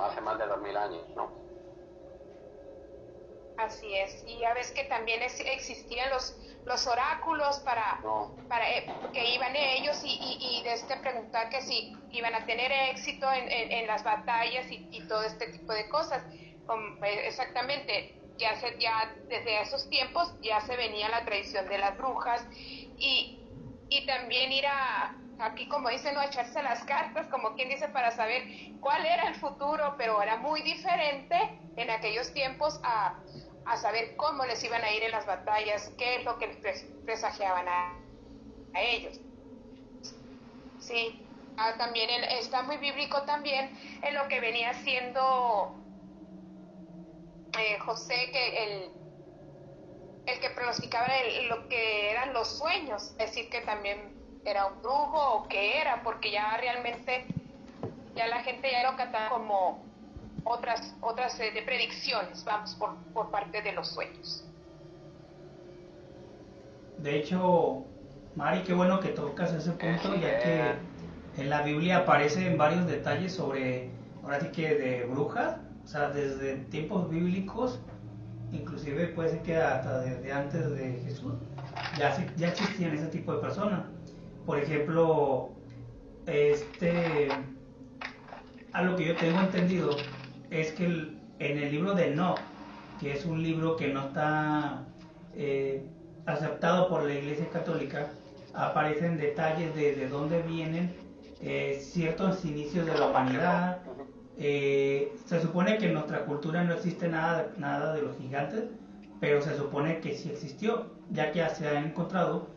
hace 0.00 0.20
más 0.20 0.38
de 0.38 0.46
2000 0.46 0.76
años, 0.76 1.08
¿no? 1.16 1.44
Así 3.56 3.94
es, 3.94 4.24
y 4.26 4.38
ya 4.38 4.52
ves 4.52 4.72
que 4.72 4.84
también 4.84 5.22
existían 5.22 6.10
los, 6.10 6.36
los 6.66 6.86
oráculos 6.88 7.60
para, 7.60 8.00
para 8.48 8.68
eh, 8.68 8.86
que 9.12 9.34
iban 9.34 9.54
ellos 9.54 10.02
y, 10.04 10.38
y, 10.40 10.62
de 10.64 10.72
este 10.72 10.96
preguntar 10.96 11.50
que 11.50 11.62
si 11.62 11.96
iban 12.10 12.34
a 12.34 12.44
tener 12.46 12.72
éxito 12.90 13.32
en, 13.32 13.48
en, 13.50 13.86
las 13.86 14.02
batallas 14.02 14.66
y, 14.70 15.06
todo 15.08 15.22
este 15.22 15.46
tipo 15.52 15.72
de 15.72 15.88
cosas. 15.88 16.24
Pues, 16.66 17.16
exactamente, 17.24 18.20
ya, 18.38 18.56
se, 18.56 18.76
ya 18.80 19.14
desde 19.28 19.62
esos 19.62 19.88
tiempos 19.88 20.34
ya 20.42 20.60
se 20.62 20.76
venía 20.76 21.08
la 21.08 21.24
tradición 21.24 21.68
de 21.68 21.78
las 21.78 21.96
brujas 21.96 22.44
y, 22.98 23.38
y 23.88 24.06
también 24.06 24.50
ir 24.50 24.66
a, 24.66 25.14
aquí 25.38 25.68
como 25.68 25.88
dicen, 25.88 26.14
no 26.14 26.22
echarse 26.22 26.62
las 26.62 26.84
cartas, 26.84 27.26
como 27.28 27.54
quien 27.54 27.68
dice, 27.68 27.88
para 27.88 28.10
saber 28.10 28.42
cuál 28.80 29.04
era 29.04 29.28
el 29.28 29.34
futuro, 29.34 29.94
pero 29.98 30.22
era 30.22 30.36
muy 30.36 30.62
diferente 30.62 31.36
en 31.76 31.90
aquellos 31.90 32.32
tiempos 32.32 32.80
a, 32.84 33.20
a 33.66 33.76
saber 33.76 34.16
cómo 34.16 34.44
les 34.44 34.62
iban 34.62 34.82
a 34.82 34.92
ir 34.92 35.02
en 35.02 35.10
las 35.10 35.26
batallas, 35.26 35.90
qué 35.98 36.16
es 36.16 36.24
lo 36.24 36.38
que 36.38 36.46
les 36.46 36.84
presagiaban 37.04 37.66
a, 37.68 38.00
a 38.74 38.80
ellos. 38.82 39.20
Sí, 40.78 41.26
ah, 41.56 41.74
también 41.78 42.10
está 42.24 42.62
muy 42.62 42.76
bíblico 42.76 43.22
también 43.22 43.70
en 44.02 44.14
lo 44.14 44.28
que 44.28 44.40
venía 44.40 44.74
siendo 44.74 45.74
eh, 47.58 47.78
José, 47.78 48.30
que 48.32 48.64
el, 48.64 48.90
el 50.26 50.40
que 50.40 50.50
pronosticaba 50.50 51.06
lo 51.48 51.68
que 51.68 52.10
eran 52.10 52.34
los 52.34 52.58
sueños, 52.58 53.10
es 53.18 53.34
decir, 53.34 53.48
que 53.48 53.60
también 53.62 54.23
era 54.44 54.66
un 54.66 54.80
brujo 54.82 55.34
o 55.34 55.48
qué 55.48 55.80
era, 55.80 56.02
porque 56.02 56.30
ya 56.30 56.56
realmente 56.56 57.26
ya 58.14 58.26
la 58.28 58.42
gente 58.42 58.70
ya 58.70 58.90
lo 58.90 58.96
cataba 58.96 59.30
como 59.30 59.82
otras 60.44 60.94
otras 61.00 61.38
eh, 61.40 61.50
de 61.52 61.62
predicciones, 61.62 62.44
vamos, 62.44 62.74
por, 62.74 62.94
por 63.12 63.30
parte 63.30 63.62
de 63.62 63.72
los 63.72 63.88
sueños. 63.88 64.44
De 66.98 67.16
hecho, 67.16 67.84
Mari, 68.36 68.62
qué 68.62 68.74
bueno 68.74 69.00
que 69.00 69.08
tocas 69.08 69.52
ese 69.52 69.72
punto, 69.72 70.14
ya 70.16 70.38
que 70.38 70.74
en 71.36 71.50
la 71.50 71.62
Biblia 71.62 71.98
aparecen 71.98 72.56
varios 72.56 72.86
detalles 72.86 73.34
sobre, 73.34 73.90
ahora 74.22 74.40
sí 74.40 74.48
que 74.48 74.74
de 74.74 75.04
brujas, 75.04 75.56
o 75.84 75.86
sea, 75.86 76.10
desde 76.10 76.56
tiempos 76.66 77.10
bíblicos, 77.10 77.80
inclusive 78.52 79.08
puede 79.08 79.30
ser 79.30 79.42
que 79.42 79.56
hasta 79.56 80.00
desde 80.00 80.32
antes 80.32 80.70
de 80.70 81.00
Jesús, 81.04 81.34
ya, 81.98 82.16
ya 82.36 82.48
existían 82.48 82.94
ese 82.94 83.06
tipo 83.06 83.34
de 83.34 83.40
personas. 83.40 83.84
Por 84.46 84.58
ejemplo, 84.58 85.50
este, 86.26 87.28
a 88.72 88.82
lo 88.82 88.96
que 88.96 89.06
yo 89.06 89.16
tengo 89.16 89.40
entendido 89.40 89.96
es 90.50 90.72
que 90.72 90.84
en 90.84 91.58
el 91.58 91.70
libro 91.70 91.94
de 91.94 92.10
No, 92.10 92.34
que 93.00 93.12
es 93.12 93.24
un 93.24 93.42
libro 93.42 93.76
que 93.76 93.88
no 93.88 94.06
está 94.06 94.84
eh, 95.34 95.86
aceptado 96.26 96.88
por 96.88 97.04
la 97.04 97.14
Iglesia 97.14 97.48
Católica, 97.50 98.08
aparecen 98.52 99.16
detalles 99.16 99.74
de, 99.74 99.96
de 99.96 100.08
dónde 100.08 100.42
vienen 100.42 100.92
eh, 101.40 101.78
ciertos 101.80 102.44
inicios 102.44 102.86
de 102.86 102.96
la 102.96 103.08
humanidad. 103.08 103.78
Eh, 104.36 105.12
se 105.26 105.40
supone 105.40 105.78
que 105.78 105.86
en 105.86 105.94
nuestra 105.94 106.24
cultura 106.24 106.64
no 106.64 106.74
existe 106.74 107.08
nada, 107.08 107.50
nada 107.56 107.94
de 107.94 108.02
los 108.02 108.16
gigantes, 108.18 108.64
pero 109.20 109.40
se 109.40 109.56
supone 109.56 110.00
que 110.00 110.14
sí 110.14 110.30
existió, 110.30 110.86
ya 111.10 111.32
que 111.32 111.46
se 111.50 111.68
han 111.68 111.86
encontrado 111.86 112.53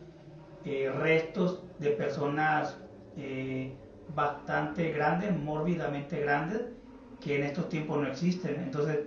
restos 0.64 1.62
de 1.78 1.90
personas 1.90 2.78
bastante 4.14 4.92
grandes, 4.92 5.36
mórbidamente 5.36 6.20
grandes, 6.20 6.62
que 7.20 7.36
en 7.36 7.44
estos 7.44 7.68
tiempos 7.68 8.00
no 8.00 8.08
existen. 8.08 8.60
Entonces, 8.62 9.00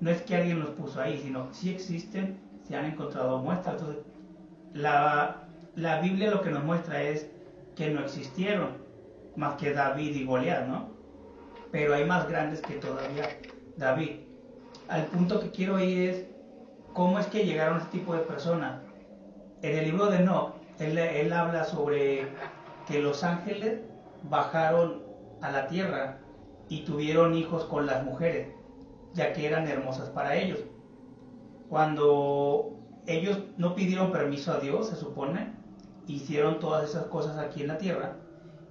no 0.00 0.10
es 0.10 0.22
que 0.22 0.36
alguien 0.36 0.60
los 0.60 0.70
puso 0.70 1.00
ahí, 1.00 1.18
sino 1.18 1.52
sí 1.52 1.70
existen, 1.70 2.38
se 2.66 2.76
han 2.76 2.86
encontrado 2.86 3.38
muestras. 3.38 3.80
Entonces, 3.80 4.04
la, 4.72 5.44
la 5.76 6.00
Biblia 6.00 6.30
lo 6.30 6.42
que 6.42 6.50
nos 6.50 6.64
muestra 6.64 7.02
es 7.02 7.30
que 7.76 7.90
no 7.90 8.00
existieron, 8.00 8.70
más 9.36 9.56
que 9.56 9.72
David 9.72 10.14
y 10.14 10.24
Goliat, 10.24 10.66
¿no? 10.66 10.88
Pero 11.70 11.94
hay 11.94 12.04
más 12.04 12.28
grandes 12.28 12.60
que 12.60 12.74
todavía 12.74 13.28
David. 13.76 14.20
Al 14.88 15.06
punto 15.06 15.40
que 15.40 15.50
quiero 15.50 15.80
ir 15.80 16.10
es 16.10 16.26
cómo 16.92 17.18
es 17.18 17.26
que 17.26 17.44
llegaron 17.44 17.78
este 17.78 17.98
tipo 17.98 18.14
de 18.14 18.20
personas. 18.20 18.80
En 19.62 19.76
el 19.78 19.84
libro 19.86 20.06
de 20.06 20.20
No, 20.20 20.53
él, 20.78 20.98
él 20.98 21.32
habla 21.32 21.64
sobre 21.64 22.28
que 22.86 23.00
los 23.00 23.24
ángeles 23.24 23.80
bajaron 24.28 25.02
a 25.40 25.50
la 25.50 25.66
tierra 25.68 26.18
y 26.68 26.84
tuvieron 26.84 27.34
hijos 27.34 27.64
con 27.64 27.86
las 27.86 28.04
mujeres, 28.04 28.48
ya 29.12 29.32
que 29.32 29.46
eran 29.46 29.68
hermosas 29.68 30.08
para 30.10 30.36
ellos. 30.36 30.60
Cuando 31.68 32.74
ellos 33.06 33.38
no 33.56 33.74
pidieron 33.74 34.12
permiso 34.12 34.52
a 34.52 34.60
Dios, 34.60 34.88
se 34.88 34.96
supone, 34.96 35.52
hicieron 36.06 36.58
todas 36.58 36.88
esas 36.88 37.06
cosas 37.06 37.38
aquí 37.38 37.62
en 37.62 37.68
la 37.68 37.78
tierra 37.78 38.16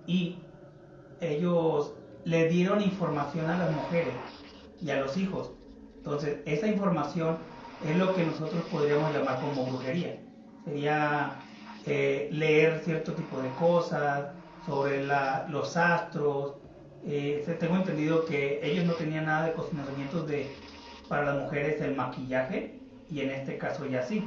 y 0.05 0.39
ellos 1.21 1.93
le 2.25 2.47
dieron 2.47 2.81
información 2.81 3.49
a 3.49 3.57
las 3.57 3.71
mujeres 3.71 4.13
y 4.81 4.89
a 4.89 4.99
los 4.99 5.17
hijos. 5.17 5.51
Entonces, 5.97 6.39
esa 6.45 6.67
información 6.67 7.37
es 7.87 7.97
lo 7.97 8.13
que 8.13 8.25
nosotros 8.25 8.63
podríamos 8.71 9.13
llamar 9.13 9.39
como 9.39 9.65
brujería. 9.65 10.19
Sería 10.65 11.35
eh, 11.85 12.29
leer 12.31 12.81
cierto 12.83 13.13
tipo 13.13 13.41
de 13.41 13.49
cosas, 13.59 14.31
sobre 14.65 15.05
los 15.05 15.77
astros. 15.77 16.55
Eh, 17.05 17.45
tengo 17.59 17.75
entendido 17.75 18.25
que 18.25 18.59
ellos 18.63 18.85
no 18.85 18.93
tenían 18.93 19.25
nada 19.25 19.47
de 19.47 19.53
conocimientos 19.53 20.27
de 20.27 20.49
para 21.09 21.25
las 21.25 21.43
mujeres 21.43 21.81
el 21.81 21.95
maquillaje 21.95 22.79
y 23.09 23.21
en 23.21 23.31
este 23.31 23.57
caso 23.57 23.85
ya 23.85 24.03
sí. 24.03 24.23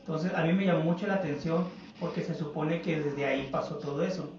Entonces 0.00 0.32
a 0.34 0.42
mí 0.44 0.52
me 0.52 0.64
llamó 0.64 0.80
mucho 0.80 1.06
la 1.06 1.14
atención 1.14 1.66
porque 2.00 2.22
se 2.22 2.34
supone 2.34 2.80
que 2.80 3.00
desde 3.00 3.26
ahí 3.26 3.48
pasó 3.50 3.76
todo 3.76 4.02
eso. 4.02 4.30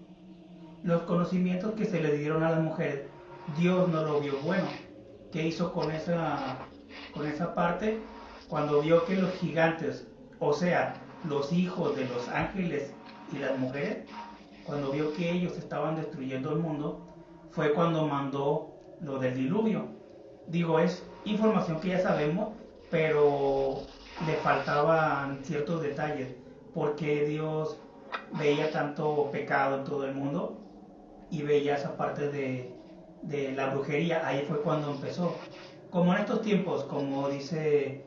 Los 0.83 1.03
conocimientos 1.03 1.73
que 1.73 1.85
se 1.85 2.01
le 2.01 2.17
dieron 2.17 2.43
a 2.43 2.51
las 2.51 2.59
mujeres, 2.59 3.01
Dios 3.57 3.87
no 3.89 4.03
lo 4.03 4.19
vio 4.19 4.37
bueno. 4.43 4.67
¿Qué 5.31 5.47
hizo 5.47 5.71
con 5.73 5.91
esa, 5.91 6.57
con 7.13 7.27
esa 7.27 7.55
parte? 7.55 7.99
Cuando 8.47 8.81
vio 8.81 9.05
que 9.05 9.15
los 9.15 9.31
gigantes, 9.33 10.07
o 10.39 10.53
sea, 10.53 10.93
los 11.27 11.51
hijos 11.51 11.95
de 11.95 12.05
los 12.05 12.27
ángeles 12.29 12.93
y 13.33 13.39
las 13.39 13.57
mujeres, 13.57 14.05
cuando 14.65 14.91
vio 14.91 15.13
que 15.13 15.31
ellos 15.31 15.57
estaban 15.57 15.95
destruyendo 15.95 16.51
el 16.51 16.59
mundo, 16.59 17.01
fue 17.51 17.73
cuando 17.73 18.07
mandó 18.07 18.73
lo 19.01 19.19
del 19.19 19.35
diluvio. 19.35 19.87
Digo, 20.47 20.79
es 20.79 21.03
información 21.25 21.79
que 21.79 21.89
ya 21.89 22.01
sabemos, 22.01 22.49
pero 22.89 23.81
le 24.25 24.33
faltaban 24.37 25.39
ciertos 25.43 25.81
detalles, 25.81 26.35
porque 26.73 27.25
Dios 27.25 27.77
veía 28.33 28.71
tanto 28.71 29.29
pecado 29.31 29.77
en 29.77 29.83
todo 29.83 30.05
el 30.05 30.13
mundo 30.13 30.57
y 31.29 31.41
veía 31.41 31.75
esa 31.75 31.97
parte 31.97 32.29
de, 32.29 32.71
de 33.23 33.51
la 33.53 33.69
brujería, 33.69 34.25
ahí 34.27 34.45
fue 34.47 34.61
cuando 34.61 34.91
empezó. 34.91 35.35
Como 35.89 36.13
en 36.13 36.21
estos 36.21 36.41
tiempos, 36.41 36.83
como 36.85 37.29
dice 37.29 38.03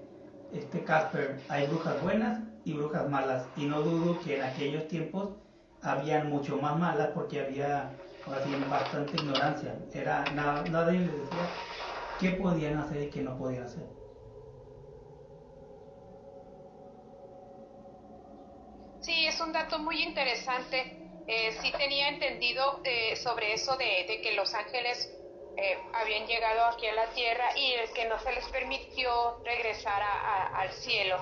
este 0.52 0.84
Casper, 0.84 1.40
hay 1.48 1.66
brujas 1.66 2.00
buenas 2.02 2.47
y 2.68 2.74
brujas 2.74 3.08
malas, 3.08 3.48
y 3.56 3.64
no 3.64 3.80
dudo 3.80 4.20
que 4.20 4.36
en 4.36 4.42
aquellos 4.42 4.86
tiempos 4.88 5.30
habían 5.80 6.28
mucho 6.28 6.56
más 6.58 6.76
malas 6.76 7.08
porque 7.14 7.40
había 7.40 7.90
bastante 8.68 9.16
ignorancia. 9.16 9.74
Era, 9.94 10.24
nada, 10.34 10.62
nadie 10.68 10.98
les 10.98 11.12
decía 11.12 11.46
qué 12.20 12.30
podían 12.32 12.78
hacer 12.78 13.04
y 13.04 13.10
qué 13.10 13.22
no 13.22 13.38
podían 13.38 13.64
hacer. 13.64 13.84
Sí, 19.00 19.26
es 19.26 19.40
un 19.40 19.52
dato 19.52 19.78
muy 19.78 20.02
interesante. 20.02 21.24
Eh, 21.26 21.52
sí 21.62 21.72
tenía 21.78 22.08
entendido 22.08 22.80
eh, 22.84 23.16
sobre 23.16 23.54
eso 23.54 23.76
de, 23.76 24.20
que 24.22 24.32
los 24.32 24.52
ángeles 24.54 25.10
eh, 25.56 25.78
habían 25.94 26.26
llegado 26.26 26.66
aquí 26.66 26.86
a 26.86 26.94
la 26.94 27.06
tierra 27.14 27.56
y 27.56 27.72
el 27.72 27.90
que 27.94 28.06
no 28.08 28.18
se 28.18 28.32
les 28.32 28.46
permitió 28.48 29.38
regresar 29.44 30.02
al 30.54 30.70
cielo. 30.72 31.16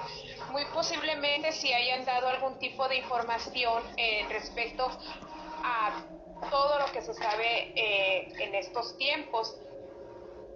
Muy 0.51 0.65
posiblemente 0.67 1.53
si 1.53 1.73
hayan 1.73 2.05
dado 2.05 2.29
algún 2.29 2.59
tipo 2.59 2.89
de 2.89 2.97
información 2.97 3.83
en 3.97 4.29
respecto 4.31 4.89
a 5.63 6.05
todo 6.51 6.79
lo 6.79 6.87
que 6.93 7.03
se 7.03 7.15
sabe 7.15 7.73
eh, 7.75 8.33
en 8.39 8.55
estos 8.55 8.97
tiempos. 8.97 9.57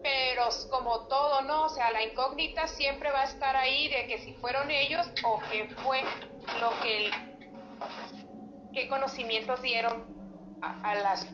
Pero 0.02 0.48
como 0.70 1.06
todo, 1.08 1.42
¿no? 1.42 1.64
O 1.64 1.68
sea, 1.68 1.90
la 1.90 2.02
incógnita 2.02 2.66
siempre 2.68 3.10
va 3.10 3.22
a 3.22 3.24
estar 3.24 3.54
ahí 3.56 3.88
de 3.88 4.06
que 4.06 4.18
si 4.18 4.32
fueron 4.34 4.70
ellos 4.70 5.06
o 5.24 5.40
qué 5.50 5.68
fue 5.82 6.02
lo 6.58 6.70
que, 6.80 7.10
qué 8.72 8.88
conocimientos 8.88 9.60
dieron 9.60 10.06
a, 10.62 10.94
las 10.94 11.26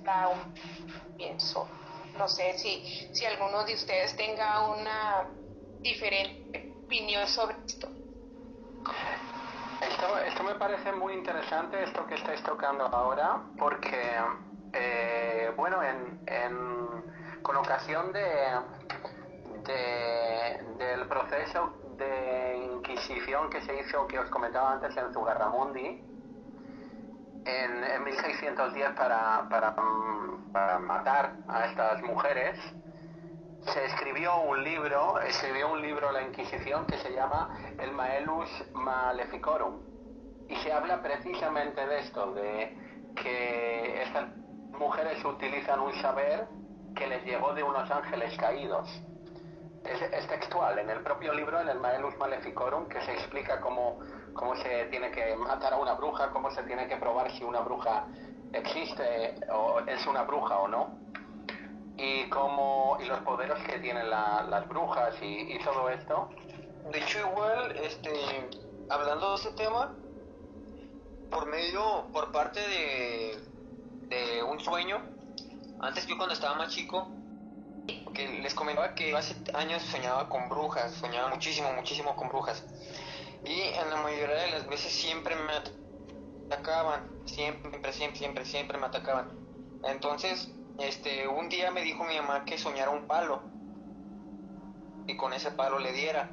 pienso. 1.17 1.69
No 2.19 2.29
sé 2.29 2.59
si, 2.59 2.83
si 3.13 3.25
alguno 3.25 3.65
de 3.65 3.75
ustedes 3.75 4.17
tenga 4.17 4.69
una 4.69 5.29
diferente 5.81 6.73
opinión 6.85 7.27
sobre 7.29 7.57
esto. 7.67 7.89
Esto, 10.27 10.43
me 10.43 10.55
parece 10.55 10.93
muy 10.93 11.15
interesante, 11.15 11.83
esto 11.83 12.07
que 12.07 12.15
estáis 12.15 12.43
tocando 12.43 12.87
ahora, 12.87 13.41
porque, 13.59 14.15
eh, 14.73 15.53
bueno, 15.57 15.83
en, 15.83 17.43
con 17.43 17.57
ocasión 17.57 18.13
de, 18.13 18.25
del 20.79 21.07
proceso 21.09 21.75
de 21.97 22.57
Inquisición 22.75 23.51
que 23.51 23.61
se 23.63 23.81
hizo, 23.81 24.07
que 24.07 24.19
os 24.19 24.31
comentaba 24.31 24.73
antes 24.73 24.97
en 24.97 25.13
Zugarramundi, 25.13 26.03
en, 27.45 27.85
en 27.85 28.05
1610 28.05 28.91
para, 28.93 29.49
para, 29.49 29.77
para, 30.53 30.79
matar 30.79 31.37
a 31.49 31.67
estas 31.67 32.03
mujeres, 32.03 32.59
se 33.73 33.85
escribió 33.85 34.37
un 34.41 34.63
libro, 34.63 35.21
escribió 35.21 35.73
un 35.73 35.83
libro 35.83 36.13
la 36.13 36.23
Inquisición 36.23 36.87
que 36.87 36.99
se 36.99 37.13
llama 37.13 37.57
El 37.79 37.93
Maelus 37.93 38.49
Maleficorum. 38.73 39.81
Y 40.49 40.57
se 40.57 40.73
habla 40.73 41.03
precisamente 41.03 41.87
de 41.87 41.99
esto, 42.01 42.33
de 42.33 42.77
que 43.17 44.03
estas 44.03 44.29
mujeres 44.79 45.25
utilizan 45.25 45.81
un 45.81 45.93
saber 45.95 46.47
que 46.95 47.07
les 47.07 47.25
llegó 47.25 47.53
de 47.55 47.63
unos 47.63 47.91
ángeles 47.91 48.37
caídos. 48.37 48.89
Es, 49.85 50.27
textual, 50.27 50.79
en 50.79 50.91
el 50.91 51.01
propio 51.03 51.33
libro, 51.33 51.61
en 51.61 51.69
el 51.69 51.79
Maelus 51.79 52.17
Maleficorum, 52.19 52.89
que 52.89 53.01
se 53.03 53.13
explica 53.13 53.61
cómo 53.61 54.01
cómo 54.37 54.55
se 54.57 54.85
tiene 54.87 55.11
que 55.11 55.35
matar 55.37 55.73
a 55.73 55.77
una 55.77 55.95
bruja, 55.95 56.31
cómo 56.31 56.51
se 56.51 56.63
tiene 56.65 56.87
que 56.87 56.97
probar 56.97 57.31
si 57.33 57.43
una 57.43 57.61
bruja 57.61 58.07
existe 58.53 59.35
o 59.51 59.81
es 59.81 60.07
una 60.07 60.23
bruja 60.23 60.59
o 60.59 60.69
no. 60.69 60.99
Y, 61.99 62.29
cómo, 62.29 62.99
y 63.01 63.07
los 63.07 63.21
poderes 63.21 63.59
que 63.65 63.79
tienen 63.79 64.11
las 64.11 64.69
brujas 64.69 65.15
y, 65.23 65.59
todo 65.65 65.89
esto. 65.89 66.29
De 66.93 66.99
hecho, 66.99 67.19
igual, 67.21 67.77
este, 67.79 68.13
hablando 68.91 69.31
de 69.31 69.37
este 69.37 69.51
tema, 69.53 69.95
por 71.31 71.47
medio, 71.47 72.07
por 72.13 72.31
parte 72.33 72.61
de, 72.61 73.39
de 74.09 74.43
un 74.43 74.61
sueño, 74.61 75.01
antes 75.81 76.07
yo 76.07 76.17
cuando 76.17 76.35
estaba 76.35 76.55
más 76.57 76.73
chico, 76.73 77.09
que 78.15 78.29
les 78.41 78.55
comentaba 78.55 78.95
que 78.95 79.15
hace 79.15 79.35
años 79.55 79.83
soñaba 79.83 80.29
con 80.29 80.49
brujas, 80.49 80.93
soñaba 80.95 81.29
muchísimo, 81.29 81.73
muchísimo 81.73 82.17
con 82.17 82.29
brujas. 82.29 82.65
Y 83.45 83.61
en 83.61 83.91
la 83.91 83.97
mayoría 84.03 84.37
de 84.37 84.51
las 84.53 84.67
veces 84.67 84.93
siempre 84.93 85.37
me 85.37 85.53
atacaban, 86.47 87.09
siempre, 87.27 87.93
siempre, 87.93 88.19
siempre, 88.19 88.45
siempre 88.45 88.79
me 88.79 88.87
atacaban. 88.87 89.31
Entonces, 89.85 90.51
este, 90.79 91.27
un 91.29 91.49
día 91.49 91.71
me 91.71 91.83
dijo 91.83 92.05
mi 92.05 92.17
mamá 92.17 92.45
que 92.45 92.59
soñara 92.59 92.91
un 92.91 93.07
palo 93.07 93.43
y 95.07 95.17
con 95.17 95.33
ese 95.33 95.51
palo 95.51 95.79
le 95.79 95.93
diera. 95.93 96.31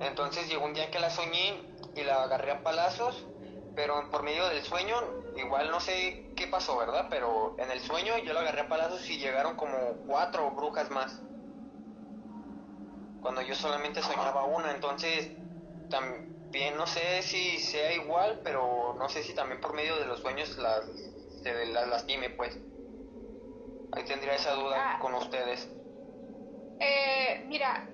Entonces 0.00 0.48
llegó 0.48 0.64
un 0.64 0.74
día 0.74 0.90
que 0.90 0.98
la 0.98 1.10
soñé 1.10 1.62
y 1.94 2.04
la 2.04 2.22
agarré 2.22 2.52
a 2.52 2.62
palazos, 2.62 3.26
pero 3.74 4.10
por 4.10 4.22
medio 4.22 4.46
del 4.48 4.62
sueño, 4.62 4.96
igual 5.36 5.70
no 5.70 5.80
sé 5.80 6.32
qué 6.36 6.46
pasó, 6.46 6.76
¿verdad? 6.76 7.06
Pero 7.10 7.56
en 7.58 7.70
el 7.70 7.80
sueño 7.80 8.16
yo 8.18 8.32
la 8.32 8.40
agarré 8.40 8.62
a 8.62 8.68
palazos 8.68 9.08
y 9.10 9.18
llegaron 9.18 9.56
como 9.56 9.76
cuatro 10.06 10.50
brujas 10.50 10.90
más. 10.90 11.20
Cuando 13.20 13.42
yo 13.42 13.54
solamente 13.54 14.02
soñaba 14.02 14.44
una, 14.44 14.72
entonces 14.72 15.30
también 15.90 16.76
no 16.76 16.86
sé 16.86 17.22
si 17.22 17.58
sea 17.58 17.92
igual, 17.92 18.40
pero 18.44 18.94
no 18.98 19.08
sé 19.08 19.22
si 19.22 19.34
también 19.34 19.60
por 19.60 19.74
medio 19.74 19.96
de 19.98 20.06
los 20.06 20.20
sueños 20.20 20.56
las, 20.58 20.84
se 21.42 21.66
las 21.66 21.88
lastime, 21.88 22.30
pues. 22.30 22.56
Ahí 23.96 24.04
tendría 24.04 24.34
esa 24.34 24.52
duda 24.52 24.76
Ah. 24.78 24.98
con 25.00 25.14
ustedes. 25.14 25.66
Eh, 26.78 27.40
mira, 27.46 27.88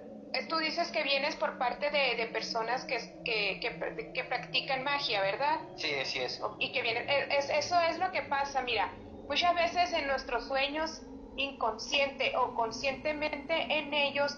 tú 0.49 0.59
dices 0.59 0.91
que 0.91 1.05
vienes 1.05 1.37
por 1.37 1.57
parte 1.59 1.91
de, 1.91 2.17
de 2.17 2.27
personas 2.27 2.85
que, 2.85 2.99
que, 3.25 3.61
que, 3.61 4.13
que 4.13 4.25
practican 4.25 4.83
magia, 4.83 5.21
¿verdad? 5.23 5.61
Sí, 5.77 5.95
sí 6.05 6.19
es. 6.19 6.41
y 6.59 6.73
que 6.73 6.83
vienen. 6.83 7.09
eh, 7.09 7.29
es- 7.39 7.51
eso 7.51 7.81
es 7.83 7.99
lo 7.99 8.11
que 8.11 8.23
pasa, 8.23 8.63
mira, 8.63 8.93
muchas 9.29 9.55
veces 9.55 9.93
en 9.93 10.09
nuestros 10.09 10.49
sueños, 10.49 11.03
inconsciente 11.37 12.33
o 12.37 12.55
conscientemente 12.55 13.55
en 13.79 13.95
ellos, 13.95 14.37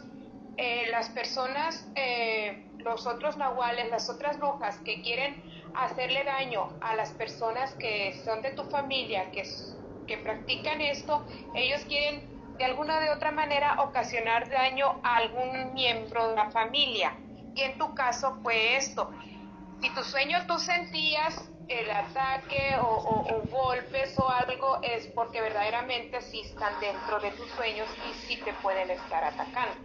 eh, 0.59 0.87
las 0.91 1.09
personas, 1.11 1.91
eh, 1.95 2.71
los 2.79 3.07
otros 3.07 3.37
nahuales, 3.39 3.89
las 3.89 4.11
otras 4.11 4.39
brujas 4.39 4.79
que 4.85 5.01
quieren 5.03 5.43
hacerle 5.73 6.23
daño 6.25 6.77
a 6.83 6.95
las 6.95 7.11
personas 7.13 7.75
que 7.77 8.13
son 8.25 8.43
de 8.43 8.53
tu 8.53 8.65
familia, 8.65 9.31
que, 9.33 9.43
que 10.07 10.19
practican 10.19 10.81
esto, 10.81 11.27
ellos 11.55 11.85
quieren 11.87 12.25
de 12.59 12.65
alguna 12.65 13.01
de 13.01 13.11
otra 13.11 13.33
manera 13.33 13.77
ocasionar 13.83 14.49
daño 14.49 14.87
a 15.03 15.17
algún 15.17 15.75
miembro 15.75 16.29
de 16.29 16.37
la 16.37 16.51
familia. 16.51 17.17
Y 17.55 17.63
en 17.63 17.77
tu 17.79 17.95
caso 17.95 18.39
fue 18.43 18.77
esto 18.77 19.11
si 19.81 19.91
tu 19.91 20.03
sueño 20.05 20.39
tú 20.47 20.59
sentías 20.59 21.35
el 21.69 21.91
ataque 21.91 22.77
o, 22.79 22.87
o- 22.87 23.37
o 23.37 23.47
golpes 23.49 24.17
o 24.19 24.29
algo, 24.29 24.81
es 24.83 25.07
porque 25.09 25.41
verdaderamente 25.41 26.21
sí 26.23 26.41
están 26.41 26.79
dentro 26.81 27.21
de 27.21 27.31
tus 27.33 27.51
sueños 27.53 27.89
y 28.11 28.15
sí 28.15 28.37
te 28.45 28.53
pueden 28.55 28.91
estar 28.91 29.25
atacando. 29.25 29.77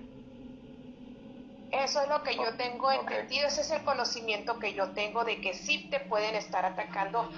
Eso 1.72 2.02
es 2.02 2.10
lo 2.10 2.24
que 2.24 2.36
yo 2.36 2.56
tengo 2.58 2.92
entendido, 2.92 3.48
ese 3.48 3.62
es 3.62 3.72
el 3.72 3.84
conocimiento 3.84 4.60
que 4.60 4.74
yo 4.74 4.90
tengo 4.92 5.24
de 5.24 5.40
que 5.40 5.54
sí 5.54 5.88
te 5.90 6.00
pueden 6.02 6.36
estar 6.36 6.66
atacando 6.66 7.30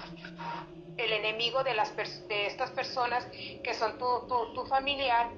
el 0.96 1.12
enemigo 1.12 1.62
de, 1.64 1.74
las 1.74 1.96
de 1.96 2.46
estas 2.46 2.70
personas 2.70 3.26
que 3.62 3.74
son 3.74 3.96
tu, 3.98 4.06
tu, 4.28 4.52
tu 4.54 4.64
familiar, 4.66 5.30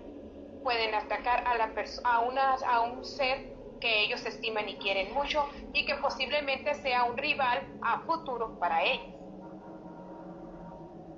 pueden 0.63 0.95
atacar 0.95 1.45
a, 1.47 1.57
la 1.57 1.75
a, 2.05 2.21
una, 2.21 2.55
a 2.55 2.81
un 2.81 3.05
ser 3.05 3.55
que 3.81 4.03
ellos 4.03 4.25
estiman 4.25 4.69
y 4.69 4.77
quieren 4.77 5.13
mucho 5.13 5.47
y 5.75 5.85
que 5.85 5.95
posiblemente 5.97 6.75
sea 6.77 7.05
un 7.05 7.17
rival 7.19 7.63
a 7.83 8.01
futuro 8.07 8.59
para 8.59 8.83
ellos. 8.83 9.15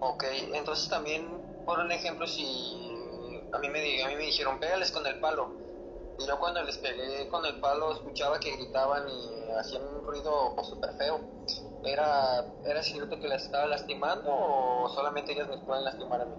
Ok, 0.00 0.24
entonces 0.52 0.88
también, 0.88 1.24
por 1.64 1.78
un 1.78 1.90
ejemplo, 1.92 2.26
si 2.26 2.42
a 3.52 3.58
mí 3.58 3.68
me, 3.68 4.02
a 4.02 4.08
mí 4.08 4.16
me 4.16 4.24
dijeron, 4.24 4.58
pégales 4.58 4.90
con 4.90 5.06
el 5.06 5.18
palo. 5.20 5.48
Y 6.18 6.26
yo 6.26 6.38
cuando 6.38 6.62
les 6.62 6.76
pegué 6.78 7.28
con 7.28 7.44
el 7.46 7.54
palo 7.60 7.92
escuchaba 7.92 8.40
que 8.40 8.56
gritaban 8.56 9.08
y 9.08 9.50
hacían 9.58 9.82
un 9.82 10.04
ruido 10.04 10.54
súper 10.64 10.92
feo. 10.94 11.35
¿Era, 11.86 12.44
¿Era 12.64 12.82
cierto 12.82 13.18
que 13.20 13.28
las 13.28 13.44
estaba 13.44 13.66
lastimando 13.66 14.30
o 14.34 14.88
solamente 14.88 15.32
ellas 15.32 15.48
me 15.48 15.58
pueden 15.58 15.84
lastimar 15.84 16.20
a 16.20 16.26
mí? 16.26 16.36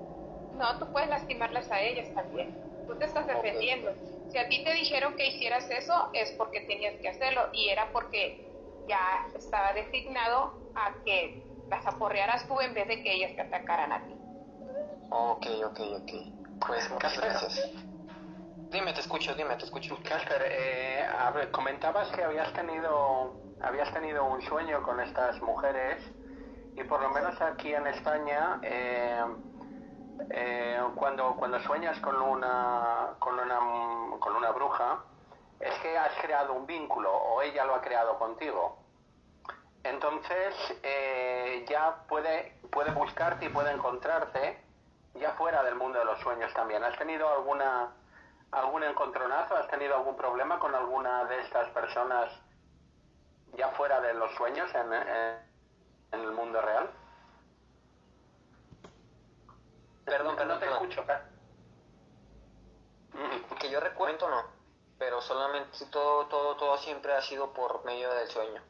No, 0.54 0.78
tú 0.78 0.92
puedes 0.92 1.10
lastimarlas 1.10 1.72
a 1.72 1.82
ellas 1.82 2.08
también. 2.14 2.54
Tú 2.86 2.96
te 2.98 3.06
estás 3.06 3.28
defendiendo. 3.28 3.92
Si 4.30 4.38
a 4.38 4.48
ti 4.50 4.64
te 4.64 4.74
dijeron 4.74 5.16
que 5.16 5.28
hicieras 5.28 5.70
eso, 5.72 5.94
es 6.14 6.32
porque 6.38 6.62
tenías 6.62 6.96
que 7.02 7.10
hacerlo 7.10 7.42
y 7.54 7.70
era 7.70 7.92
porque 7.94 8.38
ya 8.88 9.00
estaba 9.36 9.74
designado 9.74 10.54
a 10.76 11.04
que 11.06 11.42
las 11.70 11.86
aporrearas 11.88 12.48
tú 12.48 12.60
en 12.62 12.74
vez 12.74 12.88
de 12.88 13.02
que 13.02 13.14
ellas 13.14 13.36
te 13.36 13.42
atacaran 13.42 13.92
a 13.92 14.06
ti. 14.06 14.16
Ok, 15.10 15.48
ok, 15.66 15.80
ok. 15.80 16.12
Pues 16.66 16.90
muchas 16.92 17.18
gracias. 17.18 17.70
Dime, 18.72 18.94
te 18.94 19.02
escucho, 19.02 19.34
dime, 19.36 19.56
te 19.56 19.66
escucho. 19.66 19.98
Eh, 20.52 21.06
a 21.20 21.32
ver, 21.32 21.52
comentabas 21.52 22.10
que 22.10 22.24
habías 22.24 22.52
tenido, 22.54 23.38
habías 23.62 23.92
tenido 23.94 24.26
un 24.26 24.42
sueño 24.42 24.84
con 24.84 25.00
estas 25.00 25.42
mujeres 25.42 26.04
y 26.76 26.84
por 26.84 27.02
lo 27.02 27.10
menos 27.10 27.40
aquí 27.42 27.74
en 27.74 27.88
España, 27.88 28.60
eh, 28.62 29.26
eh, 30.30 30.82
cuando, 30.96 31.36
cuando 31.36 31.60
sueñas 31.62 32.00
con 32.02 32.22
una, 32.22 33.16
con, 33.20 33.40
una, 33.40 33.60
con 34.20 34.36
una 34.36 34.52
bruja, 34.52 35.00
es 35.60 35.74
que 35.80 35.98
has 35.98 36.14
creado 36.22 36.54
un 36.54 36.68
vínculo 36.68 37.12
o 37.12 37.42
ella 37.42 37.66
lo 37.66 37.76
ha 37.76 37.82
creado 37.82 38.20
contigo. 38.20 38.78
Entonces 39.84 40.54
eh, 40.84 41.66
ya 41.68 42.04
puede, 42.08 42.60
puede 42.72 42.92
buscarte 42.92 43.46
y 43.46 43.50
puede 43.50 43.72
encontrarte 43.72 44.62
ya 45.16 45.32
fuera 45.32 45.64
del 45.64 45.76
mundo 45.76 45.98
de 45.98 46.06
los 46.06 46.20
sueños 46.20 46.54
también. 46.54 46.84
¿Has 46.84 46.98
tenido 46.98 47.28
alguna 47.28 47.92
algún 48.52 48.84
encontronazo? 48.84 49.56
¿Has 49.56 49.68
tenido 49.68 49.96
algún 49.96 50.16
problema 50.16 50.60
con 50.60 50.76
alguna 50.76 51.26
de 51.26 51.42
estas 51.42 51.70
personas 51.70 52.32
ya 53.56 53.70
fuera 53.70 54.02
de 54.02 54.14
los 54.14 54.34
sueños 54.36 54.74
en, 54.76 54.94
en- 54.94 55.38
en 56.12 56.20
el 56.22 56.32
mundo 56.32 56.62
real? 56.62 56.90
Perdón, 60.06 60.32
no 60.32 60.38
perdón, 60.38 60.60
te 60.60 60.66
perdón. 60.66 60.92
escucho. 60.92 61.06
Mm, 63.14 63.56
Que 63.56 63.70
yo 63.70 63.80
recuento 63.80 64.30
no, 64.30 64.44
pero 64.98 65.22
solamente 65.22 65.86
todo, 65.88 66.28
todo, 66.28 66.56
todo 66.56 66.78
siempre 66.78 67.14
ha 67.14 67.22
sido 67.22 67.52
por 67.54 67.84
medio 67.86 68.14
del 68.14 68.28
sueño. 68.30 68.62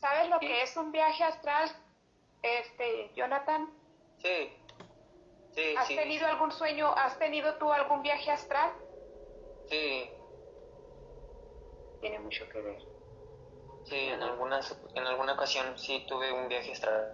¿Sabes 0.00 0.28
lo 0.30 0.38
que 0.40 0.62
es 0.62 0.76
un 0.76 0.92
viaje 0.92 1.24
astral, 1.24 1.70
este, 2.42 3.12
Jonathan? 3.14 3.70
Sí, 4.22 4.52
sí, 5.54 5.74
¿Has 5.76 5.86
sí. 5.88 5.96
tenido 5.96 6.26
algún 6.26 6.52
sueño? 6.52 6.92
¿Has 6.96 7.18
tenido 7.18 7.54
tú 7.56 7.72
algún 7.72 8.02
viaje 8.02 8.30
astral? 8.30 8.70
Sí, 9.68 10.10
Tiene 12.00 12.18
mucho 12.18 12.48
que 12.48 12.60
ver. 12.60 12.78
sí, 13.84 13.96
en, 14.08 14.22
algunas, 14.22 14.76
en 14.94 15.06
alguna 15.06 15.34
ocasión 15.34 15.78
sí 15.78 16.04
tuve 16.08 16.32
un 16.32 16.48
viaje 16.48 16.72
astral. 16.72 17.12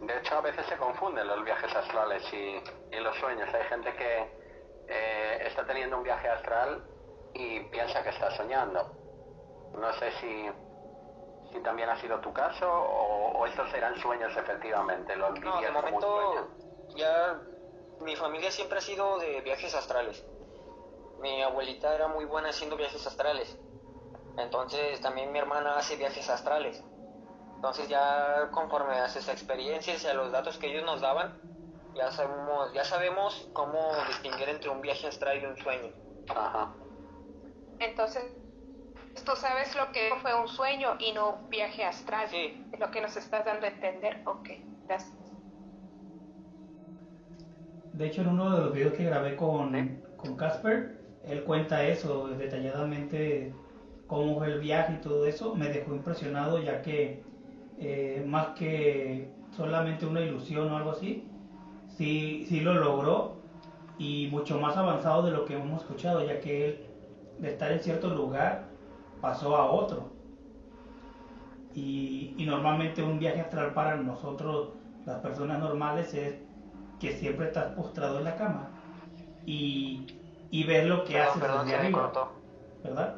De 0.00 0.18
hecho, 0.18 0.34
a 0.36 0.40
veces 0.40 0.66
se 0.66 0.76
confunden 0.76 1.26
los 1.28 1.44
viajes 1.44 1.72
astrales 1.74 2.22
y, 2.32 2.60
y 2.96 3.00
los 3.00 3.16
sueños. 3.18 3.48
Hay 3.54 3.62
gente 3.68 3.94
que 3.94 4.30
eh, 4.88 5.44
está 5.46 5.64
teniendo 5.64 5.96
un 5.98 6.02
viaje 6.02 6.28
astral 6.28 6.84
y 7.34 7.60
piensa 7.70 8.02
que 8.02 8.08
está 8.10 8.30
soñando. 8.36 8.90
No 9.78 9.92
sé 9.94 10.10
si, 10.20 10.50
si 11.52 11.60
también 11.62 11.88
ha 11.88 12.00
sido 12.00 12.18
tu 12.20 12.32
caso 12.32 12.66
o, 12.68 13.38
o 13.38 13.46
estos 13.46 13.72
eran 13.74 13.96
sueños 14.00 14.36
efectivamente. 14.36 15.14
Los 15.16 15.38
No, 15.40 15.60
de 15.60 15.70
vivías 15.70 15.72
como 15.72 15.78
un 15.78 15.94
momento 15.94 16.32
sueño. 16.32 16.96
ya 16.96 17.40
mi 18.00 18.16
familia 18.16 18.50
siempre 18.50 18.78
ha 18.78 18.82
sido 18.82 19.18
de 19.20 19.40
viajes 19.42 19.72
astrales. 19.74 20.24
Mi 21.22 21.40
abuelita 21.40 21.94
era 21.94 22.08
muy 22.08 22.24
buena 22.24 22.48
haciendo 22.48 22.76
viajes 22.76 23.06
astrales. 23.06 23.56
Entonces 24.36 25.00
también 25.00 25.30
mi 25.30 25.38
hermana 25.38 25.76
hace 25.76 25.96
viajes 25.96 26.28
astrales. 26.28 26.82
Entonces 27.54 27.88
ya 27.88 28.48
conforme 28.50 28.94
a 28.94 29.08
sus 29.08 29.28
experiencias 29.28 30.02
y 30.02 30.08
a 30.08 30.14
los 30.14 30.32
datos 30.32 30.58
que 30.58 30.66
ellos 30.66 30.84
nos 30.84 31.00
daban, 31.00 31.40
ya 31.94 32.10
sabemos, 32.10 32.72
ya 32.72 32.84
sabemos 32.84 33.48
cómo 33.52 33.78
distinguir 34.08 34.48
entre 34.48 34.70
un 34.70 34.80
viaje 34.80 35.06
astral 35.06 35.40
y 35.40 35.46
un 35.46 35.56
sueño. 35.58 35.92
Ajá. 36.28 36.74
Entonces, 37.78 38.24
tú 39.24 39.32
sabes 39.36 39.76
lo 39.76 39.92
que 39.92 40.10
fue 40.22 40.34
un 40.34 40.48
sueño 40.48 40.96
y 40.98 41.12
no 41.12 41.34
un 41.34 41.50
viaje 41.50 41.84
astral. 41.84 42.28
Sí. 42.28 42.66
Es 42.72 42.80
lo 42.80 42.90
que 42.90 43.00
nos 43.00 43.16
estás 43.16 43.44
dando 43.44 43.66
a 43.66 43.68
entender. 43.68 44.22
Ok, 44.26 44.48
gracias. 44.86 45.14
De 47.92 48.06
hecho, 48.06 48.22
en 48.22 48.28
uno 48.28 48.56
de 48.56 48.64
los 48.64 48.72
videos 48.72 48.94
que 48.94 49.04
grabé 49.04 49.36
con 49.36 50.00
con 50.16 50.36
Casper, 50.36 51.01
él 51.26 51.44
cuenta 51.44 51.86
eso 51.86 52.28
detalladamente, 52.28 53.52
cómo 54.06 54.36
fue 54.38 54.48
el 54.48 54.60
viaje 54.60 54.94
y 54.94 55.00
todo 55.00 55.26
eso. 55.26 55.54
Me 55.54 55.68
dejó 55.68 55.94
impresionado 55.94 56.60
ya 56.62 56.82
que 56.82 57.22
eh, 57.78 58.24
más 58.26 58.48
que 58.48 59.28
solamente 59.56 60.06
una 60.06 60.20
ilusión 60.20 60.70
o 60.70 60.76
algo 60.76 60.90
así, 60.92 61.24
sí, 61.96 62.46
sí 62.48 62.60
lo 62.60 62.74
logró 62.74 63.36
y 63.98 64.28
mucho 64.30 64.58
más 64.58 64.76
avanzado 64.76 65.22
de 65.22 65.30
lo 65.32 65.44
que 65.44 65.54
hemos 65.54 65.82
escuchado, 65.82 66.24
ya 66.24 66.40
que 66.40 66.64
él 66.66 66.86
de 67.38 67.50
estar 67.50 67.72
en 67.72 67.80
cierto 67.80 68.08
lugar 68.10 68.64
pasó 69.20 69.56
a 69.56 69.70
otro. 69.70 70.10
Y, 71.74 72.34
y 72.36 72.44
normalmente 72.44 73.02
un 73.02 73.18
viaje 73.18 73.40
astral 73.40 73.72
para 73.72 73.96
nosotros, 73.96 74.68
las 75.06 75.20
personas 75.20 75.58
normales, 75.58 76.12
es 76.14 76.34
que 77.00 77.12
siempre 77.12 77.46
estás 77.46 77.74
postrado 77.74 78.18
en 78.18 78.24
la 78.24 78.36
cama. 78.36 78.68
Y, 79.46 80.06
y 80.52 80.64
ver 80.64 80.86
lo 80.86 81.02
que 81.04 81.18
hace 81.18 81.40
Perdón, 81.40 81.64
desde 81.64 81.78
arriba, 81.78 82.02
cortó. 82.02 82.30
¿verdad? 82.84 83.16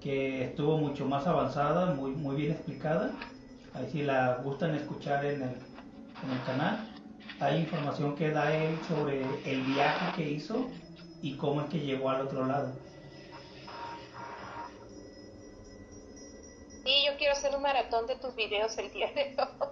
Que 0.00 0.44
estuvo 0.44 0.78
mucho 0.78 1.04
más 1.04 1.26
avanzada, 1.26 1.86
muy, 1.94 2.12
muy 2.12 2.36
bien 2.36 2.52
explicada. 2.52 3.10
Ahí 3.74 3.90
si 3.90 4.02
la 4.02 4.36
gustan 4.36 4.76
escuchar 4.76 5.24
en 5.24 5.42
el, 5.42 5.50
en 5.50 6.30
el 6.30 6.42
canal, 6.46 6.78
hay 7.40 7.58
información 7.62 8.14
que 8.14 8.30
da 8.30 8.54
él 8.54 8.78
sobre 8.86 9.22
el 9.44 9.62
viaje 9.62 10.12
que 10.14 10.30
hizo 10.30 10.68
y 11.22 11.36
cómo 11.36 11.62
es 11.62 11.68
que 11.68 11.80
llegó 11.80 12.08
al 12.08 12.20
otro 12.20 12.46
lado. 12.46 12.72
Sí, 16.84 17.04
yo 17.04 17.16
quiero 17.18 17.32
hacer 17.32 17.54
un 17.56 17.62
maratón 17.62 18.06
de 18.06 18.14
tus 18.16 18.34
videos 18.36 18.78
el 18.78 18.92
día 18.92 19.10
de 19.12 19.36
hoy. 19.36 19.68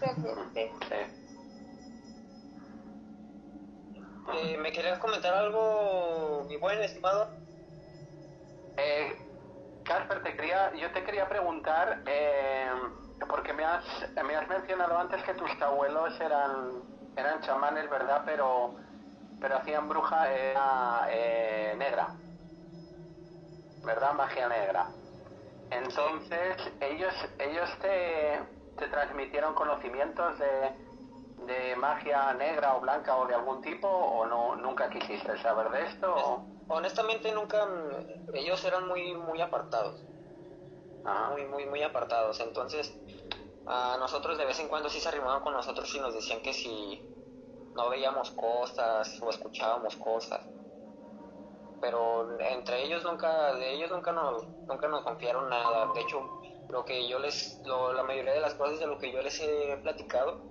Realmente. 0.00 1.19
Eh, 4.32 4.56
¿Me 4.58 4.72
querías 4.72 4.98
comentar 4.98 5.34
algo, 5.34 6.44
mi 6.48 6.56
buen 6.56 6.80
estimado? 6.82 7.28
Eh, 8.76 9.12
Casper, 9.82 10.22
te 10.22 10.36
quería, 10.36 10.72
yo 10.74 10.90
te 10.92 11.02
quería 11.02 11.28
preguntar, 11.28 12.02
eh, 12.06 12.70
porque 13.28 13.52
me 13.52 13.64
has, 13.64 13.84
me 14.24 14.36
has 14.36 14.48
mencionado 14.48 14.98
antes 14.98 15.22
que 15.24 15.34
tus 15.34 15.50
abuelos 15.60 16.18
eran, 16.20 16.84
eran 17.16 17.40
chamanes, 17.42 17.88
¿verdad? 17.90 18.22
Pero, 18.24 18.76
pero 19.40 19.56
hacían 19.56 19.88
bruja 19.88 20.30
era, 20.32 21.06
eh, 21.10 21.74
negra, 21.76 22.14
¿verdad? 23.82 24.12
Magia 24.14 24.48
negra. 24.48 24.92
Entonces, 25.70 26.56
ellos, 26.80 27.14
ellos 27.38 27.70
te, 27.80 28.40
te 28.76 28.88
transmitieron 28.88 29.54
conocimientos 29.54 30.38
de, 30.38 30.72
de 31.50 31.74
magia 31.76 32.32
negra 32.34 32.74
o 32.76 32.80
blanca 32.80 33.16
o 33.16 33.26
de 33.26 33.34
algún 33.34 33.60
tipo, 33.60 33.88
o 33.88 34.24
no, 34.26 34.54
nunca 34.56 34.88
quisiste 34.88 35.36
saber 35.38 35.68
de 35.70 35.82
esto. 35.84 36.06
o- 36.14 36.46
Honestamente 36.72 37.32
nunca, 37.32 37.66
mm, 37.66 38.04
ellos 38.34 38.64
eran 38.64 38.86
muy, 38.86 39.12
muy 39.16 39.40
apartados, 39.40 40.06
Ajá. 41.02 41.30
muy, 41.30 41.44
muy, 41.44 41.66
muy 41.66 41.82
apartados. 41.82 42.38
Entonces, 42.40 42.96
a 43.66 43.96
nosotros 43.98 44.38
de 44.38 44.44
vez 44.44 44.58
en 44.60 44.68
cuando 44.68 44.88
sí 44.88 45.00
se 45.00 45.08
arrimaban 45.08 45.40
con 45.40 45.52
nosotros 45.52 45.92
y 45.94 45.98
nos 45.98 46.14
decían 46.14 46.40
que 46.42 46.52
si 46.52 47.02
no 47.74 47.88
veíamos 47.88 48.30
cosas 48.30 49.20
o 49.20 49.30
escuchábamos 49.30 49.96
cosas. 49.96 50.40
Pero 51.80 52.38
entre 52.40 52.84
ellos 52.84 53.02
nunca, 53.04 53.52
de 53.54 53.72
ellos 53.72 53.90
nunca 53.90 54.12
nos, 54.12 54.46
nunca 54.68 54.86
nos 54.86 55.02
confiaron 55.02 55.48
nada. 55.48 55.86
De 55.92 56.00
hecho, 56.02 56.22
lo 56.68 56.84
que 56.84 57.08
yo 57.08 57.18
les, 57.18 57.58
lo- 57.64 57.92
la 57.92 58.04
mayoría 58.04 58.32
de 58.34 58.40
las 58.40 58.54
cosas 58.54 58.78
de 58.78 58.86
lo 58.86 58.98
que 58.98 59.10
yo 59.10 59.22
les 59.22 59.40
he 59.40 59.76
platicado 59.82 60.44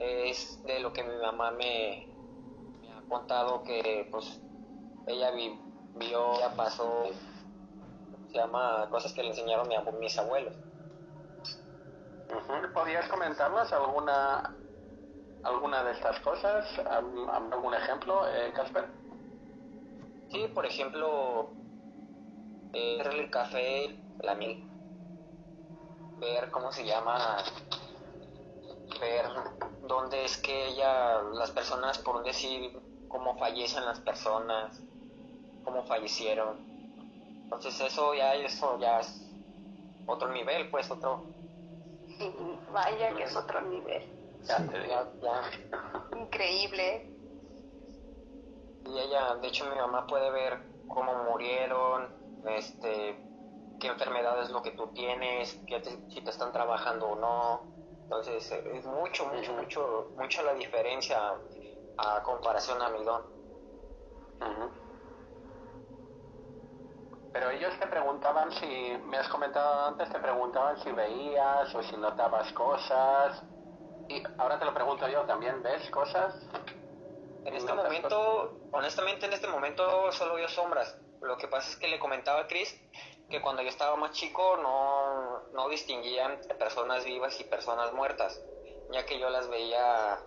es 0.00 0.60
de 0.64 0.80
lo 0.80 0.92
que 0.92 1.04
mi 1.04 1.16
mamá 1.16 1.52
me, 1.52 2.08
me 2.80 2.90
ha 2.92 3.02
contado 3.08 3.64
que 3.64 4.08
pues 4.10 4.40
ella 5.06 5.30
vi- 5.32 5.60
vio, 5.94 6.38
ya 6.40 6.56
pasó, 6.56 7.04
se 8.30 8.38
llama 8.38 8.88
cosas 8.90 9.12
que 9.12 9.22
le 9.22 9.28
enseñaron 9.30 9.68
mi 9.68 9.76
mis 9.98 10.18
abuelos. 10.18 10.54
¿Podrías 12.74 13.06
comentarnos 13.08 13.72
alguna 13.72 14.56
alguna 15.42 15.82
de 15.84 15.92
estas 15.92 16.18
cosas? 16.20 16.66
¿Al- 16.80 17.30
¿Algún 17.52 17.74
ejemplo, 17.74 18.26
eh, 18.28 18.52
Casper? 18.54 18.88
Sí, 20.30 20.48
por 20.54 20.64
ejemplo, 20.66 21.54
eh, 22.72 22.96
ver 22.98 23.14
el 23.14 23.30
café, 23.30 23.96
la 24.20 24.34
miel, 24.34 24.56
ver 26.20 26.50
cómo 26.50 26.70
se 26.72 26.84
llama, 26.84 27.18
ver 29.00 29.26
dónde 29.82 30.24
es 30.24 30.36
que 30.38 30.66
ella, 30.68 31.22
las 31.34 31.50
personas, 31.50 31.98
por 31.98 32.22
decir, 32.24 32.72
cómo 33.08 33.36
fallecen 33.38 33.84
las 33.84 34.00
personas, 34.00 34.80
cómo 35.64 35.84
fallecieron. 35.84 36.60
Entonces 37.44 37.80
eso 37.80 38.14
ya, 38.14 38.34
eso 38.34 38.78
ya 38.78 39.00
es 39.00 39.26
otro 40.06 40.28
nivel, 40.32 40.70
pues 40.70 40.90
otro, 40.90 41.26
Sí, 42.18 42.30
vaya 42.72 43.14
que 43.14 43.22
es 43.24 43.34
otro 43.36 43.60
nivel. 43.62 44.02
Ya 44.46 44.56
Sí. 44.58 44.64
ya, 44.88 45.08
ya. 45.20 45.50
Increíble. 46.18 47.06
Y 48.84 48.98
ella, 48.98 49.36
de 49.36 49.48
hecho 49.48 49.64
mi 49.66 49.76
mamá 49.76 50.06
puede 50.06 50.30
ver 50.30 50.60
cómo 50.88 51.14
murieron, 51.24 52.10
este, 52.46 53.16
qué 53.78 53.88
enfermedad 53.88 54.42
es 54.42 54.50
lo 54.50 54.62
que 54.62 54.72
tú 54.72 54.88
tienes, 54.88 55.54
qué 55.66 55.80
te- 55.80 55.98
si 56.08 56.20
te 56.20 56.30
están 56.30 56.52
trabajando 56.52 57.08
o 57.08 57.16
no. 57.16 57.69
Entonces 58.10 58.50
eh, 58.50 58.62
es 58.74 58.84
mucho, 58.86 59.24
mucho, 59.26 59.52
mucho, 59.52 60.10
mucho 60.16 60.42
la 60.42 60.54
diferencia 60.54 61.16
a 61.96 62.22
comparación 62.24 62.82
a 62.82 62.88
mi 62.88 63.04
don. 63.04 63.22
Ujú. 64.40 64.72
Pero 67.32 67.50
ellos 67.50 67.72
te 67.78 67.86
preguntaban 67.86 68.50
si, 68.50 68.66
me 69.06 69.16
has 69.16 69.28
comentado 69.28 69.86
antes, 69.86 70.10
te 70.10 70.18
preguntaban 70.18 70.76
si 70.82 70.90
veías 70.90 71.72
o 71.72 71.82
si 71.84 71.96
notabas 71.98 72.52
cosas. 72.52 73.44
Y 74.08 74.20
ahora 74.38 74.58
te 74.58 74.64
lo 74.64 74.74
pregunto 74.74 75.06
yo, 75.08 75.24
¿también 75.26 75.62
ves 75.62 75.88
cosas? 75.90 76.34
En 77.44 77.54
este 77.54 77.72
¿Notas 77.72 77.84
momento, 77.84 78.58
honestamente 78.72 79.26
en 79.26 79.34
este 79.34 79.46
momento 79.46 80.10
solo 80.10 80.34
veo 80.34 80.48
sombras. 80.48 81.00
Lo 81.20 81.36
que 81.38 81.46
pasa 81.46 81.70
es 81.70 81.76
que 81.76 81.86
le 81.86 82.00
comentaba 82.00 82.40
a 82.40 82.46
Chris 82.48 82.76
que 83.30 83.40
cuando 83.40 83.62
yo 83.62 83.68
estaba 83.70 83.96
más 83.96 84.12
chico 84.12 84.56
no, 84.58 85.42
no 85.52 85.68
distinguía 85.70 86.26
entre 86.26 86.54
personas 86.56 87.04
vivas 87.04 87.38
y 87.40 87.44
personas 87.44 87.92
muertas, 87.92 88.44
ya 88.88 89.06
que 89.06 89.18
yo 89.18 89.30
las 89.30 89.48
veía, 89.48 90.20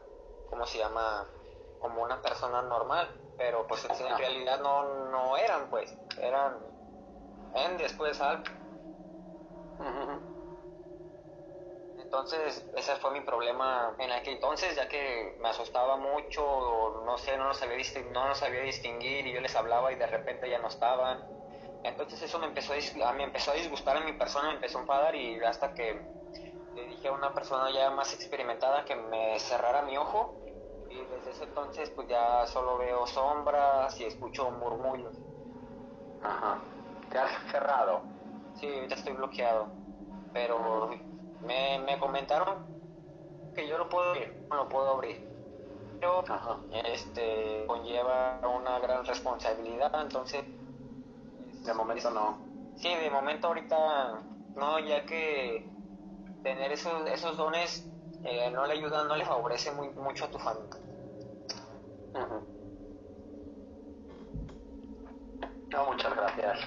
¿cómo 0.46 0.66
se 0.66 0.80
llama? 0.80 1.30
Como 1.78 2.02
una 2.02 2.22
persona 2.22 2.62
normal, 2.64 3.14
pero 3.36 3.68
pues 3.68 3.86
en 3.86 4.18
realidad 4.18 4.60
no, 4.62 4.84
no 5.12 5.38
eran, 5.38 5.70
pues, 5.70 5.94
eran, 6.18 6.60
eran 7.54 7.78
después 7.78 8.22
algo. 8.22 8.44
Entonces, 11.98 12.68
ese 12.74 12.96
fue 12.98 13.12
mi 13.12 13.22
problema 13.22 13.96
en 14.00 14.12
aquel 14.12 14.36
entonces, 14.36 14.76
ya 14.76 14.88
que 14.88 15.36
me 15.40 15.50
asustaba 15.50 15.98
mucho, 15.98 16.44
o 16.46 17.06
no 17.06 17.18
sé, 17.18 17.38
no 17.38 17.48
los 17.50 17.58
sabía, 17.58 17.78
no 18.12 18.36
sabía 18.36 18.62
distinguir 18.62 19.28
y 19.28 19.34
yo 19.34 19.42
les 19.42 19.56
hablaba 19.56 19.92
y 19.92 19.96
de 19.96 20.08
repente 20.08 20.50
ya 20.50 20.60
no 20.60 20.68
estaban. 20.70 21.24
Entonces 21.84 22.22
eso 22.22 22.40
me 22.40 22.48
empezó 22.48 22.74
a, 22.74 23.14
me 23.14 23.24
empezó 23.24 23.52
a 23.52 23.56
disgustar 23.56 23.98
en 23.98 24.06
mi 24.06 24.14
persona, 24.14 24.50
me 24.50 24.56
empezó 24.56 24.78
a 24.78 24.82
enfadar 24.82 25.16
y 25.16 25.44
hasta 25.44 25.74
que 25.74 26.02
le 26.76 26.88
dije 26.88 27.10
a 27.10 27.12
una 27.12 27.34
persona 27.34 27.72
ya 27.72 27.92
más 27.92 28.14
experimentada 28.14 28.86
que 28.86 28.96
me 28.96 29.40
cerrara 29.40 29.82
mi 29.84 29.98
ojo 29.98 30.40
y 30.90 31.06
desde 31.06 31.32
ese 31.32 31.44
entonces 31.46 31.90
pues 31.92 32.08
ya 32.08 32.46
solo 32.48 32.78
veo 32.78 33.06
sombras 33.06 34.00
y 34.00 34.06
escucho 34.06 34.50
murmullos. 34.52 35.14
Ajá. 36.22 36.62
¿Te 37.10 37.18
has 37.20 37.32
cerrado? 37.52 38.04
Sí, 38.54 38.68
ahorita 38.68 38.96
estoy 38.96 39.14
bloqueado, 39.14 39.70
pero 40.32 40.90
me, 41.42 41.80
me 41.80 42.00
comentaron 42.00 42.60
que 43.54 43.68
yo 43.68 43.78
lo 43.78 43.90
puedo 43.90 44.10
abrir, 44.10 44.34
no 44.50 44.58
lo 44.58 44.70
puedo 44.70 44.90
abrir. 44.92 45.22
Pero 46.00 46.24
Ajá. 46.28 46.60
este 46.86 47.66
conlleva 47.68 48.40
una 48.44 48.80
gran 48.80 49.06
responsabilidad, 49.06 49.92
entonces 50.02 50.44
De 51.64 51.74
momento 51.74 52.10
no. 52.12 52.38
sí, 52.78 52.90
de 52.94 53.10
momento 53.10 53.48
ahorita 53.48 54.22
no, 54.56 54.80
ya 54.80 55.06
que 55.06 55.66
tener 56.44 56.72
esos, 56.72 57.08
esos 57.10 57.38
dones 57.38 57.90
eh, 58.24 58.50
no 58.52 58.66
le 58.66 58.74
ayuda, 58.74 59.04
no 59.06 59.16
le 59.16 59.26
favorece 59.26 59.72
muy, 59.72 59.90
mucho 59.90 60.26
a 60.26 60.32
tu 60.32 60.40
familia. 60.40 60.70
No, 65.72 65.86
muchas 65.92 66.16
gracias. 66.16 66.60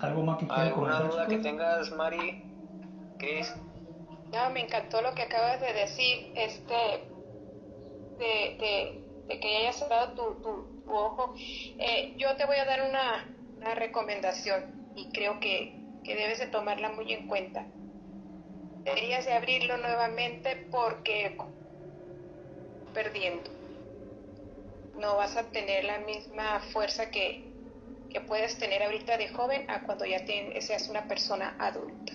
¿Algo 0.00 0.22
más 0.24 0.38
que 0.38 0.46
¿Alguna 0.50 0.74
comentar? 0.74 1.10
duda 1.10 1.28
que 1.28 1.38
tengas, 1.38 1.90
Mari? 1.92 2.44
Chris? 3.18 3.54
No, 4.32 4.50
me 4.50 4.60
encantó 4.64 5.00
lo 5.00 5.14
que 5.14 5.22
acabas 5.22 5.60
de 5.60 5.72
decir, 5.72 6.32
este, 6.34 6.74
de, 8.18 8.56
de, 8.58 9.04
de 9.28 9.40
que 9.40 9.56
hayas 9.58 9.76
cerrado 9.76 10.14
tu, 10.14 10.42
tu, 10.42 10.71
tu 10.92 10.98
ojo. 10.98 11.34
Eh, 11.78 12.14
yo 12.18 12.36
te 12.36 12.44
voy 12.44 12.58
a 12.58 12.64
dar 12.66 12.82
una, 12.82 13.24
una 13.56 13.74
recomendación 13.74 14.62
y 14.94 15.10
creo 15.12 15.40
que, 15.40 15.74
que 16.04 16.14
debes 16.14 16.38
de 16.38 16.46
tomarla 16.48 16.90
muy 16.90 17.10
en 17.12 17.26
cuenta. 17.26 17.66
Deberías 18.84 19.24
de 19.24 19.32
abrirlo 19.32 19.76
nuevamente 19.78 20.68
porque 20.70 21.36
perdiendo. 22.92 23.50
No 24.98 25.16
vas 25.16 25.36
a 25.38 25.50
tener 25.50 25.84
la 25.84 25.98
misma 26.00 26.60
fuerza 26.60 27.10
que, 27.10 27.40
que 28.10 28.20
puedes 28.20 28.58
tener 28.58 28.82
ahorita 28.82 29.16
de 29.16 29.28
joven 29.28 29.64
a 29.68 29.82
cuando 29.84 30.04
ya 30.04 30.22
te- 30.26 30.60
seas 30.60 30.90
una 30.90 31.08
persona 31.08 31.56
adulta. 31.58 32.12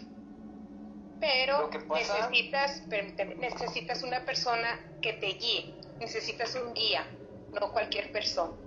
Pero 1.19 1.57
pasa- 1.87 2.29
necesitas, 2.29 2.83
necesitas 3.39 4.03
una 4.03 4.23
persona 4.23 4.67
que 5.01 5.13
te 5.13 5.27
guíe, 5.27 5.79
necesitas 5.99 6.53
un 6.53 6.75
guía, 6.75 7.03
no 7.53 7.71
cualquier 7.71 8.11
persona. 8.11 8.66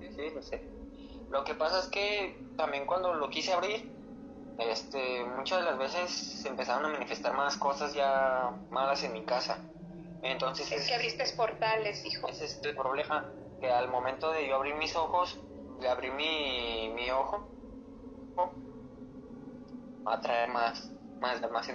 Sí, 0.00 0.08
sí, 0.16 0.30
lo 0.34 0.42
sé. 0.42 0.60
Lo 1.30 1.44
que 1.44 1.54
pasa 1.54 1.78
es 1.78 1.86
que 1.88 2.36
también 2.56 2.86
cuando 2.86 3.14
lo 3.14 3.30
quise 3.30 3.52
abrir, 3.52 3.88
este, 4.58 5.24
muchas 5.24 5.60
de 5.60 5.64
las 5.64 5.78
veces 5.78 6.10
se 6.10 6.48
empezaron 6.48 6.84
a 6.86 6.88
manifestar 6.88 7.34
más 7.34 7.56
cosas 7.56 7.94
ya 7.94 8.50
malas 8.70 9.02
en 9.04 9.12
mi 9.12 9.24
casa. 9.24 9.58
Entonces 10.22 10.70
es, 10.70 10.88
que 10.88 10.94
abriste 10.94 11.24
portales, 11.36 12.04
hijo. 12.04 12.28
Ese 12.28 12.44
es 12.44 12.60
el 12.62 12.74
problema, 12.74 13.32
que 13.60 13.70
al 13.70 13.88
momento 13.88 14.30
de 14.32 14.48
yo 14.48 14.56
abrir 14.56 14.74
mis 14.74 14.94
ojos, 14.96 15.38
de 15.80 15.88
abrir 15.88 16.12
mi, 16.12 16.90
mi 16.94 17.10
ojo, 17.10 17.48
va 20.06 20.14
a 20.14 20.20
traer 20.20 20.48
más, 20.50 20.90
más, 21.20 21.40
más 21.50 21.68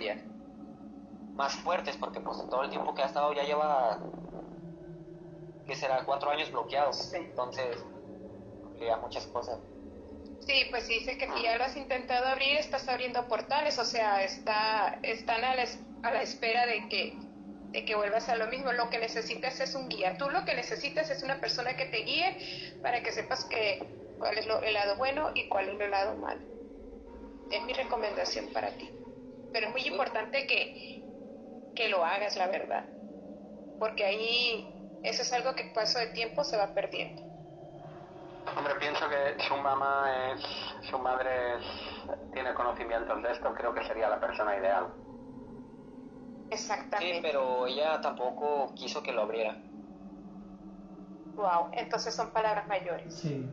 más 1.35 1.53
fuertes, 1.55 1.97
porque 1.97 2.19
pues 2.21 2.37
todo 2.49 2.63
el 2.63 2.69
tiempo 2.69 2.93
que 2.93 3.01
ha 3.01 3.07
estado 3.07 3.33
ya 3.33 3.43
lleva, 3.43 3.99
que 5.65 5.75
será 5.75 6.05
cuatro 6.05 6.29
años 6.29 6.51
bloqueados, 6.51 7.13
entonces, 7.13 7.83
ya 8.79 8.97
muchas 8.97 9.27
cosas. 9.27 9.59
Sí, 10.45 10.67
pues 10.69 10.87
dice 10.87 11.17
que 11.17 11.27
si 11.27 11.43
ya 11.43 11.57
lo 11.57 11.63
has 11.63 11.75
intentado 11.75 12.27
abrir, 12.27 12.57
estás 12.57 12.87
abriendo 12.87 13.27
portales, 13.27 13.79
o 13.79 13.85
sea, 13.85 14.23
está, 14.23 14.99
están 15.01 15.43
a 15.43 15.55
la, 15.55 15.65
a 16.03 16.11
la 16.11 16.21
espera 16.21 16.67
de 16.67 16.87
que, 16.87 17.17
de 17.71 17.83
que 17.83 17.95
vuelvas 17.95 18.29
a 18.29 18.35
lo 18.35 18.47
mismo. 18.47 18.71
Lo 18.71 18.89
que 18.91 18.99
necesitas 18.99 19.59
es 19.59 19.73
un 19.73 19.89
guía. 19.89 20.17
Tú 20.17 20.29
lo 20.29 20.45
que 20.45 20.53
necesitas 20.53 21.09
es 21.09 21.23
una 21.23 21.39
persona 21.39 21.75
que 21.75 21.85
te 21.85 21.97
guíe 22.03 22.77
para 22.83 23.01
que 23.01 23.11
sepas 23.11 23.45
que 23.45 23.83
cuál 24.19 24.37
es 24.37 24.45
lo, 24.45 24.61
el 24.61 24.73
lado 24.75 24.97
bueno 24.97 25.31
y 25.33 25.47
cuál 25.47 25.69
es 25.69 25.79
el 25.79 25.89
lado 25.91 26.15
malo. 26.15 26.41
Es 27.49 27.63
mi 27.63 27.73
recomendación 27.73 28.47
para 28.53 28.69
ti. 28.69 28.91
Pero 29.51 29.67
es 29.67 29.71
muy 29.71 29.81
importante 29.87 30.45
que, 30.45 31.01
que 31.75 31.89
lo 31.89 32.05
hagas, 32.05 32.35
la 32.35 32.47
verdad. 32.47 32.85
Porque 33.79 34.05
ahí 34.05 34.67
eso 35.01 35.23
es 35.23 35.33
algo 35.33 35.55
que 35.55 35.65
paso 35.65 35.97
de 35.97 36.07
tiempo 36.07 36.43
se 36.43 36.55
va 36.55 36.73
perdiendo. 36.75 37.24
Hombre, 38.57 38.75
pienso 38.79 39.09
que 39.09 39.43
su 39.43 39.55
mamá 39.57 40.31
es, 40.31 40.41
su 40.89 40.99
madre 40.99 41.59
tiene 42.33 42.53
conocimientos 42.53 43.21
de 43.23 43.31
esto, 43.31 43.53
creo 43.53 43.73
que 43.73 43.83
sería 43.85 44.09
la 44.09 44.19
persona 44.19 44.55
ideal. 44.57 44.87
Exactamente. 46.51 47.15
Sí, 47.15 47.19
pero 47.21 47.67
ella 47.67 47.99
tampoco 48.01 48.73
quiso 48.75 49.01
que 49.01 49.11
lo 49.11 49.23
abriera. 49.23 49.57
Wow, 51.35 51.69
entonces 51.73 52.15
son 52.15 52.31
palabras 52.31 52.67
mayores. 52.67 53.13
Sí, 53.13 53.45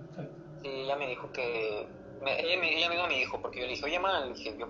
Sí, 0.62 0.68
ella 0.68 0.97
me 0.97 1.09
dijo 1.09 1.32
que... 1.32 1.88
ella, 2.24 2.64
ella, 2.64 2.88
misma 2.88 3.09
me 3.09 3.18
dijo, 3.18 3.40
porque 3.40 3.61
yo 3.61 3.66
le 3.66 3.72
dije, 3.72 3.84
oye, 3.84 3.99
man, 3.99 4.34
yo 4.34 4.68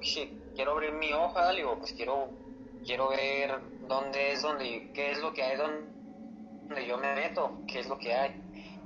quiero 0.54 0.72
abrir 0.72 0.92
mi 0.92 1.12
hoja, 1.12 1.52
le 1.52 1.58
digo, 1.58 1.78
pues 1.78 1.92
quiero, 1.92 2.28
quiero 2.86 3.08
ver 3.08 3.60
dónde 3.88 4.32
es, 4.32 4.40
dónde, 4.40 4.90
qué 4.94 5.10
es 5.10 5.20
lo 5.20 5.34
que 5.34 5.42
hay, 5.42 5.56
dónde 5.58 6.86
yo 6.86 6.96
me 6.96 7.14
meto, 7.14 7.60
qué 7.66 7.80
es 7.80 7.88
lo 7.88 7.98
que 7.98 8.14
hay. 8.14 8.30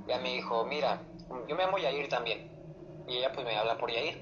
Ella 0.08 0.18
me 0.18 0.34
dijo, 0.34 0.64
mira, 0.64 1.00
yo 1.48 1.56
me 1.56 1.64
llamo 1.64 1.78
Yair 1.78 2.08
también. 2.08 2.50
Y 3.08 3.18
ella 3.18 3.32
pues 3.32 3.46
me 3.46 3.56
habla 3.56 3.78
por 3.78 3.90
Yair. 3.90 4.16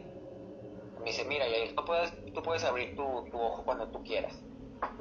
Me 1.01 1.07
dice, 1.07 1.25
mira 1.25 1.49
Yair, 1.49 1.75
tú 1.75 1.85
puedes, 1.85 2.13
tú 2.33 2.43
puedes 2.43 2.65
abrir 2.65 2.97
tu, 2.97 3.27
tu 3.31 3.41
ojo 3.41 3.65
cuando 3.65 3.89
tú 3.89 4.03
quieras. 4.05 4.35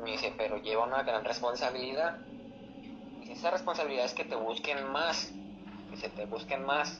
Me 0.01 0.11
dice, 0.11 0.33
pero 0.37 0.57
lleva 0.57 0.85
una 0.85 1.03
gran 1.03 1.23
responsabilidad. 1.23 2.17
Dice, 3.19 3.33
esa 3.33 3.51
responsabilidad 3.51 4.05
es 4.05 4.13
que 4.13 4.25
te 4.25 4.35
busquen 4.35 4.91
más. 4.91 5.31
Dice, 5.91 6.09
te 6.09 6.25
busquen 6.25 6.65
más. 6.65 6.99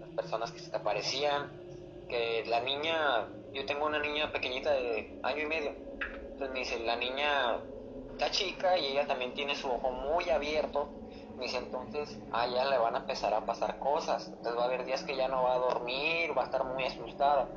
Las 0.00 0.08
personas 0.10 0.52
que 0.52 0.60
se 0.60 0.70
te 0.70 0.76
aparecían. 0.76 1.50
Que 2.08 2.44
la 2.46 2.60
niña, 2.60 3.28
yo 3.52 3.64
tengo 3.66 3.86
una 3.86 4.00
niña 4.00 4.32
pequeñita 4.32 4.72
de 4.72 5.18
año 5.22 5.42
y 5.42 5.46
medio. 5.46 5.70
Entonces 6.32 6.50
me 6.50 6.58
dice, 6.58 6.78
la 6.80 6.96
niña 6.96 7.58
está 8.12 8.30
chica 8.30 8.76
y 8.78 8.86
ella 8.86 9.06
también 9.06 9.32
tiene 9.34 9.54
su 9.54 9.70
ojo 9.70 9.92
muy 9.92 10.28
abierto 10.28 10.88
dice 11.40 11.58
entonces 11.58 12.16
a 12.32 12.46
ella 12.46 12.66
le 12.66 12.78
van 12.78 12.94
a 12.94 12.98
empezar 12.98 13.34
a 13.34 13.44
pasar 13.46 13.78
cosas, 13.78 14.30
entonces 14.36 14.58
va 14.58 14.62
a 14.62 14.66
haber 14.66 14.84
días 14.84 15.02
que 15.02 15.16
ya 15.16 15.28
no 15.28 15.42
va 15.42 15.54
a 15.54 15.58
dormir, 15.58 16.36
va 16.36 16.42
a 16.42 16.44
estar 16.44 16.64
muy 16.64 16.84
asustada. 16.84 17.48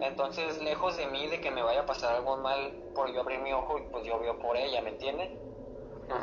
Entonces, 0.00 0.60
lejos 0.62 0.96
de 0.96 1.06
mí 1.06 1.28
de 1.28 1.40
que 1.40 1.50
me 1.50 1.62
vaya 1.62 1.82
a 1.82 1.86
pasar 1.86 2.16
algo 2.16 2.36
mal 2.36 2.74
por 2.94 3.12
yo 3.12 3.20
abrir 3.20 3.40
mi 3.40 3.52
ojo 3.52 3.78
y 3.78 3.82
pues 3.92 4.04
yo 4.04 4.18
veo 4.18 4.38
por 4.38 4.56
ella, 4.56 4.80
¿me 4.82 4.90
entiende? 4.90 5.30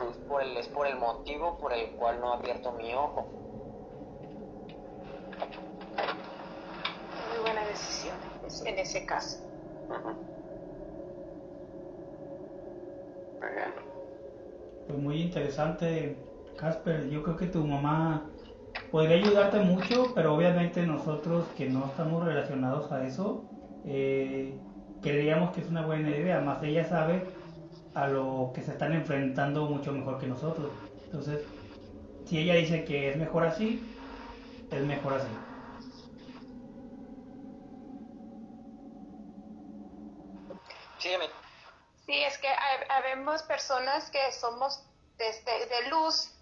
es, 0.10 0.18
por 0.28 0.42
el, 0.42 0.58
es 0.58 0.68
por 0.68 0.88
el 0.88 0.98
motivo 0.98 1.58
por 1.58 1.74
el 1.74 1.90
cual 1.92 2.20
no 2.20 2.34
he 2.34 2.38
abierto 2.38 2.72
mi 2.74 2.94
ojo. 2.94 3.26
Muy 7.30 7.42
buena 7.42 7.66
decisión 7.66 8.16
en 8.66 8.80
ese 8.80 9.06
caso. 9.06 9.40
Pues 14.88 15.00
muy 15.00 15.22
interesante 15.22 16.16
Casper, 16.58 17.10
yo 17.10 17.24
creo 17.24 17.38
que 17.38 17.48
tu 17.48 17.66
mamá 17.66 18.30
podría 18.92 19.18
ayudarte 19.18 19.60
mucho, 19.60 20.14
pero 20.14 20.36
obviamente 20.36 20.86
nosotros 20.86 21.46
que 21.58 21.70
no 21.70 21.86
estamos 21.88 22.24
relacionados 22.24 22.92
a 22.92 23.06
eso, 23.06 23.44
eh, 23.86 24.54
creíamos 25.02 25.52
que 25.52 25.62
es 25.62 25.68
una 25.70 25.86
buena 25.86 26.10
idea, 26.10 26.40
más 26.42 26.62
ella 26.64 26.88
sabe 26.88 27.26
a 27.96 28.08
lo 28.08 28.52
que 28.54 28.62
se 28.62 28.72
están 28.72 28.94
enfrentando 28.94 29.66
mucho 29.66 29.92
mejor 29.92 30.20
que 30.20 30.28
nosotros. 30.28 30.70
Entonces, 31.06 31.46
si 32.26 32.40
ella 32.40 32.56
dice 32.56 32.86
que 32.86 33.10
es 33.10 33.18
mejor 33.18 33.46
así, 33.46 33.82
es 34.72 34.86
mejor 34.86 35.14
así. 35.14 35.28
Sí, 42.06 42.14
es 42.24 42.38
que 42.38 42.48
habemos 42.90 43.42
personas 43.44 44.12
que 44.12 44.20
somos 44.32 44.84
de, 45.18 45.26
de 45.26 45.90
luz 45.90 46.41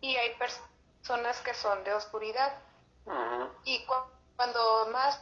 y 0.00 0.16
hay 0.16 0.34
personas 0.36 1.40
que 1.40 1.54
son 1.54 1.84
de 1.84 1.92
oscuridad. 1.94 2.52
Y 3.64 3.84
cuando 4.36 4.88
más 4.92 5.20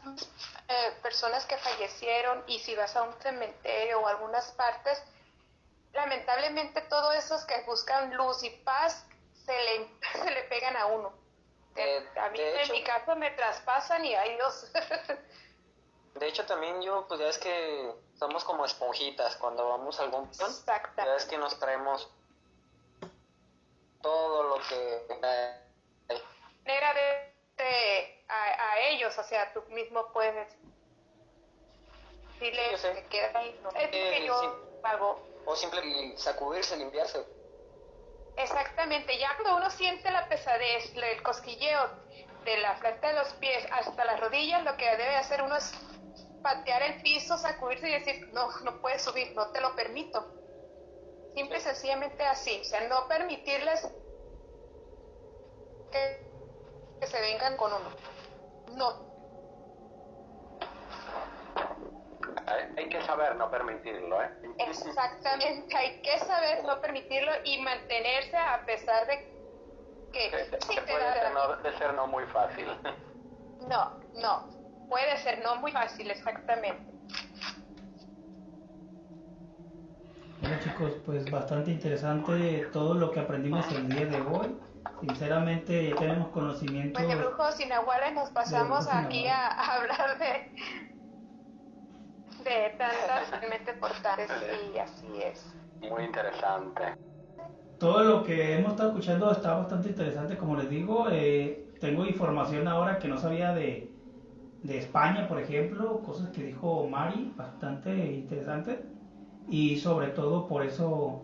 eh, 0.68 0.93
personas 1.03 1.47
que 1.47 1.57
fallecieron 1.57 2.45
y 2.47 2.59
si 2.59 2.74
vas 2.74 2.95
a 2.97 3.03
un 3.03 3.14
cementerio 3.20 4.01
o 4.01 4.07
algunas 4.07 4.53
partes, 4.53 5.03
lamentablemente 5.93 6.83
todos 6.83 7.14
esos 7.14 7.45
que 7.45 7.62
buscan 7.62 8.14
luz 8.14 8.43
y 8.43 8.51
paz 8.51 9.07
se 9.45 9.53
le, 9.53 9.91
se 10.24 10.31
le 10.31 10.43
pegan 10.45 10.76
a 10.76 10.87
uno. 10.87 11.12
a 12.16 12.29
mí 12.31 12.39
en 12.41 12.72
mi 12.72 12.85
caso 12.85 13.16
me 13.16 13.31
traspasan 13.31 14.05
y 14.05 14.14
hay 14.14 14.37
dos. 14.37 14.70
de 16.14 16.26
hecho 16.29 16.45
también 16.47 16.83
yo, 16.83 17.07
pues 17.09 17.20
ya 17.20 17.29
es 17.29 17.39
que 17.39 17.95
somos 18.18 18.45
como 18.45 18.64
esponjitas 18.64 19.37
cuando 19.37 19.68
vamos 19.68 19.99
a 19.99 20.03
algún 20.03 20.29
plan. 20.31 20.51
Ya 20.97 21.14
es 21.16 21.24
que 21.24 21.39
nos 21.39 21.59
traemos 21.59 22.11
todo 24.03 24.42
lo 24.44 24.57
que 24.68 25.07
manera 26.68 26.94
de, 26.94 28.24
a, 28.28 28.72
a, 28.72 28.80
ellos 28.80 29.16
o 29.18 29.22
sea 29.22 29.53
tú 29.53 29.62
mismo 29.70 30.12
puedes 30.12 30.49
decirle 32.34 32.62
que 32.80 33.05
queda 33.09 33.38
ahí 33.38 33.59
no. 33.62 33.70
es 33.70 33.90
que 33.90 34.26
yo 34.26 34.80
pago 34.82 35.20
o 35.44 35.57
simplemente 35.57 36.18
sacudirse 36.18 36.76
limpiarse. 36.76 37.24
Exactamente 38.36 39.18
ya 39.18 39.34
cuando 39.36 39.57
uno 39.57 39.70
siente 39.70 40.11
la 40.11 40.28
pesadez 40.28 40.94
el 40.94 41.22
cosquilleo 41.22 41.90
de 42.44 42.59
la 42.59 42.78
planta 42.78 43.09
de 43.09 43.14
los 43.14 43.32
pies 43.34 43.66
hasta 43.72 44.05
las 44.05 44.20
rodillas 44.20 44.62
lo 44.64 44.76
que 44.76 44.84
debe 44.84 45.16
hacer 45.16 45.42
uno 45.42 45.57
es 45.57 45.72
patear 46.42 46.82
el 46.82 47.03
piso 47.03 47.36
sacudirse 47.36 47.88
y 47.88 47.92
decir 47.92 48.28
no 48.32 48.49
no 48.61 48.80
puedes 48.80 49.03
subir 49.03 49.34
no 49.34 49.51
te 49.51 49.61
lo 49.61 49.74
permito 49.74 50.24
Simple 51.39 51.59
y 51.59 51.61
sencillamente 51.61 52.26
así, 52.26 52.59
o 52.61 52.64
sea, 52.64 52.89
no 52.89 53.07
permitirles 53.07 53.89
que, 55.93 57.07
se 57.07 57.20
vengan 57.20 57.57
con 57.57 57.72
uno. 57.72 57.91
No. 58.76 59.07
Hay 62.76 62.89
que 62.89 63.01
saber 63.03 63.36
no 63.36 63.49
permitirlo, 63.53 64.20
¿eh? 64.20 64.30
Exactamente, 64.59 65.76
hay 65.76 66.03
que 66.03 66.18
saber 66.18 66.64
no 66.64 66.80
permitirlo 66.80 67.30
y 67.45 67.62
mantenerse 67.62 68.36
a 68.36 68.64
pesar 68.66 69.07
de 69.07 69.18
que... 70.12 70.59
puede 70.66 71.30
no, 71.34 71.57
de 71.59 71.78
ser 71.78 71.95
no 71.95 72.09
muy 72.09 72.24
fácil. 72.26 72.66
No, 73.68 74.01
no, 74.14 74.89
puede 74.89 75.16
ser 75.18 75.41
no 75.45 75.55
muy 75.55 75.70
fácil, 75.70 76.11
exactamente. 76.11 76.97
Bueno 80.59 80.73
chicos, 80.73 80.93
pues 81.05 81.31
bastante 81.31 81.71
interesante 81.71 82.69
todo 82.73 82.95
lo 82.95 83.13
que 83.13 83.21
aprendimos 83.21 83.65
el 83.73 83.89
día 83.89 84.07
de 84.07 84.21
hoy. 84.23 84.57
Sinceramente 85.01 85.95
tenemos 85.97 86.29
conocimiento... 86.29 86.99
Pues 86.99 87.09
de 87.09 87.15
brujos 87.15 87.61
y 87.61 87.67
nahuales 87.67 88.13
nos 88.15 88.31
pasamos 88.31 88.89
aquí 88.91 89.27
a, 89.29 89.47
hablar 89.51 90.19
de, 90.19 90.51
de 92.43 92.71
tantas 92.77 93.31
realmente 93.31 93.73
portales 93.75 94.29
y 94.75 94.79
así 94.79 95.07
es. 95.23 95.55
Muy 95.81 96.05
interesante. 96.05 96.97
Todo 97.79 98.03
lo 98.03 98.25
que 98.25 98.57
hemos 98.57 98.73
estado 98.73 98.89
escuchando 98.89 99.31
está 99.31 99.55
bastante 99.55 99.91
interesante, 99.91 100.37
como 100.37 100.57
les 100.57 100.69
digo. 100.69 101.07
Eh, 101.11 101.69
tengo 101.79 102.05
información 102.05 102.67
ahora 102.67 102.99
que 102.99 103.07
no 103.07 103.17
sabía 103.19 103.53
de, 103.53 103.93
de 104.65 104.79
España, 104.79 105.29
por 105.29 105.41
ejemplo, 105.41 106.01
cosas 106.01 106.31
que 106.31 106.43
dijo 106.43 106.89
Mari, 106.89 107.33
bastante 107.37 107.95
interesante 107.95 108.97
y 109.49 109.76
sobre 109.76 110.09
todo 110.09 110.46
por 110.46 110.64
eso 110.64 111.22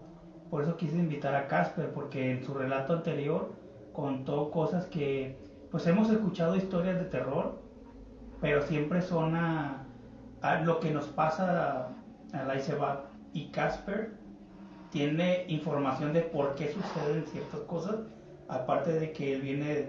por 0.51 0.63
eso 0.63 0.77
quise 0.77 0.97
invitar 0.97 1.35
a 1.35 1.49
Casper 1.49 1.91
porque 1.93 2.31
en 2.31 2.45
su 2.45 2.55
relato 2.55 2.93
anterior 2.93 3.53
contó 3.93 4.51
cosas 4.51 4.87
que 4.87 5.37
pues 5.71 5.87
hemos 5.87 6.11
escuchado 6.11 6.57
historias 6.57 6.99
de 6.99 7.07
terror 7.07 7.59
pero 8.41 8.63
siempre 8.63 9.03
son 9.03 9.35
a, 9.35 9.87
lo 10.65 10.79
que 10.81 10.91
nos 10.91 11.07
pasa 11.07 11.89
a, 12.33 12.39
a 12.39 13.05
y 13.33 13.47
Casper 13.47 14.13
tiene 14.95 15.45
información 15.49 16.13
de 16.13 16.21
por 16.21 16.55
qué 16.55 16.73
suceden 16.73 17.25
ciertas 17.27 17.61
cosas, 17.63 17.97
aparte 18.47 18.93
de 18.93 19.13
que 19.13 19.35
él 19.35 19.41
viene 19.41 19.89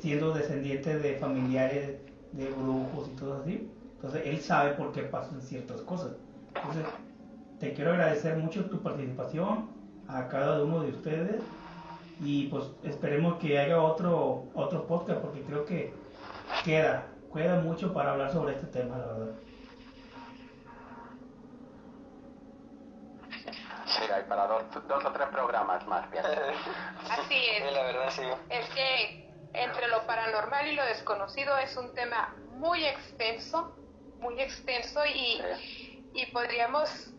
siendo 0.00 0.32
descendiente 0.32 0.98
de 0.98 1.14
familiares 1.14 1.98
de 2.32 2.50
brujos 2.50 3.08
y 3.08 3.16
todo 3.16 3.40
así. 3.40 3.70
Entonces 3.94 4.22
él 4.24 4.40
sabe 4.40 4.72
por 4.72 4.90
qué 4.90 5.02
pasan 5.02 5.40
ciertas 5.42 5.80
cosas. 5.82 6.12
Entonces, 6.56 6.84
te 7.62 7.72
quiero 7.74 7.92
agradecer 7.92 8.36
mucho 8.38 8.64
tu 8.64 8.82
participación 8.82 9.70
a 10.08 10.26
cada 10.26 10.64
uno 10.64 10.80
de 10.80 10.90
ustedes 10.90 11.40
y 12.18 12.48
pues 12.48 12.64
esperemos 12.82 13.38
que 13.38 13.56
haya 13.56 13.80
otro 13.80 14.46
otro 14.52 14.84
podcast 14.88 15.20
porque 15.20 15.42
creo 15.42 15.64
que 15.64 15.94
queda 16.64 17.06
queda 17.32 17.60
mucho 17.60 17.94
para 17.94 18.10
hablar 18.10 18.32
sobre 18.32 18.54
este 18.54 18.66
tema, 18.66 18.98
la 18.98 19.06
verdad. 19.06 19.34
Sí, 23.86 24.02
hay 24.12 24.24
para 24.24 24.48
dos, 24.48 24.64
dos 24.88 25.04
o 25.04 25.12
tres 25.12 25.28
programas 25.28 25.86
más 25.86 26.10
bien. 26.10 26.24
Así 27.10 27.36
es. 27.46 27.62
Sí, 27.62 27.74
la 27.74 27.82
verdad, 27.84 28.10
sí. 28.10 28.22
Es 28.50 28.68
que 28.70 29.30
entre 29.52 29.86
lo 29.86 30.04
paranormal 30.04 30.66
y 30.66 30.74
lo 30.74 30.84
desconocido 30.86 31.56
es 31.58 31.76
un 31.76 31.94
tema 31.94 32.34
muy 32.56 32.84
extenso, 32.84 33.72
muy 34.18 34.40
extenso 34.40 35.06
y, 35.06 35.40
y 36.14 36.26
podríamos 36.32 37.12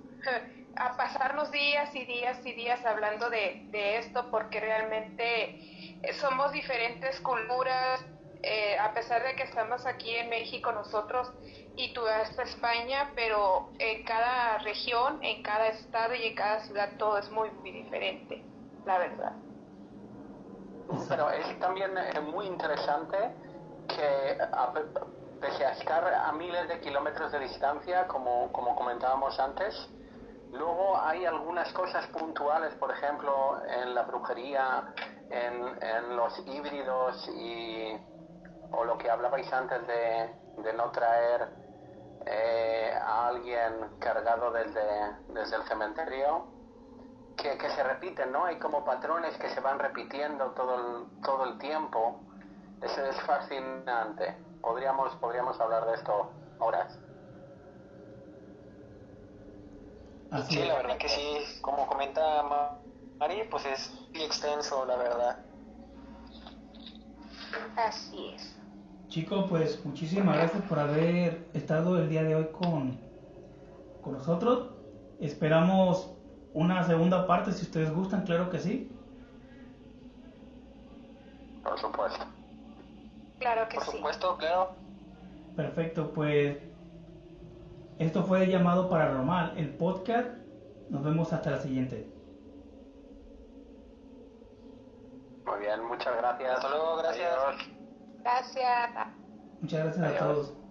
a 0.75 0.97
pasarnos 0.97 1.51
días 1.51 1.93
y 1.95 2.05
días 2.05 2.43
y 2.45 2.53
días 2.53 2.83
hablando 2.85 3.29
de, 3.29 3.67
de 3.69 3.97
esto 3.99 4.29
porque 4.31 4.59
realmente 4.59 5.59
eh, 6.01 6.13
somos 6.19 6.51
diferentes 6.51 7.19
culturas, 7.21 8.03
eh, 8.41 8.77
a 8.77 8.93
pesar 8.93 9.23
de 9.23 9.35
que 9.35 9.43
estamos 9.43 9.85
aquí 9.85 10.13
en 10.15 10.29
México 10.29 10.71
nosotros 10.71 11.31
y 11.75 11.93
tú 11.93 12.05
hasta 12.05 12.43
España, 12.43 13.11
pero 13.15 13.69
en 13.79 14.03
cada 14.03 14.57
región, 14.59 15.23
en 15.23 15.41
cada 15.43 15.67
estado 15.67 16.13
y 16.13 16.23
en 16.23 16.35
cada 16.35 16.59
ciudad 16.61 16.89
todo 16.97 17.17
es 17.17 17.29
muy, 17.29 17.49
muy 17.51 17.71
diferente, 17.71 18.43
la 18.85 18.97
verdad. 18.97 19.33
Pero 21.07 21.29
es 21.31 21.59
también 21.59 21.91
eh, 21.97 22.19
muy 22.19 22.45
interesante 22.45 23.17
que 23.87 24.37
pese 25.39 25.65
a 25.65 25.71
estar 25.71 26.13
a 26.13 26.31
miles 26.33 26.67
de 26.67 26.79
kilómetros 26.79 27.31
de 27.31 27.39
distancia, 27.39 28.07
como, 28.07 28.51
como 28.51 28.75
comentábamos 28.75 29.39
antes, 29.39 29.89
luego 30.53 30.99
hay 30.99 31.25
algunas 31.25 31.71
cosas 31.73 32.07
puntuales, 32.07 32.73
por 32.75 32.91
ejemplo, 32.91 33.61
en 33.67 33.93
la 33.93 34.03
brujería, 34.03 34.93
en, 35.29 36.15
los 36.15 36.37
híbridos 36.47 37.27
y, 37.29 37.97
o 38.71 38.83
lo 38.83 38.97
que 38.97 39.09
hablabais 39.09 39.51
antes 39.51 39.85
de, 39.87 40.33
de 40.57 40.73
no 40.73 40.91
traer 40.91 41.49
eh, 42.25 42.97
a 43.01 43.27
alguien 43.27 43.97
cargado 43.99 44.51
desde, 44.51 45.17
desde 45.29 45.55
el 45.55 45.63
cementerio, 45.63 46.47
que, 47.35 47.57
que 47.57 47.69
se 47.71 47.83
repiten, 47.83 48.31
¿no? 48.31 48.45
Hay 48.45 48.59
como 48.59 48.85
patrones 48.85 49.35
que 49.37 49.49
se 49.49 49.59
van 49.59 49.79
repitiendo 49.79 50.51
todo 50.51 50.75
el, 50.75 51.21
todo 51.21 51.45
el 51.45 51.57
tiempo. 51.57 52.21
Eso 52.81 53.03
es 53.05 53.19
fascinante. 53.21 54.37
Podríamos, 54.61 55.15
podríamos 55.15 55.59
hablar 55.59 55.85
de 55.85 55.95
esto 55.95 56.31
horas. 56.59 56.97
Así 60.33 60.55
Sí, 60.55 60.59
es. 60.59 60.67
la 60.67 60.75
verdad 60.75 60.97
que 60.97 61.09
sí. 61.09 61.39
Como 61.61 61.85
comenta 61.87 62.43
Ma- 62.43 62.79
Mari, 63.19 63.43
pues 63.49 63.65
es 63.65 63.91
muy 64.13 64.23
extenso, 64.23 64.85
la 64.85 64.95
verdad. 64.97 65.37
Así 67.75 68.29
es. 68.35 68.55
Chicos, 69.07 69.45
pues 69.49 69.85
muchísimas 69.85 70.35
gracias 70.37 70.63
por 70.65 70.79
haber 70.79 71.49
estado 71.53 71.97
el 71.99 72.09
día 72.09 72.23
de 72.23 72.35
hoy 72.35 72.51
con, 72.51 73.07
con 74.01 74.13
nosotros. 74.13 74.73
Esperamos 75.19 76.17
una 76.53 76.83
segunda 76.85 77.27
parte 77.27 77.53
si 77.53 77.65
ustedes 77.65 77.91
gustan, 77.93 78.23
claro 78.25 78.49
que 78.49 78.59
sí. 78.59 78.99
Por 81.63 81.79
supuesto. 81.79 82.25
Claro 83.37 83.67
que 83.69 83.77
Por 83.77 83.83
sí. 83.85 83.97
supuesto, 83.97 84.35
claro. 84.37 84.71
Perfecto, 85.55 86.11
pues 86.13 86.72
esto 88.05 88.23
fue 88.23 88.47
llamado 88.47 88.89
Paranormal, 88.89 89.57
el 89.57 89.69
podcast. 89.75 90.27
Nos 90.89 91.03
vemos 91.03 91.31
hasta 91.31 91.51
la 91.51 91.59
siguiente. 91.59 92.07
Muy 95.45 95.59
bien, 95.59 95.83
muchas 95.85 96.15
gracias. 96.17 96.55
Hasta 96.55 96.69
luego, 96.69 96.97
gracias. 96.97 97.31
Adiós. 97.31 97.55
Gracias. 98.21 99.07
Muchas 99.61 99.83
gracias 99.83 100.05
a 100.05 100.17
todos. 100.19 100.62